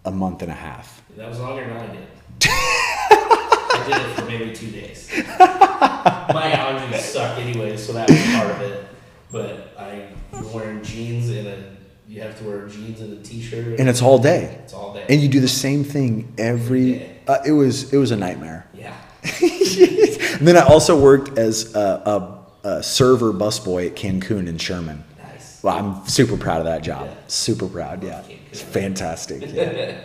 a 0.06 0.10
month 0.10 0.40
and 0.40 0.50
a 0.50 0.54
half. 0.54 1.02
That 1.16 1.28
was 1.28 1.38
longer 1.40 1.66
than 1.66 1.76
I 1.76 1.86
did. 1.86 2.06
I 2.48 3.84
did 3.86 4.10
it 4.10 4.14
for 4.14 4.24
maybe 4.24 4.54
two 4.54 4.70
days. 4.70 5.10
My 5.38 6.50
allergies 6.54 7.00
suck 7.00 7.38
anyway, 7.38 7.76
so 7.76 7.92
that 7.92 8.08
was 8.08 8.22
part 8.32 8.50
of 8.52 8.60
it. 8.62 8.88
But 9.30 9.74
I 9.78 10.08
was 10.32 10.46
wearing 10.52 10.82
jeans 10.82 11.28
and 11.30 11.46
a 11.46 11.76
you 12.08 12.20
have 12.22 12.38
to 12.38 12.44
wear 12.44 12.68
jeans 12.68 13.00
and 13.00 13.12
a 13.18 13.22
t-shirt. 13.22 13.80
And 13.80 13.88
it's 13.88 14.00
all 14.00 14.18
day, 14.18 14.60
it's 14.62 14.72
all 14.72 14.94
day. 14.94 15.04
and 15.08 15.20
you 15.20 15.28
do 15.28 15.40
the 15.40 15.48
same 15.48 15.82
thing 15.82 16.32
every. 16.38 17.10
Uh, 17.26 17.38
it 17.44 17.52
was 17.52 17.92
it 17.92 17.96
was 17.96 18.12
a 18.12 18.16
nightmare. 18.16 18.68
yeah. 18.72 18.96
and 19.24 20.46
then 20.46 20.56
I 20.56 20.62
also 20.62 20.98
worked 21.00 21.36
as 21.36 21.74
a, 21.74 22.38
a, 22.64 22.68
a 22.68 22.82
server 22.82 23.32
busboy 23.32 23.88
at 23.88 23.96
Cancun 23.96 24.46
in 24.46 24.56
Sherman. 24.58 25.02
Nice. 25.18 25.60
Well, 25.64 25.76
I'm 25.76 26.06
super 26.06 26.36
proud 26.36 26.60
of 26.60 26.66
that 26.66 26.82
job. 26.82 27.06
Yeah. 27.06 27.14
Super 27.26 27.66
proud. 27.66 28.04
Yeah, 28.04 28.22
it's 28.50 28.62
fantastic. 28.62 29.42
Yeah. 29.52 30.00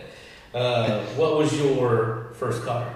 Uh, 0.53 1.05
what 1.15 1.37
was 1.37 1.57
your 1.57 2.33
first 2.33 2.63
car? 2.63 2.93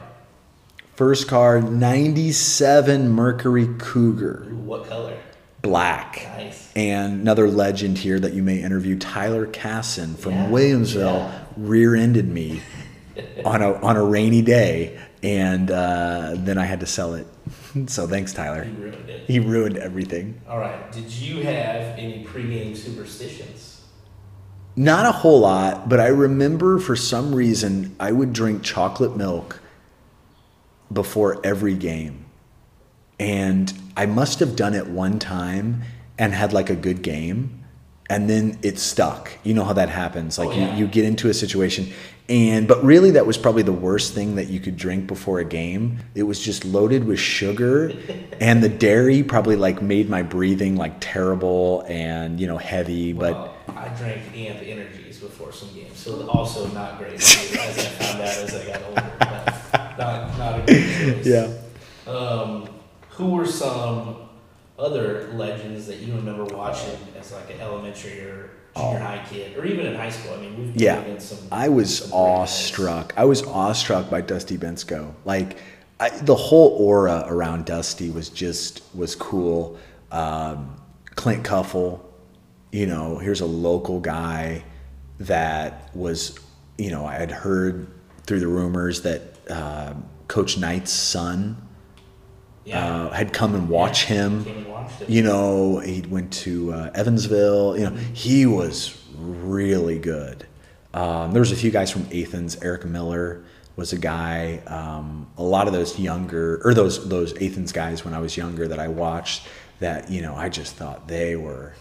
First 0.95 1.27
car, 1.27 1.61
'97 1.61 3.09
Mercury 3.09 3.67
Cougar, 3.77 4.47
Ooh, 4.49 4.55
what 4.55 4.89
color? 4.89 5.17
Black. 5.65 6.25
Nice. 6.37 6.71
And 6.75 7.21
another 7.21 7.49
legend 7.49 7.97
here 7.97 8.19
that 8.19 8.33
you 8.33 8.43
may 8.43 8.61
interview, 8.61 8.97
Tyler 8.97 9.45
Casson 9.47 10.15
from 10.15 10.33
Yeah. 10.33 10.47
Williamsville, 10.49 11.19
Yeah. 11.27 11.39
rear-ended 11.57 12.27
me 12.27 12.61
on 13.45 13.61
a 13.61 13.73
on 13.81 13.97
a 13.97 14.03
rainy 14.03 14.41
day, 14.41 14.99
and 15.23 15.71
uh, 15.71 16.35
then 16.37 16.57
I 16.57 16.65
had 16.65 16.79
to 16.81 16.85
sell 16.85 17.15
it. 17.15 17.27
So 17.87 18.07
thanks, 18.07 18.31
Tyler. 18.31 18.63
You 18.63 18.71
ruined 18.85 19.09
it. 19.09 19.23
He 19.27 19.39
ruined 19.39 19.77
everything. 19.77 20.39
All 20.47 20.59
right. 20.59 20.89
Did 20.93 21.11
you 21.11 21.43
have 21.43 21.97
any 21.99 22.23
pregame 22.23 22.73
superstitions? 22.77 23.81
Not 24.77 25.05
a 25.05 25.11
whole 25.11 25.41
lot, 25.41 25.89
but 25.89 25.99
I 25.99 26.07
remember 26.07 26.79
for 26.79 26.95
some 26.95 27.35
reason 27.35 27.93
I 27.99 28.13
would 28.13 28.31
drink 28.31 28.63
chocolate 28.63 29.17
milk 29.17 29.59
before 30.91 31.41
every 31.45 31.73
game. 31.75 32.25
And 33.19 33.73
I 33.97 34.05
must 34.05 34.39
have 34.39 34.55
done 34.55 34.73
it 34.73 34.87
one 34.87 35.19
time 35.19 35.81
and 36.17 36.33
had 36.33 36.53
like 36.53 36.69
a 36.69 36.75
good 36.75 37.01
game. 37.01 37.61
And 38.09 38.29
then 38.29 38.59
it 38.61 38.77
stuck. 38.77 39.31
You 39.43 39.53
know 39.55 39.63
how 39.63 39.73
that 39.73 39.89
happens. 39.89 40.37
Like 40.37 40.49
Oh, 40.49 40.51
yeah. 40.51 40.73
you, 40.75 40.85
you 40.85 40.87
get 40.87 41.05
into 41.05 41.29
a 41.29 41.33
situation 41.33 41.91
and 42.27 42.67
but 42.67 42.83
really 42.83 43.11
that 43.11 43.27
was 43.27 43.37
probably 43.37 43.61
the 43.61 43.71
worst 43.71 44.13
thing 44.13 44.35
that 44.35 44.47
you 44.47 44.59
could 44.59 44.77
drink 44.77 45.05
before 45.07 45.39
a 45.39 45.45
game. 45.45 45.99
It 46.15 46.23
was 46.23 46.39
just 46.39 46.65
loaded 46.65 47.03
with 47.03 47.19
sugar 47.19 47.91
and 48.41 48.63
the 48.63 48.69
dairy 48.69 49.21
probably 49.23 49.55
like 49.55 49.81
made 49.81 50.09
my 50.09 50.23
breathing 50.23 50.75
like 50.75 50.95
terrible 50.99 51.83
and 51.87 52.39
you 52.39 52.47
know 52.47 52.57
heavy, 52.57 53.13
but 53.13 53.55
I 53.75 53.89
drank 53.89 54.21
amp 54.35 54.61
energies 54.63 55.19
before 55.19 55.51
some 55.51 55.71
games, 55.73 55.97
so 55.99 56.27
also 56.27 56.67
not 56.69 56.97
great. 56.97 57.13
as 57.15 57.35
I 57.37 57.81
found 57.83 58.21
out 58.21 58.27
as 58.27 58.55
I 58.55 58.65
got 58.67 58.83
older, 58.83 59.11
but 59.19 59.97
not 59.97 60.37
not 60.37 60.59
a 60.59 60.63
good 60.65 61.23
choice. 61.23 61.27
yeah. 61.27 62.11
Um, 62.11 62.69
who 63.15 63.29
were 63.29 63.45
some 63.45 64.17
other 64.77 65.29
legends 65.33 65.87
that 65.87 65.99
you 65.99 66.13
remember 66.15 66.43
watching 66.45 66.97
as 67.17 67.31
like 67.31 67.49
an 67.49 67.61
elementary 67.61 68.19
or 68.21 68.51
junior 68.75 68.99
high 68.99 69.25
kid, 69.29 69.57
or 69.57 69.65
even 69.65 69.85
in 69.85 69.95
high 69.95 70.09
school? 70.09 70.33
I 70.33 70.37
mean, 70.41 70.57
we've 70.57 70.75
Yeah. 70.75 71.17
some. 71.19 71.37
I 71.51 71.69
was 71.69 72.11
awestruck. 72.11 73.13
I 73.15 73.25
was 73.25 73.43
awestruck 73.43 74.09
by 74.09 74.21
Dusty 74.21 74.57
Bensko. 74.57 75.13
Like 75.23 75.57
I, 75.99 76.09
the 76.09 76.35
whole 76.35 76.75
aura 76.77 77.23
around 77.27 77.65
Dusty 77.65 78.09
was 78.09 78.29
just 78.29 78.81
was 78.93 79.15
cool. 79.15 79.77
Um, 80.11 80.75
Clint 81.15 81.45
Cuffle, 81.45 82.03
you 82.71 82.85
know, 82.85 83.17
here's 83.17 83.39
a 83.39 83.45
local 83.45 84.01
guy 84.01 84.63
that 85.19 85.89
was, 85.95 86.37
you 86.77 86.91
know, 86.91 87.05
I 87.05 87.13
had 87.15 87.31
heard 87.31 87.87
through 88.25 88.41
the 88.41 88.47
rumors 88.47 89.03
that 89.03 89.21
uh, 89.49 89.93
Coach 90.27 90.57
Knight's 90.57 90.91
son 90.91 91.64
Yeah. 92.65 93.05
uh, 93.05 93.09
had 93.11 93.31
come 93.31 93.53
and 93.55 93.69
watched 93.69 94.07
him 94.07 94.45
and 94.47 94.65
you 95.07 95.21
know, 95.21 95.79
he 95.79 96.01
went 96.01 96.31
to 96.33 96.73
uh, 96.73 96.91
Evansville. 96.93 97.77
You 97.77 97.89
know, 97.89 97.95
he 98.13 98.45
was 98.45 99.01
really 99.17 99.99
good. 99.99 100.45
Um, 100.93 101.31
there 101.31 101.39
was 101.41 101.51
a 101.51 101.55
few 101.55 101.71
guys 101.71 101.91
from 101.91 102.07
Athens. 102.13 102.57
Eric 102.61 102.85
Miller 102.85 103.43
was 103.75 103.93
a 103.93 103.97
guy. 103.97 104.61
Um, 104.67 105.27
a 105.37 105.43
lot 105.43 105.67
of 105.67 105.73
those 105.73 105.99
younger 105.99 106.61
or 106.63 106.73
those 106.73 107.07
those 107.09 107.33
Athens 107.41 107.71
guys 107.71 108.05
when 108.05 108.13
I 108.13 108.19
was 108.19 108.37
younger 108.37 108.67
that 108.67 108.79
I 108.79 108.87
watched. 108.87 109.47
That 109.79 110.09
you 110.09 110.21
know 110.21 110.35
I 110.35 110.47
just 110.47 110.75
thought 110.75 111.07
they 111.07 111.35
were 111.35 111.73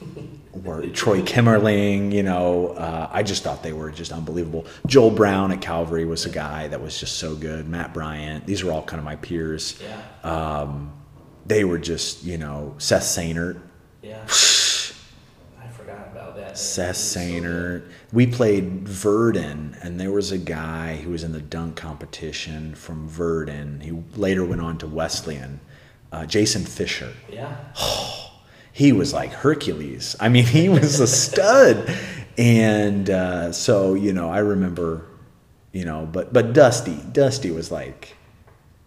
were 0.52 0.86
Troy 0.88 1.22
Kimmerling. 1.22 2.12
You 2.12 2.24
know, 2.24 2.68
uh, 2.70 3.08
I 3.12 3.22
just 3.22 3.44
thought 3.44 3.62
they 3.62 3.72
were 3.72 3.90
just 3.90 4.10
unbelievable. 4.10 4.66
Joel 4.86 5.10
Brown 5.10 5.52
at 5.52 5.60
Calvary 5.60 6.04
was 6.04 6.26
a 6.26 6.30
guy 6.30 6.66
that 6.68 6.82
was 6.82 6.98
just 6.98 7.18
so 7.18 7.36
good. 7.36 7.68
Matt 7.68 7.94
Bryant. 7.94 8.46
These 8.46 8.64
were 8.64 8.72
all 8.72 8.82
kind 8.82 8.98
of 8.98 9.04
my 9.04 9.16
peers. 9.16 9.80
Yeah. 9.80 10.28
Um, 10.28 10.92
they 11.46 11.64
were 11.64 11.78
just 11.78 12.24
you 12.24 12.36
know 12.36 12.74
Seth 12.78 13.02
Sainert. 13.02 13.60
Yeah. 14.02 14.22
I 14.24 15.68
forgot 15.68 16.08
about 16.12 16.36
that. 16.36 16.58
Seth 16.58 16.86
He 16.86 16.88
was 16.88 16.98
so 16.98 17.20
Sainer. 17.20 17.88
We 18.12 18.26
played 18.26 18.84
Virden, 18.84 19.78
and 19.82 20.00
there 20.00 20.12
was 20.12 20.32
a 20.32 20.38
guy 20.38 20.96
who 20.96 21.10
was 21.10 21.24
in 21.24 21.32
the 21.32 21.40
dunk 21.40 21.76
competition 21.76 22.74
from 22.74 23.08
Virden. 23.08 23.82
He 23.82 23.92
later 24.18 24.44
went 24.44 24.60
on 24.60 24.78
to 24.78 24.86
Wesleyan. 24.86 25.60
Uh, 26.14 26.26
Jason 26.26 26.64
Fisher. 26.64 27.12
Yeah. 27.30 27.56
He 28.76 28.90
was 28.90 29.12
like 29.12 29.30
Hercules. 29.30 30.16
I 30.18 30.28
mean, 30.28 30.44
he 30.46 30.68
was 30.68 30.98
a 30.98 31.06
stud. 31.06 31.88
And 32.36 33.08
uh, 33.08 33.52
so, 33.52 33.94
you 33.94 34.12
know, 34.12 34.28
I 34.28 34.38
remember, 34.38 35.06
you 35.70 35.84
know, 35.84 36.08
but 36.10 36.32
but 36.32 36.52
Dusty, 36.54 36.98
Dusty 37.12 37.52
was 37.52 37.70
like 37.70 38.16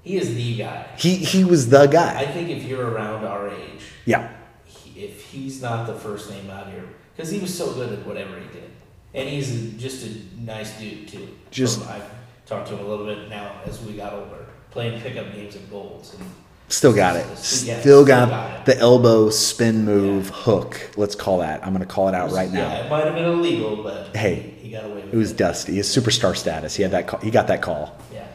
He 0.03 0.17
is 0.17 0.35
the 0.35 0.57
guy. 0.57 0.87
he 0.97 1.15
he 1.15 1.45
was 1.45 1.69
the 1.69 1.85
guy. 1.87 2.19
I 2.19 2.25
think 2.25 2.49
if 2.49 2.63
you're 2.63 2.85
around 2.85 3.23
our 3.23 3.47
age, 3.49 3.81
Yeah. 4.03 4.27
he, 4.65 5.05
if 5.05 5.23
he's 5.31 5.61
not 5.61 5.87
the 5.87 5.93
first 5.95 6.29
name 6.29 6.49
out 6.49 6.67
here, 6.69 6.83
because 7.15 7.29
he 7.31 7.39
was 7.39 7.57
so 7.57 7.71
good 7.73 7.93
at 7.97 8.05
whatever 8.05 8.35
he 8.37 8.47
did, 8.59 8.69
and 9.13 9.29
he's 9.29 9.49
just 9.81 10.05
a 10.05 10.11
nice 10.41 10.77
dude 10.77 11.07
too. 11.07 11.29
Just- 11.49 11.79
From- 11.79 11.93
I've 11.95 12.09
talked 12.45 12.67
to 12.67 12.75
him 12.75 12.85
a 12.85 12.89
little 12.89 13.05
bit 13.05 13.29
now 13.29 13.61
as 13.65 13.81
we 13.85 13.93
got 13.93 14.11
older, 14.11 14.47
playing 14.71 14.99
pickup 14.99 15.31
games 15.31 15.55
at 15.55 15.69
Golds, 15.71 16.13
and 16.15 16.25
Still 16.69 16.93
got 16.93 17.15
it. 17.15 17.25
Still 17.37 17.79
still 17.79 18.05
got, 18.05 18.29
got 18.29 18.59
it. 18.59 18.65
the 18.65 18.77
elbow 18.77 19.29
spin 19.29 19.85
move 19.85 20.25
Yeah. 20.27 20.31
hook. 20.33 20.89
Let's 20.97 21.15
call 21.15 21.39
that. 21.39 21.61
I'm 21.65 21.69
going 21.73 21.79
to 21.79 21.85
call 21.91 22.09
it 22.09 22.13
out 22.15 22.31
right 22.31 22.51
now. 22.51 22.67
Yeah, 22.67 22.85
it 22.85 22.89
might 22.89 23.05
have 23.05 23.15
been 23.15 23.23
illegal, 23.25 23.83
but 23.83 24.15
Hey, 24.15 24.35
he, 24.61 24.67
he 24.67 24.71
got 24.71 24.83
away 24.83 24.95
with 24.95 25.13
It 25.13 25.17
was 25.17 25.31
Dusty. 25.31 25.75
His 25.75 25.87
superstar 25.87 26.35
status. 26.35 26.75
He 26.75 26.83
had 26.83 26.91
that. 26.91 27.07
Call, 27.07 27.19
he 27.21 27.31
got 27.31 27.47
that 27.47 27.61
call. 27.61 27.97
Yeah, 28.13 28.25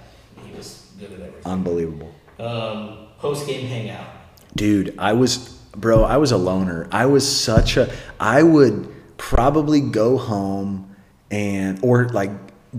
he 0.47 0.57
was 0.57 0.89
good 0.99 1.13
at 1.13 1.21
everything. 1.21 1.43
Unbelievable, 1.45 2.11
Um, 2.39 2.99
Post 3.19 3.47
game 3.47 3.67
hangout. 3.67 4.07
dude. 4.57 4.95
I 4.99 5.13
was, 5.13 5.37
bro. 5.77 6.03
I 6.03 6.17
was 6.17 6.33
a 6.33 6.39
loner. 6.39 6.89
I 6.91 7.07
was 7.07 7.29
such 7.31 7.77
a. 7.77 7.93
I 8.19 8.43
would 8.43 8.89
probably 9.19 9.81
go 9.81 10.17
home 10.17 10.97
and 11.31 11.79
or 11.85 12.09
like 12.09 12.31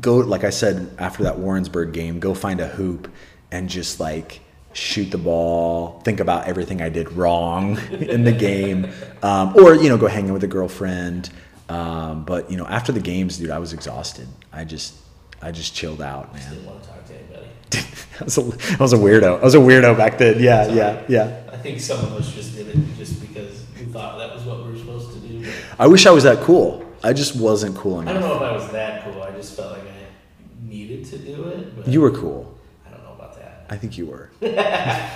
go 0.01 0.16
like 0.18 0.43
I 0.43 0.49
said 0.49 0.89
after 0.97 1.24
that 1.24 1.38
Warrensburg 1.38 1.93
game, 1.93 2.20
go 2.20 2.34
find 2.34 2.60
a 2.60 2.68
hoop 2.68 3.10
and 3.51 3.70
just 3.70 3.99
like 3.99 4.41
shoot 4.74 5.11
the 5.11 5.17
ball, 5.17 6.01
think 6.03 6.19
about 6.19 6.47
everything 6.47 6.82
I 6.82 6.89
did 6.89 7.11
wrong 7.13 7.78
in 7.91 8.24
the 8.24 8.32
game, 8.32 8.89
um, 9.21 9.55
or 9.55 9.76
you 9.76 9.89
know 9.89 9.97
go 9.97 10.07
hang 10.07 10.28
out 10.30 10.34
with 10.34 10.43
a 10.43 10.47
girlfriend. 10.47 11.30
Um, 11.69 12.26
but 12.26 12.51
you 12.51 12.57
know 12.57 12.65
after 12.67 12.91
the 12.91 12.99
games, 12.99 13.38
dude, 13.38 13.49
I 13.51 13.59
was 13.59 13.74
exhausted. 13.74 14.28
I 14.51 14.63
just 14.65 14.95
I 15.41 15.51
just 15.51 15.74
chilled 15.74 16.01
out, 16.01 16.34
man. 16.34 16.49
Didn't 16.53 16.65
want 16.65 16.84
to 16.84 16.89
talk 16.89 17.05
to 17.05 17.13
anybody. 17.15 17.47
I 18.19 18.24
was, 18.24 18.38
a, 18.38 18.41
I 18.41 18.78
was 18.82 18.93
a 18.93 18.97
weirdo. 18.97 19.39
I 19.39 19.43
was 19.43 19.55
a 19.55 19.59
weirdo 19.59 19.97
back 19.97 20.17
then. 20.17 20.41
Yeah, 20.41 20.67
yeah, 20.71 21.03
yeah. 21.07 21.41
I 21.51 21.57
think 21.57 21.80
some 21.80 21.99
of 21.99 22.13
us 22.13 22.32
just 22.34 22.55
did 22.55 22.67
it 22.67 22.78
just 22.97 23.19
because 23.21 23.65
we 23.78 23.86
thought 23.86 24.17
that 24.19 24.34
was 24.34 24.43
what 24.43 24.63
we 24.65 24.71
were 24.71 24.78
supposed 24.78 25.11
to 25.13 25.19
do. 25.19 25.51
I 25.80 25.88
wish 25.88 26.05
I 26.05 26.11
was 26.11 26.24
that 26.24 26.41
cool. 26.43 26.86
I 27.03 27.11
just 27.11 27.36
wasn't 27.36 27.76
cool 27.76 27.99
enough. 27.99 28.15
I 28.15 28.19
don't 28.19 28.30
know 28.30 28.36
if 28.36 28.41
I 28.41 28.51
was 28.53 28.71
that 28.71 29.03
cool. 29.03 29.21
I 29.24 29.32
just 29.32 29.55
felt 29.57 29.74
like 29.74 29.82
I 29.82 30.65
needed 30.65 31.05
to 31.05 31.17
do 31.17 31.43
it. 31.45 31.76
But 31.76 31.88
You 31.88 31.99
were 32.01 32.11
cool. 32.11 32.57
I 32.88 32.91
don't 32.91 33.03
know 33.03 33.13
about 33.13 33.36
that. 33.36 33.62
I 33.74 33.78
think 33.78 33.97
you 33.97 34.05
were. 34.05 34.30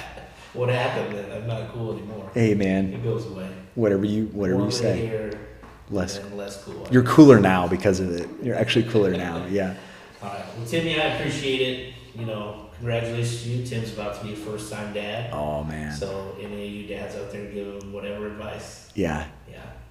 What 0.53 0.69
happened? 0.69 1.15
Then 1.15 1.31
I'm 1.31 1.45
not 1.45 1.71
cool 1.71 1.91
anymore. 1.93 2.31
Hey, 2.33 2.55
man. 2.55 2.91
It 2.91 3.03
goes 3.03 3.27
away. 3.27 3.47
Whatever 3.75 4.05
you 4.05 4.25
whatever 4.27 4.63
you 4.63 4.71
say. 4.71 5.05
hair, 5.05 5.39
Less. 5.91 6.19
less 6.31 6.63
cool. 6.63 6.87
You're 6.89 7.03
cooler 7.03 7.39
now 7.39 7.67
because 7.67 7.99
of 7.99 8.09
it. 8.09 8.27
You're 8.41 8.55
actually 8.55 8.85
cooler 8.89 9.11
now. 9.11 9.45
Yeah. 9.51 9.75
All 10.23 10.29
right. 10.29 10.43
Well, 10.57 10.65
Timmy, 10.65 10.99
I 10.99 11.15
appreciate 11.15 11.61
it. 11.61 11.93
You 12.15 12.25
know, 12.25 12.69
congratulations 12.77 13.43
to 13.43 13.49
you. 13.49 13.65
Tim's 13.67 13.93
about 13.93 14.19
to 14.19 14.25
be 14.25 14.33
a 14.33 14.35
first 14.35 14.71
time 14.73 14.93
dad. 14.95 15.31
Oh 15.31 15.63
man. 15.63 15.93
So, 15.93 16.35
any 16.41 16.65
of 16.65 16.73
you 16.73 16.87
dads 16.87 17.15
out 17.15 17.31
there, 17.31 17.45
give 17.51 17.83
him 17.83 17.93
whatever 17.93 18.25
advice. 18.25 18.89
Yeah. 18.95 19.27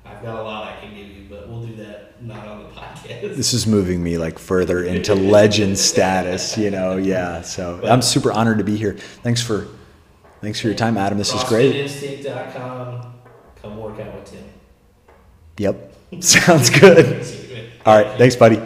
I've 0.09 0.23
got 0.23 0.39
a 0.39 0.43
lot 0.43 0.73
I 0.73 0.81
can 0.81 0.95
give 0.95 1.09
you, 1.09 1.27
but 1.29 1.49
we'll 1.49 1.67
do 1.67 1.77
that 1.77 2.23
not 2.23 2.47
on 2.47 2.63
the 2.65 2.69
podcast. 2.71 3.37
This 3.37 3.53
is 3.53 3.67
moving 3.67 4.03
me 4.03 4.19
like 4.19 4.39
further 4.39 4.83
into 4.85 5.15
legend 5.37 5.79
status. 5.79 6.57
You 6.57 6.71
know. 6.71 6.97
Yeah. 6.97 7.43
So 7.43 7.81
I'm 7.85 8.03
super 8.03 8.33
honored 8.33 8.59
to 8.59 8.65
be 8.65 8.77
here. 8.77 8.95
Thanks 9.23 9.43
for 9.43 9.69
thanks 10.41 10.61
for 10.61 10.69
your 10.69 10.77
time, 10.77 10.97
Adam. 10.97 11.19
This 11.19 11.35
is 11.35 11.45
great. 11.45 11.75
CrossFitInstinct.com. 11.75 13.15
Come 13.63 13.79
work 13.79 14.01
out 14.01 14.15
with 14.15 14.25
Tim. 14.25 14.45
Yep. 15.59 15.93
Sounds 16.21 16.71
good. 16.71 17.27
All 17.87 17.97
right. 17.97 18.19
Thanks, 18.19 18.37
buddy. 18.37 18.61